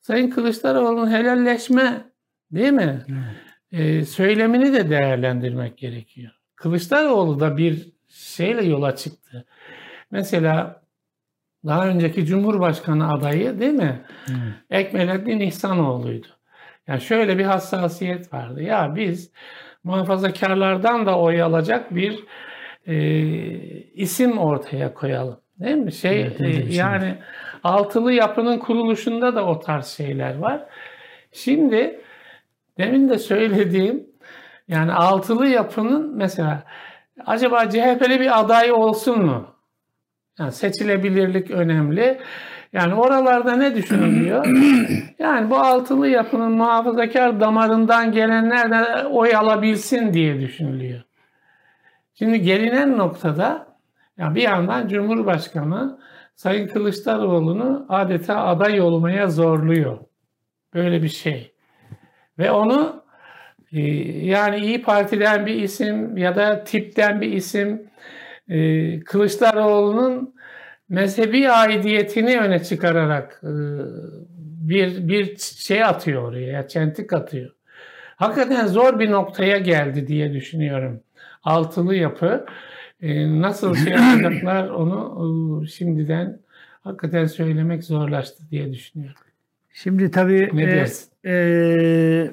Sayın 0.00 0.30
Kılıçdaroğlu'nun 0.30 1.10
helalleşme 1.10 2.04
değil 2.52 2.72
mi? 2.72 3.04
Ee, 3.72 4.04
söylemini 4.04 4.72
de 4.72 4.90
değerlendirmek 4.90 5.78
gerekiyor. 5.78 6.32
Kılıçdaroğlu 6.56 7.40
da 7.40 7.56
bir 7.56 7.88
şeyle 8.08 8.64
yola 8.64 8.96
çıktı. 8.96 9.44
Mesela 10.10 10.82
daha 11.66 11.88
önceki 11.88 12.26
Cumhurbaşkanı 12.26 13.12
adayı 13.12 13.60
değil 13.60 13.72
mi? 13.72 14.02
Hmm. 14.26 14.36
Ekmelettin 14.70 15.40
İhsanoğlu'ydu. 15.40 16.26
Yani 16.86 17.00
şöyle 17.00 17.38
bir 17.38 17.44
hassasiyet 17.44 18.32
vardı. 18.32 18.62
Ya 18.62 18.96
biz 18.96 19.30
muhafazakarlardan 19.84 21.06
da 21.06 21.18
oy 21.18 21.42
alacak 21.42 21.94
bir 21.94 22.24
e, 22.86 22.96
isim 23.94 24.38
ortaya 24.38 24.94
koyalım. 24.94 25.40
Değil 25.60 25.76
mi? 25.76 25.92
Şey 25.92 26.22
evet, 26.22 26.40
e, 26.40 26.74
yani 26.74 27.14
altılı 27.64 28.12
yapının 28.12 28.58
kuruluşunda 28.58 29.34
da 29.34 29.46
o 29.46 29.60
tarz 29.60 29.86
şeyler 29.86 30.38
var. 30.38 30.66
Şimdi 31.32 32.00
demin 32.78 33.08
de 33.08 33.18
söylediğim 33.18 34.06
yani 34.68 34.92
altılı 34.92 35.46
yapının 35.46 36.16
mesela 36.16 36.62
acaba 37.26 37.70
CHP'li 37.70 38.20
bir 38.20 38.40
aday 38.40 38.72
olsun 38.72 39.26
mu? 39.26 39.46
Yani 40.38 40.52
seçilebilirlik 40.52 41.50
önemli. 41.50 42.20
Yani 42.72 42.94
oralarda 42.94 43.56
ne 43.56 43.74
düşünülüyor? 43.74 44.46
Yani 45.18 45.50
bu 45.50 45.56
altılı 45.56 46.08
yapının 46.08 46.52
muhafazakar 46.52 47.40
damarından 47.40 48.12
gelenler 48.12 48.70
de 48.70 49.06
oy 49.06 49.36
alabilsin 49.36 50.12
diye 50.12 50.40
düşünülüyor. 50.40 51.02
Şimdi 52.14 52.40
gelinen 52.40 52.98
noktada 52.98 53.66
ya 54.18 54.34
bir 54.34 54.42
yandan 54.42 54.88
Cumhurbaşkanı 54.88 55.98
Sayın 56.34 56.68
Kılıçdaroğlu'nu 56.68 57.86
adeta 57.88 58.44
aday 58.44 58.80
olmaya 58.80 59.28
zorluyor. 59.28 59.98
Böyle 60.74 61.02
bir 61.02 61.08
şey. 61.08 61.54
Ve 62.38 62.50
onu 62.50 63.02
e, 63.72 63.80
yani 64.26 64.56
İyi 64.56 64.82
Parti'den 64.82 65.46
bir 65.46 65.54
isim 65.54 66.16
ya 66.16 66.36
da 66.36 66.64
tipten 66.64 67.20
bir 67.20 67.32
isim 67.32 67.82
e, 68.48 69.00
Kılıçdaroğlu'nun 69.00 70.34
mezhebi 70.88 71.50
aidiyetini 71.50 72.40
öne 72.40 72.62
çıkararak 72.62 73.42
e, 73.42 73.52
bir 74.68 75.08
bir 75.08 75.36
şey 75.36 75.84
atıyor 75.84 76.22
oraya, 76.22 76.68
çentik 76.68 77.12
atıyor. 77.12 77.50
Hakikaten 78.16 78.66
zor 78.66 78.98
bir 78.98 79.10
noktaya 79.10 79.58
geldi 79.58 80.06
diye 80.06 80.32
düşünüyorum. 80.32 81.00
Altılı 81.44 81.94
yapı. 81.94 82.46
Nasıl 83.40 83.74
şey 83.74 83.92
yapacaklar 83.92 84.68
onu 84.68 85.66
şimdiden 85.66 86.40
hakikaten 86.80 87.26
söylemek 87.26 87.84
zorlaştı 87.84 88.42
diye 88.50 88.72
düşünüyorum. 88.72 89.27
Şimdi 89.82 90.10
tabii 90.10 90.50
ne 90.52 90.86
e, 91.24 91.32
e, 91.32 92.30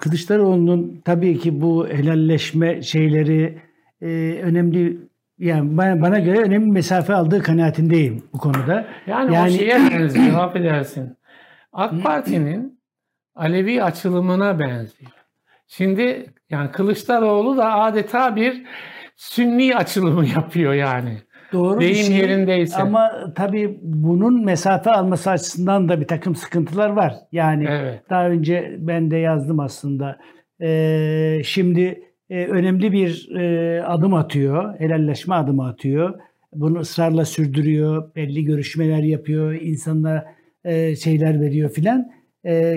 Kılıçdaroğlu'nun 0.00 1.02
tabii 1.04 1.38
ki 1.38 1.60
bu 1.60 1.88
helalleşme 1.88 2.82
şeyleri 2.82 3.58
e, 4.02 4.06
önemli 4.42 4.98
yani 5.38 5.76
bana, 5.76 6.02
bana 6.02 6.18
göre 6.18 6.38
önemli 6.38 6.70
mesafe 6.70 7.14
aldığı 7.14 7.42
kanaatindeyim 7.42 8.22
bu 8.32 8.38
konuda. 8.38 8.88
Yani, 9.06 9.34
yani 9.34 9.54
o 9.54 9.58
şeye 9.58 9.78
benziyor, 9.90 10.38
affedersin. 10.40 11.16
AK 11.72 12.02
Parti'nin 12.02 12.80
Alevi 13.34 13.82
açılımına 13.82 14.58
benziyor. 14.58 15.10
Şimdi 15.66 16.26
yani 16.50 16.70
Kılıçdaroğlu 16.70 17.56
da 17.56 17.74
adeta 17.74 18.36
bir 18.36 18.66
sünni 19.16 19.76
açılımı 19.76 20.26
yapıyor 20.26 20.74
yani. 20.74 21.18
Doğru 21.56 21.80
Deyim 21.80 21.94
şey, 21.94 22.16
yerindeyse. 22.16 22.76
Ama 22.76 23.32
tabii 23.34 23.78
bunun 23.82 24.44
mesafe 24.44 24.90
alması 24.90 25.30
açısından 25.30 25.88
da 25.88 26.00
bir 26.00 26.06
takım 26.06 26.34
sıkıntılar 26.34 26.90
var. 26.90 27.14
Yani 27.32 27.66
evet. 27.68 28.00
daha 28.10 28.28
önce 28.28 28.76
ben 28.78 29.10
de 29.10 29.16
yazdım 29.16 29.60
aslında. 29.60 30.18
Ee, 30.62 31.40
şimdi 31.44 32.02
e, 32.30 32.46
önemli 32.46 32.92
bir 32.92 33.36
e, 33.36 33.82
adım 33.82 34.14
atıyor. 34.14 34.80
Helalleşme 34.80 35.34
adımı 35.34 35.68
atıyor. 35.68 36.14
Bunu 36.52 36.78
ısrarla 36.78 37.24
sürdürüyor. 37.24 38.14
Belli 38.16 38.44
görüşmeler 38.44 39.02
yapıyor. 39.02 39.52
insanlara 39.52 40.24
e, 40.64 40.96
şeyler 40.96 41.40
veriyor 41.40 41.70
filan. 41.70 42.10
E, 42.44 42.76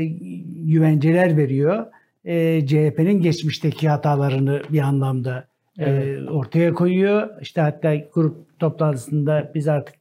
güvenceler 0.66 1.38
veriyor 1.38 1.86
e, 2.26 2.66
CHP'nin 2.68 3.22
geçmişteki 3.22 3.90
hatalarını 3.90 4.62
bir 4.70 4.80
anlamda 4.80 5.48
evet. 5.88 6.30
ortaya 6.30 6.74
koyuyor. 6.74 7.30
İşte 7.42 7.62
hatta 7.62 7.96
grup 7.96 8.60
toplantısında 8.60 9.52
biz 9.56 9.68
artık 9.68 9.96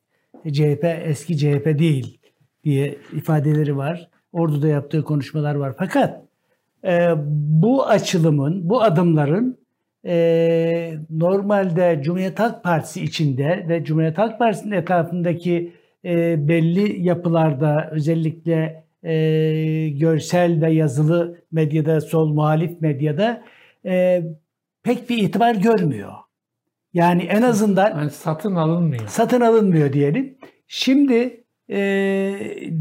CHP 0.53 0.85
eski 1.05 1.39
CHP 1.39 1.79
değil 1.79 2.19
diye 2.65 2.97
ifadeleri 3.17 3.77
var. 3.77 4.09
Orada 4.33 4.63
da 4.63 4.69
yaptığı 4.69 5.05
konuşmalar 5.05 5.55
var. 5.55 5.75
Fakat 5.79 6.23
e, 6.85 7.11
bu 7.37 7.87
açılımın, 7.87 8.69
bu 8.69 8.83
adımların 8.83 9.59
e, 10.07 10.95
normalde 11.11 12.01
Cumhuriyet 12.03 12.39
Halk 12.39 12.65
Partisi 12.65 13.05
içinde 13.05 13.67
ve 13.69 13.85
Cumhuriyet 13.85 14.19
Halk 14.19 14.39
Partisi'nin 14.39 14.73
etrafındaki 14.73 15.73
e, 16.05 16.49
belli 16.49 17.03
yapılarda 17.03 17.89
özellikle 17.93 18.85
e, 19.03 19.89
görsel 19.89 20.63
ve 20.63 20.73
yazılı 20.73 21.39
medyada, 21.53 22.01
sol 22.01 22.33
muhalif 22.33 22.81
medyada 22.81 23.43
e, 23.85 24.23
pek 24.89 25.11
bir 25.11 25.19
itibar 25.19 25.55
görmüyor. 25.55 26.13
Yani 26.93 27.23
en 27.23 27.43
azından 27.43 27.91
yani 27.91 28.11
satın 28.11 28.55
alınmıyor. 28.55 29.09
Satın 29.09 29.41
alınmıyor 29.41 29.93
diyelim. 29.93 30.39
Şimdi 30.67 31.45
e, 31.71 31.79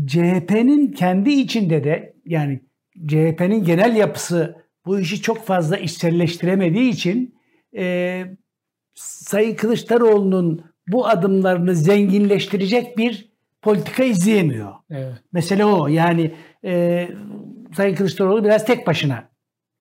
CHP'nin 0.06 0.92
kendi 0.92 1.30
içinde 1.30 1.84
de 1.84 2.16
yani 2.26 2.62
CHP'nin 3.08 3.64
genel 3.64 3.96
yapısı 3.96 4.56
bu 4.86 5.00
işi 5.00 5.22
çok 5.22 5.46
fazla 5.46 5.78
içselleştiremediği 5.78 6.90
için 6.90 7.36
e, 7.78 8.24
Sayın 8.96 9.56
Kılıçdaroğlu'nun 9.56 10.66
bu 10.88 11.08
adımlarını 11.08 11.76
zenginleştirecek 11.76 12.98
bir 12.98 13.32
politika 13.62 14.04
izleyemiyor. 14.04 14.74
Evet. 14.90 15.14
Mesele 15.32 15.66
o. 15.66 15.88
Yani 15.88 16.36
e, 16.66 17.08
Sayın 17.76 17.96
Kılıçdaroğlu 17.96 18.44
biraz 18.44 18.66
tek 18.66 18.88
başına 18.88 19.30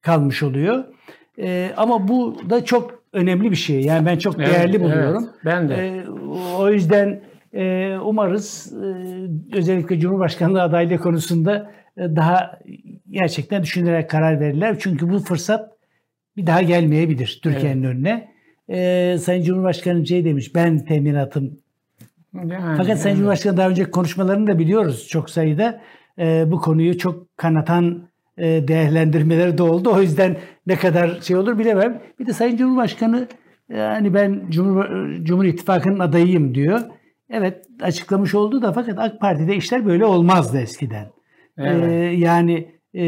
kalmış 0.02 0.42
oluyor. 0.42 0.95
E, 1.38 1.70
ama 1.76 2.08
bu 2.08 2.36
da 2.50 2.64
çok 2.64 3.02
önemli 3.12 3.50
bir 3.50 3.56
şey. 3.56 3.80
Yani 3.80 4.06
ben 4.06 4.18
çok 4.18 4.38
Evet, 4.38 4.48
değerli 4.48 4.80
buluyorum. 4.80 5.24
evet. 5.24 5.44
Ben 5.44 5.68
de. 5.68 5.74
E, 5.74 6.04
o 6.58 6.70
yüzden 6.70 7.20
e, 7.52 7.96
umarız 8.02 8.72
e, 9.52 9.56
özellikle 9.56 10.00
Cumhurbaşkanlığı 10.00 10.62
adaylığı 10.62 10.98
konusunda 10.98 11.70
e, 11.96 12.00
daha 12.00 12.58
gerçekten 13.10 13.62
düşünerek 13.62 14.10
karar 14.10 14.40
verirler. 14.40 14.76
Çünkü 14.78 15.10
bu 15.10 15.18
fırsat 15.18 15.70
bir 16.36 16.46
daha 16.46 16.62
gelmeyebilir 16.62 17.40
Türkiye'nin 17.42 17.82
önüne. 17.82 18.28
E, 18.68 19.16
Sayın 19.18 19.42
Cumhurbaşkanı 19.42 20.06
şey 20.06 20.24
demiş 20.24 20.54
ben 20.54 20.84
teminatım 20.84 21.58
Yani, 22.34 22.76
fakat 22.76 22.98
Sayın 22.98 22.98
evet. 22.98 23.16
Cumhurbaşkanı 23.16 23.56
daha 23.56 23.68
önceki 23.68 23.90
konuşmalarını 23.90 24.46
da 24.46 24.58
biliyoruz 24.58 25.08
çok 25.08 25.30
sayıda. 25.30 25.80
Ee, 26.18 26.44
bu 26.46 26.60
konuyu 26.60 26.98
çok 26.98 27.36
kanatan 27.38 28.08
e, 28.38 28.68
değerlendirmeleri 28.68 29.58
de 29.58 29.62
oldu. 29.62 29.90
O 29.94 30.00
yüzden 30.00 30.36
ne 30.66 30.76
kadar 30.76 31.20
şey 31.20 31.36
olur 31.36 31.58
bilemem. 31.58 32.02
Bir 32.18 32.26
de 32.26 32.32
Sayın 32.32 32.56
Cumhurbaşkanı 32.56 33.28
yani 33.68 34.14
ben 34.14 34.44
Cumhur, 34.50 34.84
Cumhur 35.24 35.44
İttifakı'nın 35.44 35.98
adayıyım 35.98 36.54
diyor. 36.54 36.80
Evet 37.30 37.66
açıklamış 37.80 38.34
oldu 38.34 38.62
da 38.62 38.72
fakat 38.72 38.98
AK 38.98 39.20
Parti'de 39.20 39.56
işler 39.56 39.86
böyle 39.86 40.04
olmazdı 40.04 40.58
eskiden. 40.58 41.06
Evet. 41.58 41.90
Ee, 41.90 41.94
yani 42.16 42.68
e, 42.94 43.02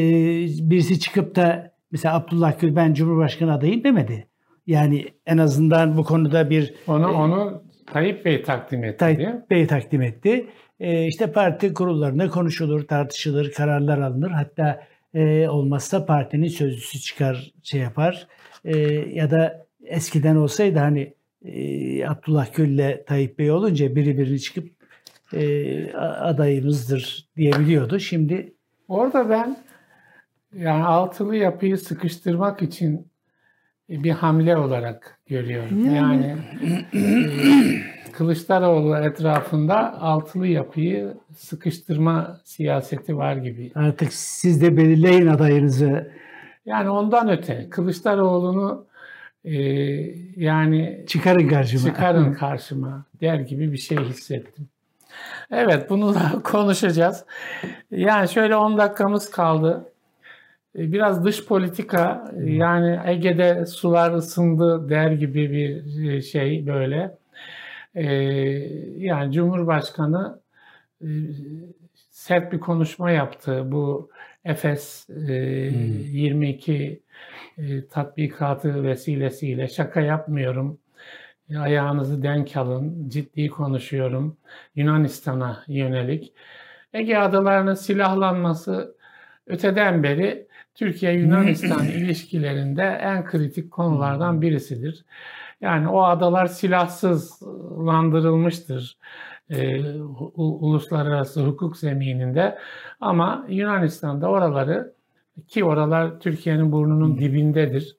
birisi 0.70 1.01
çıkıp 1.01 1.37
da 1.37 1.72
mesela 1.93 2.14
Abdullah 2.14 2.61
Gül 2.61 2.76
ben 2.76 2.95
Cumhurbaşkanı 2.95 3.55
adayım 3.55 3.85
demedi. 3.85 4.26
Yani 4.66 5.05
en 5.26 5.39
azından 5.39 5.97
bu 5.97 6.05
konuda 6.05 6.51
bir 6.51 6.74
Onu 6.87 7.09
onu 7.09 7.62
Tayyip 7.87 8.24
Bey 8.24 8.43
takdim 8.43 8.85
etti. 8.85 8.97
Tayyip 8.97 9.51
Bey 9.51 9.66
takdim 9.66 10.03
etti. 10.03 10.47
E, 10.81 11.07
işte 11.07 11.33
parti 11.33 11.74
kurullarında 11.74 12.29
konuşulur, 12.29 12.87
tartışılır, 12.87 13.53
kararlar 13.53 13.99
alınır. 13.99 14.31
Hatta 14.31 14.81
e, 15.15 15.49
olmazsa 15.49 16.07
partinin 16.07 16.49
sözcüsü 16.49 16.99
çıkar, 16.99 17.53
şey 17.63 17.81
yapar. 17.81 18.27
E, 18.65 18.79
ya 19.13 19.31
da 19.31 19.67
eskiden 19.85 20.37
olsaydı 20.37 20.79
hani 20.79 21.15
e, 21.45 22.07
Abdullah 22.09 22.55
Gül'le 22.55 23.05
Tayyip 23.07 23.39
Bey 23.39 23.51
olunca 23.51 23.97
biri 23.97 24.19
birini 24.19 24.41
çıkıp 24.41 24.71
e, 25.33 25.93
adayımızdır 25.93 27.29
diyebiliyordu. 27.37 27.99
Şimdi 27.99 28.55
Orada 28.89 29.31
ben 29.31 29.57
yani 30.55 30.85
altılı 30.85 31.37
yapıyı 31.37 31.79
sıkıştırmak 31.79 32.63
için 32.63 33.09
bir 33.89 34.11
hamle 34.11 34.57
olarak 34.57 35.21
görüyorum. 35.27 35.95
Yani 35.95 36.37
e, 36.95 37.98
Kılıçdaroğlu 38.23 38.97
etrafında 38.97 40.01
altılı 40.03 40.47
yapıyı 40.47 41.14
sıkıştırma 41.37 42.41
siyaseti 42.45 43.16
var 43.16 43.37
gibi. 43.37 43.73
artık 43.75 44.12
siz 44.12 44.62
de 44.62 44.77
belirleyin 44.77 45.27
adayınızı. 45.27 46.11
Yani 46.66 46.91
ondan 46.91 47.29
öte 47.31 47.66
Kılıçdaroğlu'nu 47.71 48.87
e, 49.45 49.55
yani 50.37 51.05
Çıkarın 51.07 51.49
karşıma. 51.49 51.83
çıkarın 51.89 52.33
karşıma 52.41 53.05
der 53.21 53.41
gibi 53.41 53.73
bir 53.73 53.77
şey 53.79 53.99
hissettim. 53.99 54.69
Evet 55.51 55.91
bunu 55.91 56.14
da 56.14 56.33
konuşacağız. 56.45 57.25
Yani 57.91 58.29
şöyle 58.29 58.57
10 58.57 58.79
dakikamız 58.79 59.31
kaldı. 59.31 59.93
E, 60.79 60.93
Biraz 60.93 61.25
dış 61.25 61.47
politika 61.47 62.33
yani 62.45 63.01
Ege'de 63.07 63.66
sular 63.66 64.12
ısındı 64.14 64.89
der 64.89 65.11
gibi 65.12 65.53
bir 65.53 66.09
e, 66.11 66.23
şey 66.23 66.66
böyle. 66.66 67.19
E, 67.95 68.05
Yani 68.97 69.32
Cumhurbaşkanı 69.32 70.41
e, 71.03 71.07
sert 72.11 72.53
bir 72.53 72.61
konuşma 72.61 73.11
yaptı. 73.11 73.72
Bu 73.72 74.11
Efes 74.45 75.11
e, 75.11 75.32
22 75.32 77.03
e, 77.59 77.86
tatbikatı 77.86 78.82
vesilesiyle 78.84 79.68
şaka 79.68 80.01
yapmıyorum. 80.01 80.78
Ayağınızı 81.59 82.22
denk 82.22 82.57
alın. 82.57 83.09
Ciddi 83.09 83.49
konuşuyorum. 83.49 84.36
Yunanistan'a 84.74 85.64
yönelik. 85.68 86.32
Ege 86.93 87.16
adalarının 87.16 87.74
silahlanması 87.74 88.97
öteden 89.47 90.03
beri 90.03 90.49
Türkiye-Yunanistan 90.74 91.84
ilişkilerinde 91.97 92.82
en 93.03 93.24
kritik 93.24 93.70
konulardan 93.70 94.43
birisidir. 94.43 95.05
Yani 95.61 95.89
o 95.89 96.03
adalar 96.03 96.47
silahsızlandırılmıştır 96.47 98.99
e, 99.51 99.91
uluslararası 100.37 101.47
hukuk 101.47 101.77
zemininde 101.77 102.59
ama 103.01 103.47
Yunanistan'da 103.49 104.29
oraları 104.29 104.95
ki 105.49 105.65
oralar 105.65 106.21
Türkiye'nin 106.21 106.73
burnunun 106.73 107.19
dibindedir. 107.19 107.97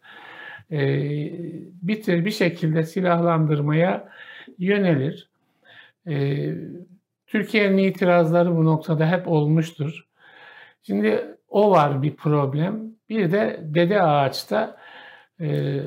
E, 0.72 0.80
bir 1.82 2.04
tür 2.04 2.26
bir 2.26 2.32
şekilde 2.32 2.84
silahlandırmaya 2.84 4.10
yönelir. 4.58 5.30
E, 6.08 6.48
Türkiye'nin 7.28 7.78
itirazları 7.78 8.58
bu 8.58 8.66
noktada 8.66 9.08
hep 9.08 9.28
olmuştur. 9.28 10.08
Şimdi 10.84 11.38
o 11.50 11.72
var 11.72 12.02
bir 12.02 12.16
problem. 12.16 12.82
Bir 13.10 13.32
de 13.32 13.60
Dede 13.64 14.02
Ağaç'ta 14.02 14.78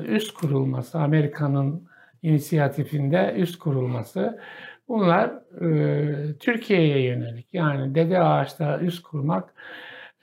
üst 0.07 0.33
kurulması, 0.33 0.99
Amerika'nın 0.99 1.87
inisiyatifinde 2.21 3.33
üst 3.37 3.59
kurulması. 3.59 4.39
Bunlar 4.87 5.31
e, 5.61 6.37
Türkiye'ye 6.37 7.03
yönelik. 7.03 7.53
Yani 7.53 7.95
Dede 7.95 8.19
Ağaç'ta 8.19 8.79
üst 8.79 9.03
kurmak 9.03 9.53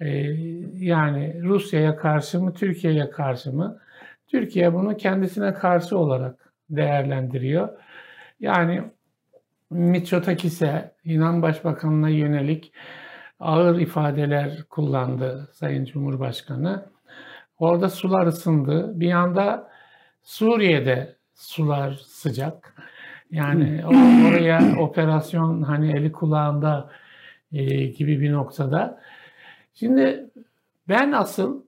e, 0.00 0.08
yani 0.74 1.42
Rusya'ya 1.42 1.96
karşı 1.96 2.40
mı, 2.40 2.54
Türkiye'ye 2.54 3.10
karşı 3.10 3.52
mı? 3.52 3.78
Türkiye 4.26 4.74
bunu 4.74 4.96
kendisine 4.96 5.54
karşı 5.54 5.98
olarak 5.98 6.52
değerlendiriyor. 6.70 7.68
Yani 8.40 8.82
Mitsotakis'e, 9.70 10.92
Yunan 11.04 11.42
Başbakanı'na 11.42 12.08
yönelik 12.08 12.72
ağır 13.40 13.78
ifadeler 13.78 14.62
kullandı 14.70 15.48
Sayın 15.52 15.84
Cumhurbaşkanı. 15.84 16.84
Orada 17.60 17.88
sular 17.90 18.26
ısındı. 18.26 19.00
Bir 19.00 19.08
yanda 19.08 19.70
Suriye'de 20.22 21.16
sular 21.34 21.92
sıcak. 22.06 22.74
Yani 23.30 23.82
o- 23.86 24.28
oraya 24.28 24.78
operasyon 24.80 25.62
hani 25.62 25.92
eli 25.92 26.12
kulağında 26.12 26.90
e, 27.52 27.86
gibi 27.86 28.20
bir 28.20 28.32
noktada. 28.32 29.00
Şimdi 29.74 30.30
ben 30.88 31.12
asıl 31.12 31.62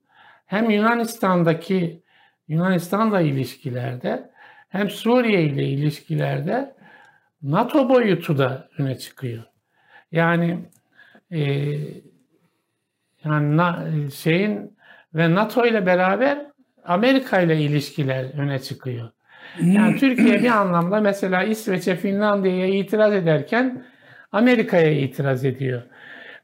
hem 0.45 0.69
Yunanistan'daki 0.69 2.03
Yunanistan'la 2.47 3.21
ilişkilerde 3.21 4.31
hem 4.69 4.89
Suriye 4.89 5.43
ile 5.43 5.67
ilişkilerde 5.67 6.75
NATO 7.41 7.89
boyutu 7.89 8.37
da 8.37 8.69
öne 8.77 8.97
çıkıyor. 8.97 9.43
Yani 10.11 10.59
e, 11.31 11.41
yani 13.25 13.57
na- 13.57 14.09
şeyin 14.15 14.77
ve 15.15 15.35
NATO 15.35 15.65
ile 15.65 15.85
beraber 15.85 16.45
Amerika 16.85 17.41
ile 17.41 17.61
ilişkiler 17.61 18.25
öne 18.37 18.59
çıkıyor. 18.59 19.09
Yani 19.61 19.97
Türkiye 19.97 20.41
bir 20.41 20.49
anlamda 20.49 21.01
mesela 21.01 21.43
İsveç'e, 21.43 21.95
Finlandiya'ya 21.95 22.67
itiraz 22.67 23.13
ederken 23.13 23.85
Amerika'ya 24.31 24.91
itiraz 24.91 25.45
ediyor. 25.45 25.81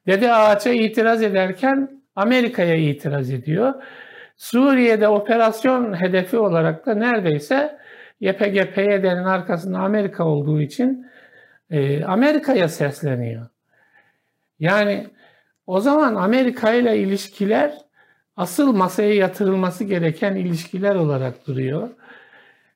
Dede 0.08 0.34
Ağaç'a 0.34 0.70
itiraz 0.70 1.24
ederken 1.24 2.02
Amerika'ya 2.16 2.76
itiraz 2.76 3.32
ediyor. 3.32 3.74
Suriye'de 4.38 5.08
operasyon 5.08 6.02
hedefi 6.02 6.38
olarak 6.38 6.86
da 6.86 6.94
neredeyse 6.94 7.78
YPG, 8.20 8.74
PYD'nin 8.76 9.24
arkasında 9.24 9.80
Amerika 9.80 10.26
olduğu 10.26 10.62
için 10.62 11.08
e, 11.70 12.04
Amerika'ya 12.04 12.68
sesleniyor. 12.68 13.48
Yani 14.60 15.08
o 15.68 15.80
zaman 15.80 16.16
Amerika 16.16 16.74
ile 16.74 16.98
ilişkiler 16.98 17.89
asıl 18.40 18.72
masaya 18.72 19.14
yatırılması 19.14 19.84
gereken 19.84 20.36
ilişkiler 20.36 20.96
olarak 20.96 21.48
duruyor. 21.48 21.90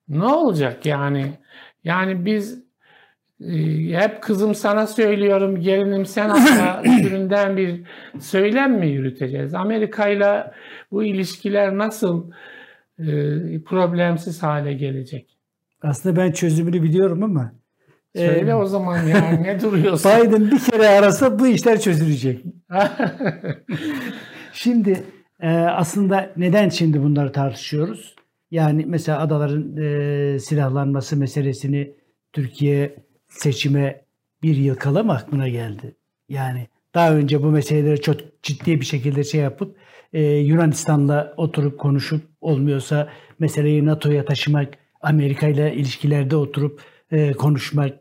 Ne 0.10 0.26
olacak 0.26 0.86
yani? 0.86 1.34
Yani 1.84 2.26
biz 2.26 2.64
e, 3.42 3.56
hep 4.00 4.22
kızım 4.22 4.56
sana 4.56 4.88
söylüyorum, 4.88 5.62
gelinim 5.62 6.06
sen 6.06 6.30
asla 6.30 6.82
türünden 7.02 7.58
bir 7.58 7.82
söylem 8.20 8.74
mi 8.74 8.88
yürüteceğiz? 8.88 9.54
Amerika 9.54 10.08
ile 10.08 10.52
bu 10.92 11.04
ilişkiler 11.04 11.78
nasıl 11.78 12.32
e, 13.00 13.06
problemsiz 13.66 14.44
hale 14.44 14.74
gelecek? 14.74 15.38
Aslında 15.82 16.16
ben 16.22 16.32
çözümünü 16.32 16.84
biliyorum 16.84 17.24
ama 17.24 17.52
Söyle 18.16 18.52
e, 18.52 18.56
o 18.56 18.66
zaman 18.66 19.04
yani 19.04 19.44
ne 19.44 19.62
duruyorsun? 19.62 20.12
Biden 20.12 20.52
bir 20.52 20.60
kere 20.60 20.88
arasa 20.88 21.40
bu 21.40 21.48
işler 21.48 21.80
çözülecek. 21.80 22.44
Şimdi 24.54 25.04
e, 25.44 25.50
aslında 25.50 26.34
neden 26.38 26.70
şimdi 26.70 27.04
bunları 27.04 27.32
tartışıyoruz? 27.32 28.16
Yani 28.52 28.86
mesela 28.88 29.20
adaların 29.20 29.78
e, 29.78 30.40
silahlanması 30.40 31.18
meselesini 31.18 31.96
Türkiye 32.34 32.96
seçime 33.28 34.06
bir 34.44 34.56
yıl 34.56 34.76
kala 34.76 35.04
mı 35.04 35.14
aklına 35.14 35.48
geldi? 35.48 35.96
Yani 36.30 36.68
daha 36.94 37.16
önce 37.16 37.44
bu 37.44 37.48
meseleleri 37.48 38.02
çok 38.02 38.44
ciddi 38.44 38.80
bir 38.82 38.86
şekilde 38.86 39.24
şey 39.24 39.42
yapıp 39.42 39.78
e, 40.14 40.22
Yunanistan'la 40.24 41.34
oturup 41.38 41.80
konuşup 41.80 42.22
olmuyorsa 42.42 43.10
meseleyi 43.40 43.86
NATO'ya 43.86 44.26
taşımak, 44.26 44.74
Amerika 45.02 45.48
ile 45.48 45.76
ilişkilerde 45.76 46.36
oturup 46.36 46.82
e, 47.12 47.32
konuşmak 47.32 47.94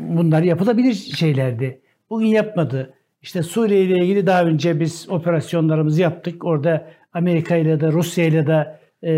bunlar 0.00 0.42
yapılabilir 0.42 0.94
şeylerdi. 0.94 1.80
Bugün 2.10 2.26
yapmadı. 2.26 2.94
İşte 3.24 3.42
Suriye 3.42 3.84
ile 3.84 3.98
ilgili 3.98 4.26
daha 4.26 4.44
önce 4.44 4.80
biz 4.80 5.06
operasyonlarımızı 5.10 6.02
yaptık. 6.02 6.44
Orada 6.44 6.86
Amerika 7.12 7.56
ile 7.56 7.80
de 7.80 7.92
Rusya 7.92 8.24
ile 8.24 8.46
de 8.46 8.78
e, 9.04 9.10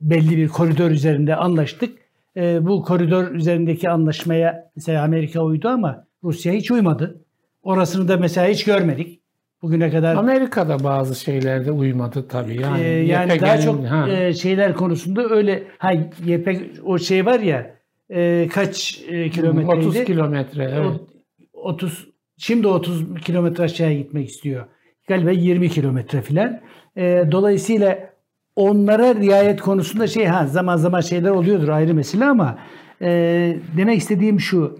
belli 0.00 0.36
bir 0.36 0.48
koridor 0.48 0.90
üzerinde 0.90 1.36
anlaştık. 1.36 1.98
E, 2.36 2.66
bu 2.66 2.82
koridor 2.82 3.30
üzerindeki 3.30 3.90
anlaşmaya 3.90 4.70
mesela 4.76 5.04
Amerika 5.04 5.40
uydu 5.40 5.68
ama 5.68 6.06
Rusya 6.24 6.52
hiç 6.52 6.70
uymadı. 6.70 7.20
Orasını 7.62 8.08
da 8.08 8.16
mesela 8.16 8.48
hiç 8.48 8.64
görmedik. 8.64 9.20
Bugüne 9.62 9.90
kadar 9.90 10.16
Amerika'da 10.16 10.84
bazı 10.84 11.20
şeylerde 11.20 11.70
uymadı 11.72 12.28
tabii. 12.28 12.60
Yani, 12.60 12.82
e, 12.82 12.86
yani 12.86 13.40
daha 13.40 13.60
çok 13.60 13.80
e, 14.08 14.34
şeyler 14.34 14.74
konusunda 14.74 15.28
öyle 15.28 15.62
ha 15.78 15.92
YPG 16.26 16.60
o 16.84 16.98
şey 16.98 17.26
var 17.26 17.40
ya 17.40 17.74
e, 18.10 18.48
kaç 18.52 19.02
e, 19.08 19.30
kilometreydi? 19.30 19.86
30 19.86 20.04
kilometre. 20.04 20.70
Evet. 20.74 21.00
30 21.52 22.13
şimdi 22.38 22.68
30 22.68 23.20
kilometre 23.20 23.64
aşağıya 23.64 23.98
gitmek 23.98 24.28
istiyor. 24.28 24.66
Galiba 25.08 25.30
20 25.30 25.68
kilometre 25.68 26.22
filan. 26.22 26.60
E, 26.96 27.24
dolayısıyla 27.32 28.14
onlara 28.56 29.14
riayet 29.14 29.60
konusunda 29.60 30.06
şey 30.06 30.24
ha 30.24 30.46
zaman 30.46 30.76
zaman 30.76 31.00
şeyler 31.00 31.30
oluyordur 31.30 31.68
ayrı 31.68 31.94
mesele 31.94 32.24
ama 32.24 32.58
e, 33.02 33.08
demek 33.76 33.98
istediğim 33.98 34.40
şu. 34.40 34.78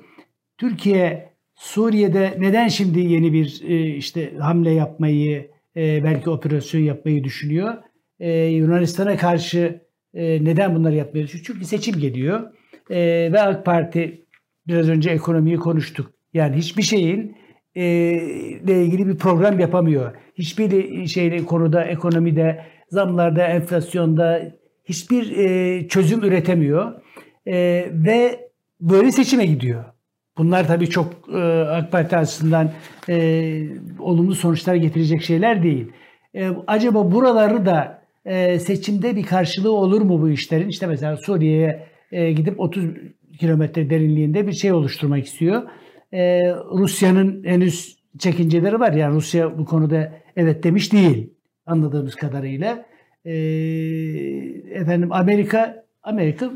Türkiye 0.59 1.35
Suriye'de 1.55 2.37
neden 2.39 2.69
şimdi 2.69 3.01
yeni 3.01 3.33
bir 3.33 3.63
e, 3.69 3.97
işte 3.97 4.33
hamle 4.39 4.71
yapmayı 4.71 5.51
e, 5.77 6.05
belki 6.05 6.31
operasyon 6.31 6.81
yapmayı 6.81 7.25
düşünüyor? 7.25 7.75
E, 8.21 8.31
Yunanistan'a 8.45 9.17
karşı 9.17 9.81
e, 10.15 10.45
neden 10.45 10.75
bunları 10.75 10.95
yapmayı 10.95 11.25
düşünüyor? 11.25 11.47
Çünkü 11.47 11.65
seçim 11.65 12.01
geliyor 12.01 12.53
e, 12.91 12.97
ve 13.33 13.43
AK 13.43 13.65
Parti 13.65 14.25
biraz 14.67 14.89
önce 14.89 15.11
ekonomiyi 15.11 15.57
konuştuk. 15.57 16.11
Yani 16.35 16.57
hiçbir 16.57 16.83
şeyin 16.83 17.37
ile 17.75 18.85
ilgili 18.85 19.07
bir 19.07 19.19
program 19.19 19.61
yapamıyor. 19.61 20.15
Hiçbir 20.39 21.07
şeyle 21.07 21.45
konuda 21.45 21.85
ekonomide, 21.85 22.65
zamlarda, 22.89 23.47
enflasyonda 23.47 24.43
hiçbir 24.85 25.37
e, 25.37 25.89
çözüm 25.89 26.25
üretemiyor. 26.25 26.93
E, 27.47 27.55
ve 27.93 28.41
böyle 28.81 29.13
seçime 29.13 29.47
gidiyor. 29.47 29.85
Bunlar 30.39 30.67
tabii 30.67 30.91
çok 30.91 31.07
e, 31.35 31.39
AK 31.63 31.93
Parti 31.93 32.17
açısından 32.17 32.71
e, 33.09 33.69
olumlu 33.99 34.35
sonuçlar 34.35 34.75
getirecek 34.75 35.23
şeyler 35.23 35.63
değil. 35.63 35.93
E, 36.35 36.51
acaba 36.67 37.13
buraları 37.13 37.67
da 37.67 38.03
e, 38.25 38.59
seçimde 38.59 39.17
bir 39.17 39.23
karşılığı 39.23 39.73
olur 39.73 40.01
mu 40.01 40.23
bu 40.23 40.29
işlerin? 40.29 40.69
İşte 40.69 40.87
mesela 40.87 41.17
Suriye'ye 41.17 41.87
e, 42.13 42.33
gidip 42.33 42.61
30 42.61 42.85
kilometre 43.41 43.91
derinliğinde 43.91 44.47
bir 44.47 44.53
şey 44.53 44.73
oluşturmak 44.73 45.27
istiyor. 45.27 45.63
E, 46.15 46.51
Rusya'nın 46.55 47.45
henüz 47.45 47.99
çekinceleri 48.19 48.81
var. 48.81 48.93
Yani 48.93 49.15
Rusya 49.15 49.59
bu 49.59 49.65
konuda 49.65 50.13
evet 50.37 50.65
demiş 50.65 50.93
değil 50.93 51.31
anladığımız 51.67 52.15
kadarıyla. 52.15 52.85
E, 53.25 53.35
efendim 54.71 55.13
Amerika 55.13 55.85
Amerika 56.03 56.51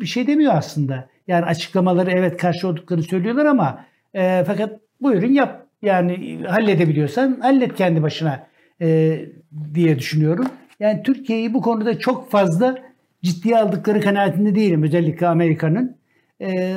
bir 0.00 0.06
şey 0.06 0.26
demiyor 0.26 0.52
aslında. 0.54 1.08
Yani 1.28 1.44
açıklamaları 1.44 2.10
evet 2.10 2.36
karşı 2.36 2.68
olduklarını 2.68 3.04
söylüyorlar 3.04 3.44
ama 3.46 3.84
e, 4.14 4.44
fakat 4.46 4.80
buyurun 5.00 5.32
yap. 5.32 5.66
Yani 5.82 6.40
halledebiliyorsan 6.48 7.40
hallet 7.40 7.74
kendi 7.74 8.02
başına 8.02 8.46
e, 8.80 9.20
diye 9.74 9.98
düşünüyorum. 9.98 10.46
Yani 10.80 11.02
Türkiye'yi 11.02 11.54
bu 11.54 11.62
konuda 11.62 11.98
çok 11.98 12.30
fazla 12.30 12.78
ciddiye 13.22 13.58
aldıkları 13.58 14.00
kanaatinde 14.00 14.54
değilim. 14.54 14.82
Özellikle 14.82 15.26
Amerika'nın. 15.26 15.96
E, 16.40 16.76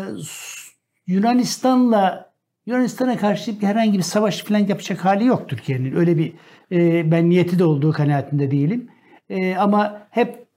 Yunanistan'la 1.08 2.32
Yunanistan'a 2.66 3.18
karşı 3.18 3.56
herhangi 3.62 3.98
bir 3.98 4.04
savaş 4.04 4.44
falan 4.44 4.60
yapacak 4.60 5.06
hali 5.06 5.26
yok 5.26 5.50
Türkiye'nin. 5.50 5.96
Öyle 5.96 6.18
bir 6.18 6.34
e, 6.72 7.12
ben 7.12 7.30
niyeti 7.30 7.60
de 7.60 7.64
olduğu 7.64 7.92
kanaatinde 7.92 8.52
değilim. 8.52 8.90
E, 9.30 9.56
ama 9.56 10.08
hep 10.10 10.48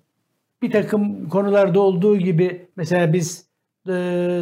bir 0.62 0.70
takım 0.70 1.28
konularda 1.28 1.80
olduğu 1.80 2.16
gibi 2.16 2.68
mesela 2.76 3.12
biz 3.12 3.46
e, 3.86 3.92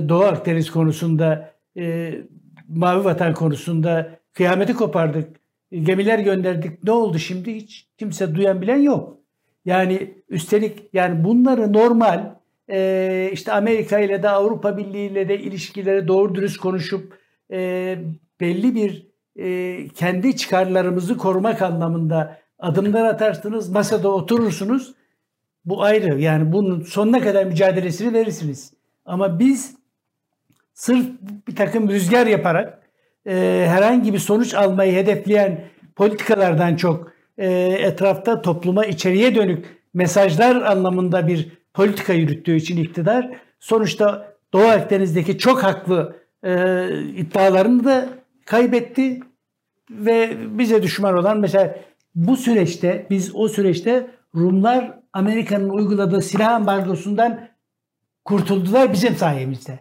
Doğu 0.09 0.25
Akdeniz 0.25 0.71
konusunda 0.71 1.55
e, 1.77 2.15
Mavi 2.69 3.05
Vatan 3.05 3.35
konusunda 3.35 4.11
kıyameti 4.33 4.75
kopardık. 4.75 5.37
Gemiler 5.73 6.19
gönderdik. 6.19 6.85
Ne 6.85 6.91
oldu 6.91 7.19
şimdi? 7.19 7.55
Hiç 7.55 7.89
kimse 7.99 8.35
duyan 8.35 8.63
bilen 8.63 8.77
yok. 8.77 9.19
Yani 9.65 10.15
üstelik 10.29 10.89
yani 10.93 11.25
bunları 11.25 11.73
normal 11.73 12.38
e, 12.71 13.31
işte 13.33 13.53
Amerika 13.53 13.99
ile 13.99 14.23
de 14.23 14.29
Avrupa 14.29 14.77
Birliği 14.77 15.11
ile 15.11 15.29
de 15.29 15.39
ilişkileri 15.39 16.09
doğru 16.09 16.35
dürüst 16.35 16.57
konuşup 16.57 17.19
e, 17.53 17.99
belli 18.41 18.75
bir 18.75 19.09
e, 19.37 19.89
kendi 19.89 20.37
çıkarlarımızı 20.37 21.17
korumak 21.17 21.63
anlamında 21.63 22.39
adımlar 22.59 23.05
atarsınız, 23.05 23.69
masada 23.69 24.09
oturursunuz. 24.09 24.95
Bu 25.65 25.83
ayrı. 25.83 26.21
Yani 26.21 26.53
bunun 26.53 26.81
sonuna 26.81 27.21
kadar 27.21 27.45
mücadelesini 27.45 28.13
verirsiniz. 28.13 28.73
Ama 29.05 29.39
biz 29.39 29.77
sırf 30.75 31.07
bir 31.49 31.57
takım 31.57 31.89
rüzgar 31.89 32.27
yaparak 32.27 32.83
e, 33.27 33.65
herhangi 33.69 34.13
bir 34.13 34.19
sonuç 34.19 34.55
almayı 34.55 34.93
hedefleyen 34.93 35.65
politikalardan 35.97 36.77
çok 36.77 37.13
e, 37.39 37.49
etrafta 37.81 38.43
topluma 38.43 38.87
içeriye 38.87 39.35
dönük 39.35 39.67
mesajlar 39.95 40.57
anlamında 40.57 41.27
bir 41.27 41.59
politika 41.79 42.13
yürüttüğü 42.13 42.57
için 42.57 42.77
iktidar 42.77 43.31
sonuçta 43.61 44.35
Doğu 44.53 44.67
Akdeniz'deki 44.67 45.39
çok 45.39 45.63
haklı 45.63 46.17
e, 46.43 46.53
iddialarını 47.17 47.85
da 47.85 48.09
kaybetti 48.45 49.21
ve 49.91 50.37
bize 50.59 50.83
düşman 50.83 51.19
olan 51.19 51.41
mesela 51.41 51.79
bu 52.15 52.37
süreçte 52.37 53.07
biz 53.11 53.31
o 53.35 53.49
süreçte 53.49 54.11
Rumlar 54.35 54.99
Amerika'nın 55.13 55.69
uyguladığı 55.69 56.23
silah 56.23 56.53
ambargosundan 56.53 57.49
kurtuldular 58.25 58.93
bizim 58.93 59.17
sayemizde. 59.17 59.79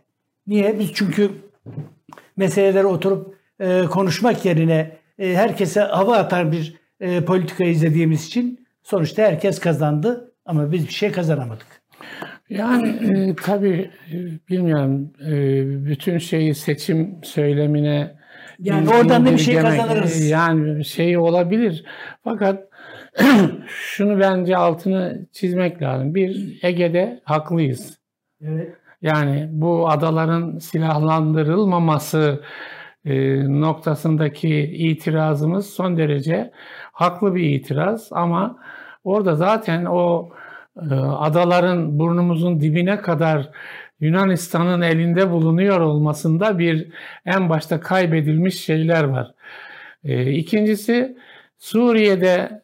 Niye? 0.47 0.79
Biz 0.79 0.93
çünkü 0.93 1.31
meseleleri 2.35 2.85
oturup 2.85 3.35
e, 3.59 3.85
konuşmak 3.85 4.45
yerine 4.45 4.97
e, 5.19 5.35
herkese 5.35 5.81
hava 5.81 6.17
atar 6.17 6.51
bir 6.51 6.75
e, 6.99 7.25
politika 7.25 7.63
izlediğimiz 7.63 8.27
için 8.27 8.67
sonuçta 8.83 9.23
herkes 9.23 9.59
kazandı 9.59 10.33
ama 10.45 10.71
biz 10.71 10.87
bir 10.87 10.93
şey 10.93 11.11
kazanamadık. 11.11 11.86
Yani 12.49 12.88
e, 12.89 13.36
tabii 13.36 13.91
e, 14.12 14.16
bilmiyorum 14.49 15.14
e, 15.28 15.32
bütün 15.86 16.18
şeyi 16.18 16.55
seçim 16.55 17.20
söylemine 17.24 18.18
yani 18.60 18.89
oradan 18.89 19.26
da 19.26 19.32
bir 19.32 19.38
şey 19.38 19.55
kazanırız. 19.55 20.22
E, 20.22 20.28
yani 20.28 20.86
şey 20.86 21.18
olabilir. 21.18 21.86
Fakat 22.24 22.64
şunu 23.68 24.20
bence 24.20 24.58
altını 24.58 25.28
çizmek 25.32 25.82
lazım. 25.82 26.16
Bir 26.16 26.60
Ege'de 26.64 27.22
haklıyız. 27.24 27.97
Evet. 28.41 28.76
Yani 29.01 29.47
bu 29.51 29.89
adaların 29.89 30.58
silahlandırılmaması 30.58 32.41
e, 33.05 33.43
noktasındaki 33.62 34.60
itirazımız 34.60 35.70
son 35.70 35.97
derece 35.97 36.51
haklı 36.91 37.36
bir 37.36 37.43
itiraz 37.43 38.10
ama 38.12 38.58
orada 39.03 39.36
zaten 39.36 39.86
o 39.86 40.30
adaların 41.19 41.99
burnumuzun 41.99 42.61
dibine 42.61 42.97
kadar 42.97 43.49
Yunanistan'ın 43.99 44.82
elinde 44.82 45.32
bulunuyor 45.32 45.80
olmasında 45.80 46.59
bir 46.59 46.88
en 47.25 47.49
başta 47.49 47.80
kaybedilmiş 47.80 48.63
şeyler 48.63 49.03
var. 49.03 49.34
E, 50.03 50.32
ikincisi 50.32 51.17
Suriye'de 51.57 52.61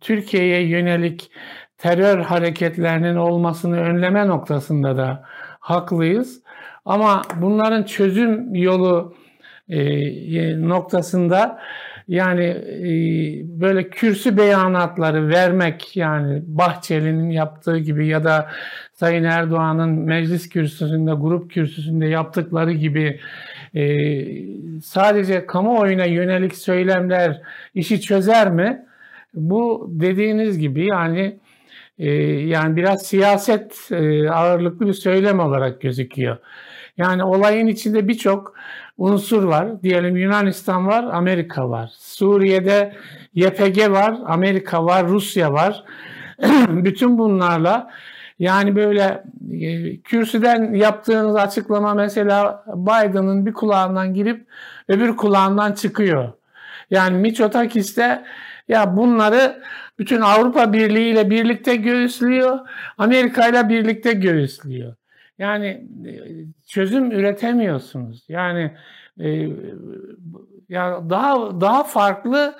Türkiye'ye 0.00 0.68
yönelik 0.68 1.30
terör 1.78 2.18
hareketlerinin 2.18 3.16
olmasını 3.16 3.80
önleme 3.80 4.26
noktasında 4.28 4.96
da 4.96 5.24
haklıyız. 5.60 6.42
Ama 6.84 7.22
bunların 7.40 7.82
çözüm 7.82 8.54
yolu 8.54 9.14
e, 9.68 10.68
noktasında 10.68 11.58
yani 12.08 12.44
e, 12.44 12.90
böyle 13.60 13.90
kürsü 13.90 14.36
beyanatları 14.36 15.28
vermek 15.28 15.96
yani 15.96 16.42
Bahçeli'nin 16.46 17.30
yaptığı 17.30 17.78
gibi 17.78 18.06
ya 18.06 18.24
da 18.24 18.50
Sayın 18.92 19.24
Erdoğan'ın 19.24 19.90
meclis 19.90 20.48
kürsüsünde, 20.48 21.12
grup 21.12 21.50
kürsüsünde 21.50 22.06
yaptıkları 22.06 22.72
gibi 22.72 23.20
e, 23.74 23.82
sadece 24.80 25.46
kamuoyuna 25.46 26.04
yönelik 26.04 26.54
söylemler 26.54 27.40
işi 27.74 28.00
çözer 28.00 28.50
mi? 28.50 28.86
Bu 29.34 29.90
dediğiniz 29.92 30.58
gibi 30.58 30.86
yani 30.86 31.38
e, 31.98 32.10
yani 32.22 32.76
biraz 32.76 33.02
siyaset 33.02 33.88
ağırlıklı 34.30 34.86
bir 34.86 34.92
söylem 34.92 35.40
olarak 35.40 35.80
gözüküyor. 35.80 36.38
Yani 36.96 37.24
olayın 37.24 37.66
içinde 37.66 38.08
birçok 38.08 38.54
unsur 39.02 39.42
var. 39.44 39.82
Diyelim 39.82 40.16
Yunanistan 40.16 40.86
var, 40.86 41.04
Amerika 41.04 41.70
var. 41.70 41.90
Suriye'de 41.98 42.92
YPG 43.34 43.90
var, 43.90 44.18
Amerika 44.26 44.84
var, 44.84 45.08
Rusya 45.08 45.52
var. 45.52 45.84
Bütün 46.68 47.18
bunlarla 47.18 47.90
yani 48.38 48.76
böyle 48.76 49.24
e, 49.52 49.96
kürsüden 50.00 50.74
yaptığınız 50.74 51.36
açıklama 51.36 51.94
mesela 51.94 52.64
Biden'ın 52.66 53.46
bir 53.46 53.52
kulağından 53.52 54.14
girip 54.14 54.46
öbür 54.88 55.16
kulağından 55.16 55.72
çıkıyor. 55.72 56.32
Yani 56.90 57.18
Mitsotakis 57.18 57.96
de 57.96 58.24
ya 58.68 58.96
bunları 58.96 59.62
bütün 59.98 60.20
Avrupa 60.20 60.72
Birliği 60.72 61.10
ile 61.12 61.30
birlikte 61.30 61.76
göğüslüyor, 61.76 62.58
Amerika 62.98 63.48
ile 63.48 63.68
birlikte 63.68 64.12
göğüslüyor. 64.12 64.94
Yani 65.38 65.66
e, 66.06 66.12
çözüm 66.66 67.10
üretemiyorsunuz. 67.10 68.24
Yani 68.28 68.76
e, 69.20 69.48
ya 70.68 71.10
daha 71.10 71.60
daha 71.60 71.84
farklı 71.84 72.56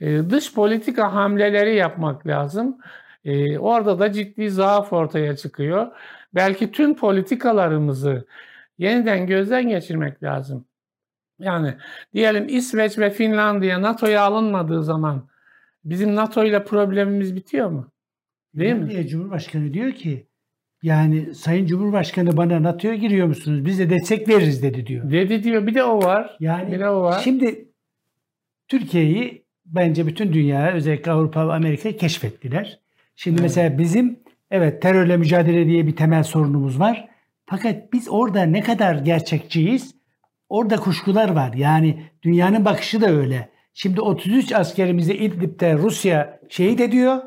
e, 0.00 0.30
dış 0.30 0.54
politika 0.54 1.14
hamleleri 1.14 1.76
yapmak 1.76 2.26
lazım. 2.26 2.78
E, 3.24 3.58
orada 3.58 3.98
da 3.98 4.12
ciddi 4.12 4.50
zaaf 4.50 4.92
ortaya 4.92 5.36
çıkıyor. 5.36 5.86
Belki 6.34 6.72
tüm 6.72 6.96
politikalarımızı 6.96 8.26
yeniden 8.78 9.26
gözden 9.26 9.68
geçirmek 9.68 10.22
lazım. 10.22 10.64
Yani 11.38 11.74
diyelim 12.14 12.48
İsveç 12.48 12.98
ve 12.98 13.10
Finlandiya 13.10 13.82
NATO'ya 13.82 14.22
alınmadığı 14.22 14.82
zaman 14.82 15.28
bizim 15.84 16.16
NATO 16.16 16.44
ile 16.44 16.64
problemimiz 16.64 17.36
bitiyor 17.36 17.70
mu? 17.70 17.92
Değil 18.54 18.74
mi? 18.74 18.90
Diye 18.90 19.06
Cumhurbaşkanı 19.06 19.74
diyor 19.74 19.92
ki 19.92 20.29
yani 20.82 21.34
Sayın 21.34 21.66
Cumhurbaşkanı 21.66 22.36
bana 22.36 22.62
NATO'ya 22.62 22.94
giriyor 22.94 23.26
musunuz? 23.26 23.64
Biz 23.64 23.78
de 23.78 23.90
destek 23.90 24.28
veririz 24.28 24.62
dedi 24.62 24.86
diyor. 24.86 25.10
Dedi 25.10 25.44
diyor. 25.44 25.66
Bir 25.66 25.74
de 25.74 25.84
o 25.84 26.02
var. 26.02 26.36
Yani 26.40 26.72
bir 26.72 26.80
de 26.80 26.88
o 26.88 27.02
var. 27.02 27.20
Şimdi 27.24 27.68
Türkiye'yi 28.68 29.44
bence 29.66 30.06
bütün 30.06 30.32
dünya 30.32 30.72
özellikle 30.72 31.10
Avrupa 31.10 31.48
ve 31.48 31.52
Amerika'yı 31.52 31.96
keşfettiler. 31.96 32.80
Şimdi 33.16 33.34
evet. 33.34 33.42
mesela 33.42 33.78
bizim 33.78 34.20
evet 34.50 34.82
terörle 34.82 35.16
mücadele 35.16 35.66
diye 35.66 35.86
bir 35.86 35.96
temel 35.96 36.22
sorunumuz 36.22 36.80
var. 36.80 37.08
Fakat 37.46 37.92
biz 37.92 38.08
orada 38.08 38.42
ne 38.42 38.60
kadar 38.60 38.94
gerçekçiyiz? 38.94 39.94
Orada 40.48 40.76
kuşkular 40.76 41.28
var. 41.28 41.52
Yani 41.52 42.02
dünyanın 42.22 42.64
bakışı 42.64 43.00
da 43.00 43.10
öyle. 43.10 43.48
Şimdi 43.74 44.00
33 44.00 44.52
askerimizi 44.52 45.14
İdlib'de 45.14 45.74
Rusya 45.74 46.40
şehit 46.48 46.80
ediyor 46.80 47.22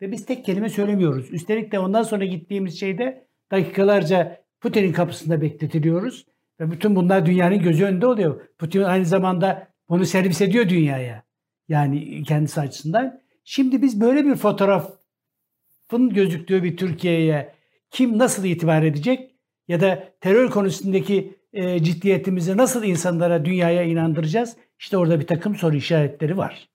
ve 0.00 0.12
biz 0.12 0.26
tek 0.26 0.44
kelime 0.44 0.68
söylemiyoruz. 0.68 1.32
Üstelik 1.32 1.72
de 1.72 1.78
ondan 1.78 2.02
sonra 2.02 2.24
gittiğimiz 2.24 2.80
şeyde 2.80 3.28
dakikalarca 3.50 4.44
Putin'in 4.60 4.92
kapısında 4.92 5.40
bekletiliyoruz. 5.40 6.26
Ve 6.60 6.70
bütün 6.70 6.96
bunlar 6.96 7.26
dünyanın 7.26 7.58
gözü 7.58 7.84
önünde 7.84 8.06
oluyor. 8.06 8.40
Putin 8.58 8.82
aynı 8.82 9.04
zamanda 9.04 9.68
bunu 9.88 10.06
servis 10.06 10.40
ediyor 10.40 10.68
dünyaya. 10.68 11.22
Yani 11.68 12.22
kendisi 12.22 12.60
açısından. 12.60 13.20
Şimdi 13.44 13.82
biz 13.82 14.00
böyle 14.00 14.24
bir 14.24 14.34
fotoğrafın 14.34 16.10
gözüktüğü 16.10 16.62
bir 16.62 16.76
Türkiye'ye 16.76 17.54
kim 17.90 18.18
nasıl 18.18 18.44
itibar 18.44 18.82
edecek? 18.82 19.30
Ya 19.68 19.80
da 19.80 20.12
terör 20.20 20.50
konusundaki 20.50 21.38
e, 21.52 21.82
ciddiyetimizi 21.82 22.56
nasıl 22.56 22.84
insanlara, 22.84 23.44
dünyaya 23.44 23.82
inandıracağız? 23.82 24.56
İşte 24.78 24.96
orada 24.96 25.20
bir 25.20 25.26
takım 25.26 25.56
soru 25.56 25.76
işaretleri 25.76 26.36
var. 26.36 26.68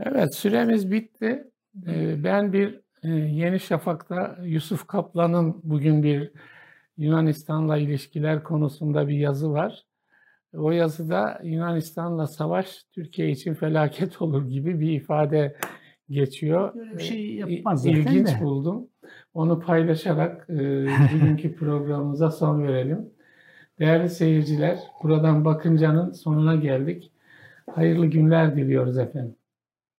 Evet, 0.00 0.34
süremiz 0.34 0.90
bitti. 0.90 1.44
Ee, 1.86 2.24
ben 2.24 2.52
bir 2.52 2.80
e, 3.02 3.08
Yeni 3.08 3.60
Şafak'ta 3.60 4.38
Yusuf 4.42 4.86
Kaplan'ın 4.86 5.60
bugün 5.62 6.02
bir 6.02 6.32
Yunanistan'la 6.96 7.78
ilişkiler 7.78 8.42
konusunda 8.42 9.08
bir 9.08 9.18
yazı 9.18 9.52
var. 9.52 9.86
O 10.54 10.70
yazıda 10.70 11.40
Yunanistan'la 11.44 12.26
savaş 12.26 12.84
Türkiye 12.92 13.30
için 13.30 13.54
felaket 13.54 14.22
olur 14.22 14.48
gibi 14.48 14.80
bir 14.80 14.92
ifade 14.92 15.56
geçiyor. 16.10 16.74
Böyle 16.74 16.98
bir 16.98 17.02
şey 17.02 17.34
yapmaz 17.34 17.82
zaten 17.82 18.00
İlginç 18.00 18.28
de. 18.28 18.40
buldum. 18.44 18.88
Onu 19.34 19.60
paylaşarak 19.60 20.46
e, 20.50 20.54
bugünkü 21.14 21.56
programımıza 21.56 22.30
son 22.30 22.62
verelim. 22.62 23.10
Değerli 23.78 24.08
seyirciler, 24.08 24.78
buradan 25.02 25.44
Bakınca'nın 25.44 26.12
sonuna 26.12 26.54
geldik. 26.54 27.12
Hayırlı 27.74 28.06
günler 28.06 28.56
diliyoruz 28.56 28.98
efendim. 28.98 29.36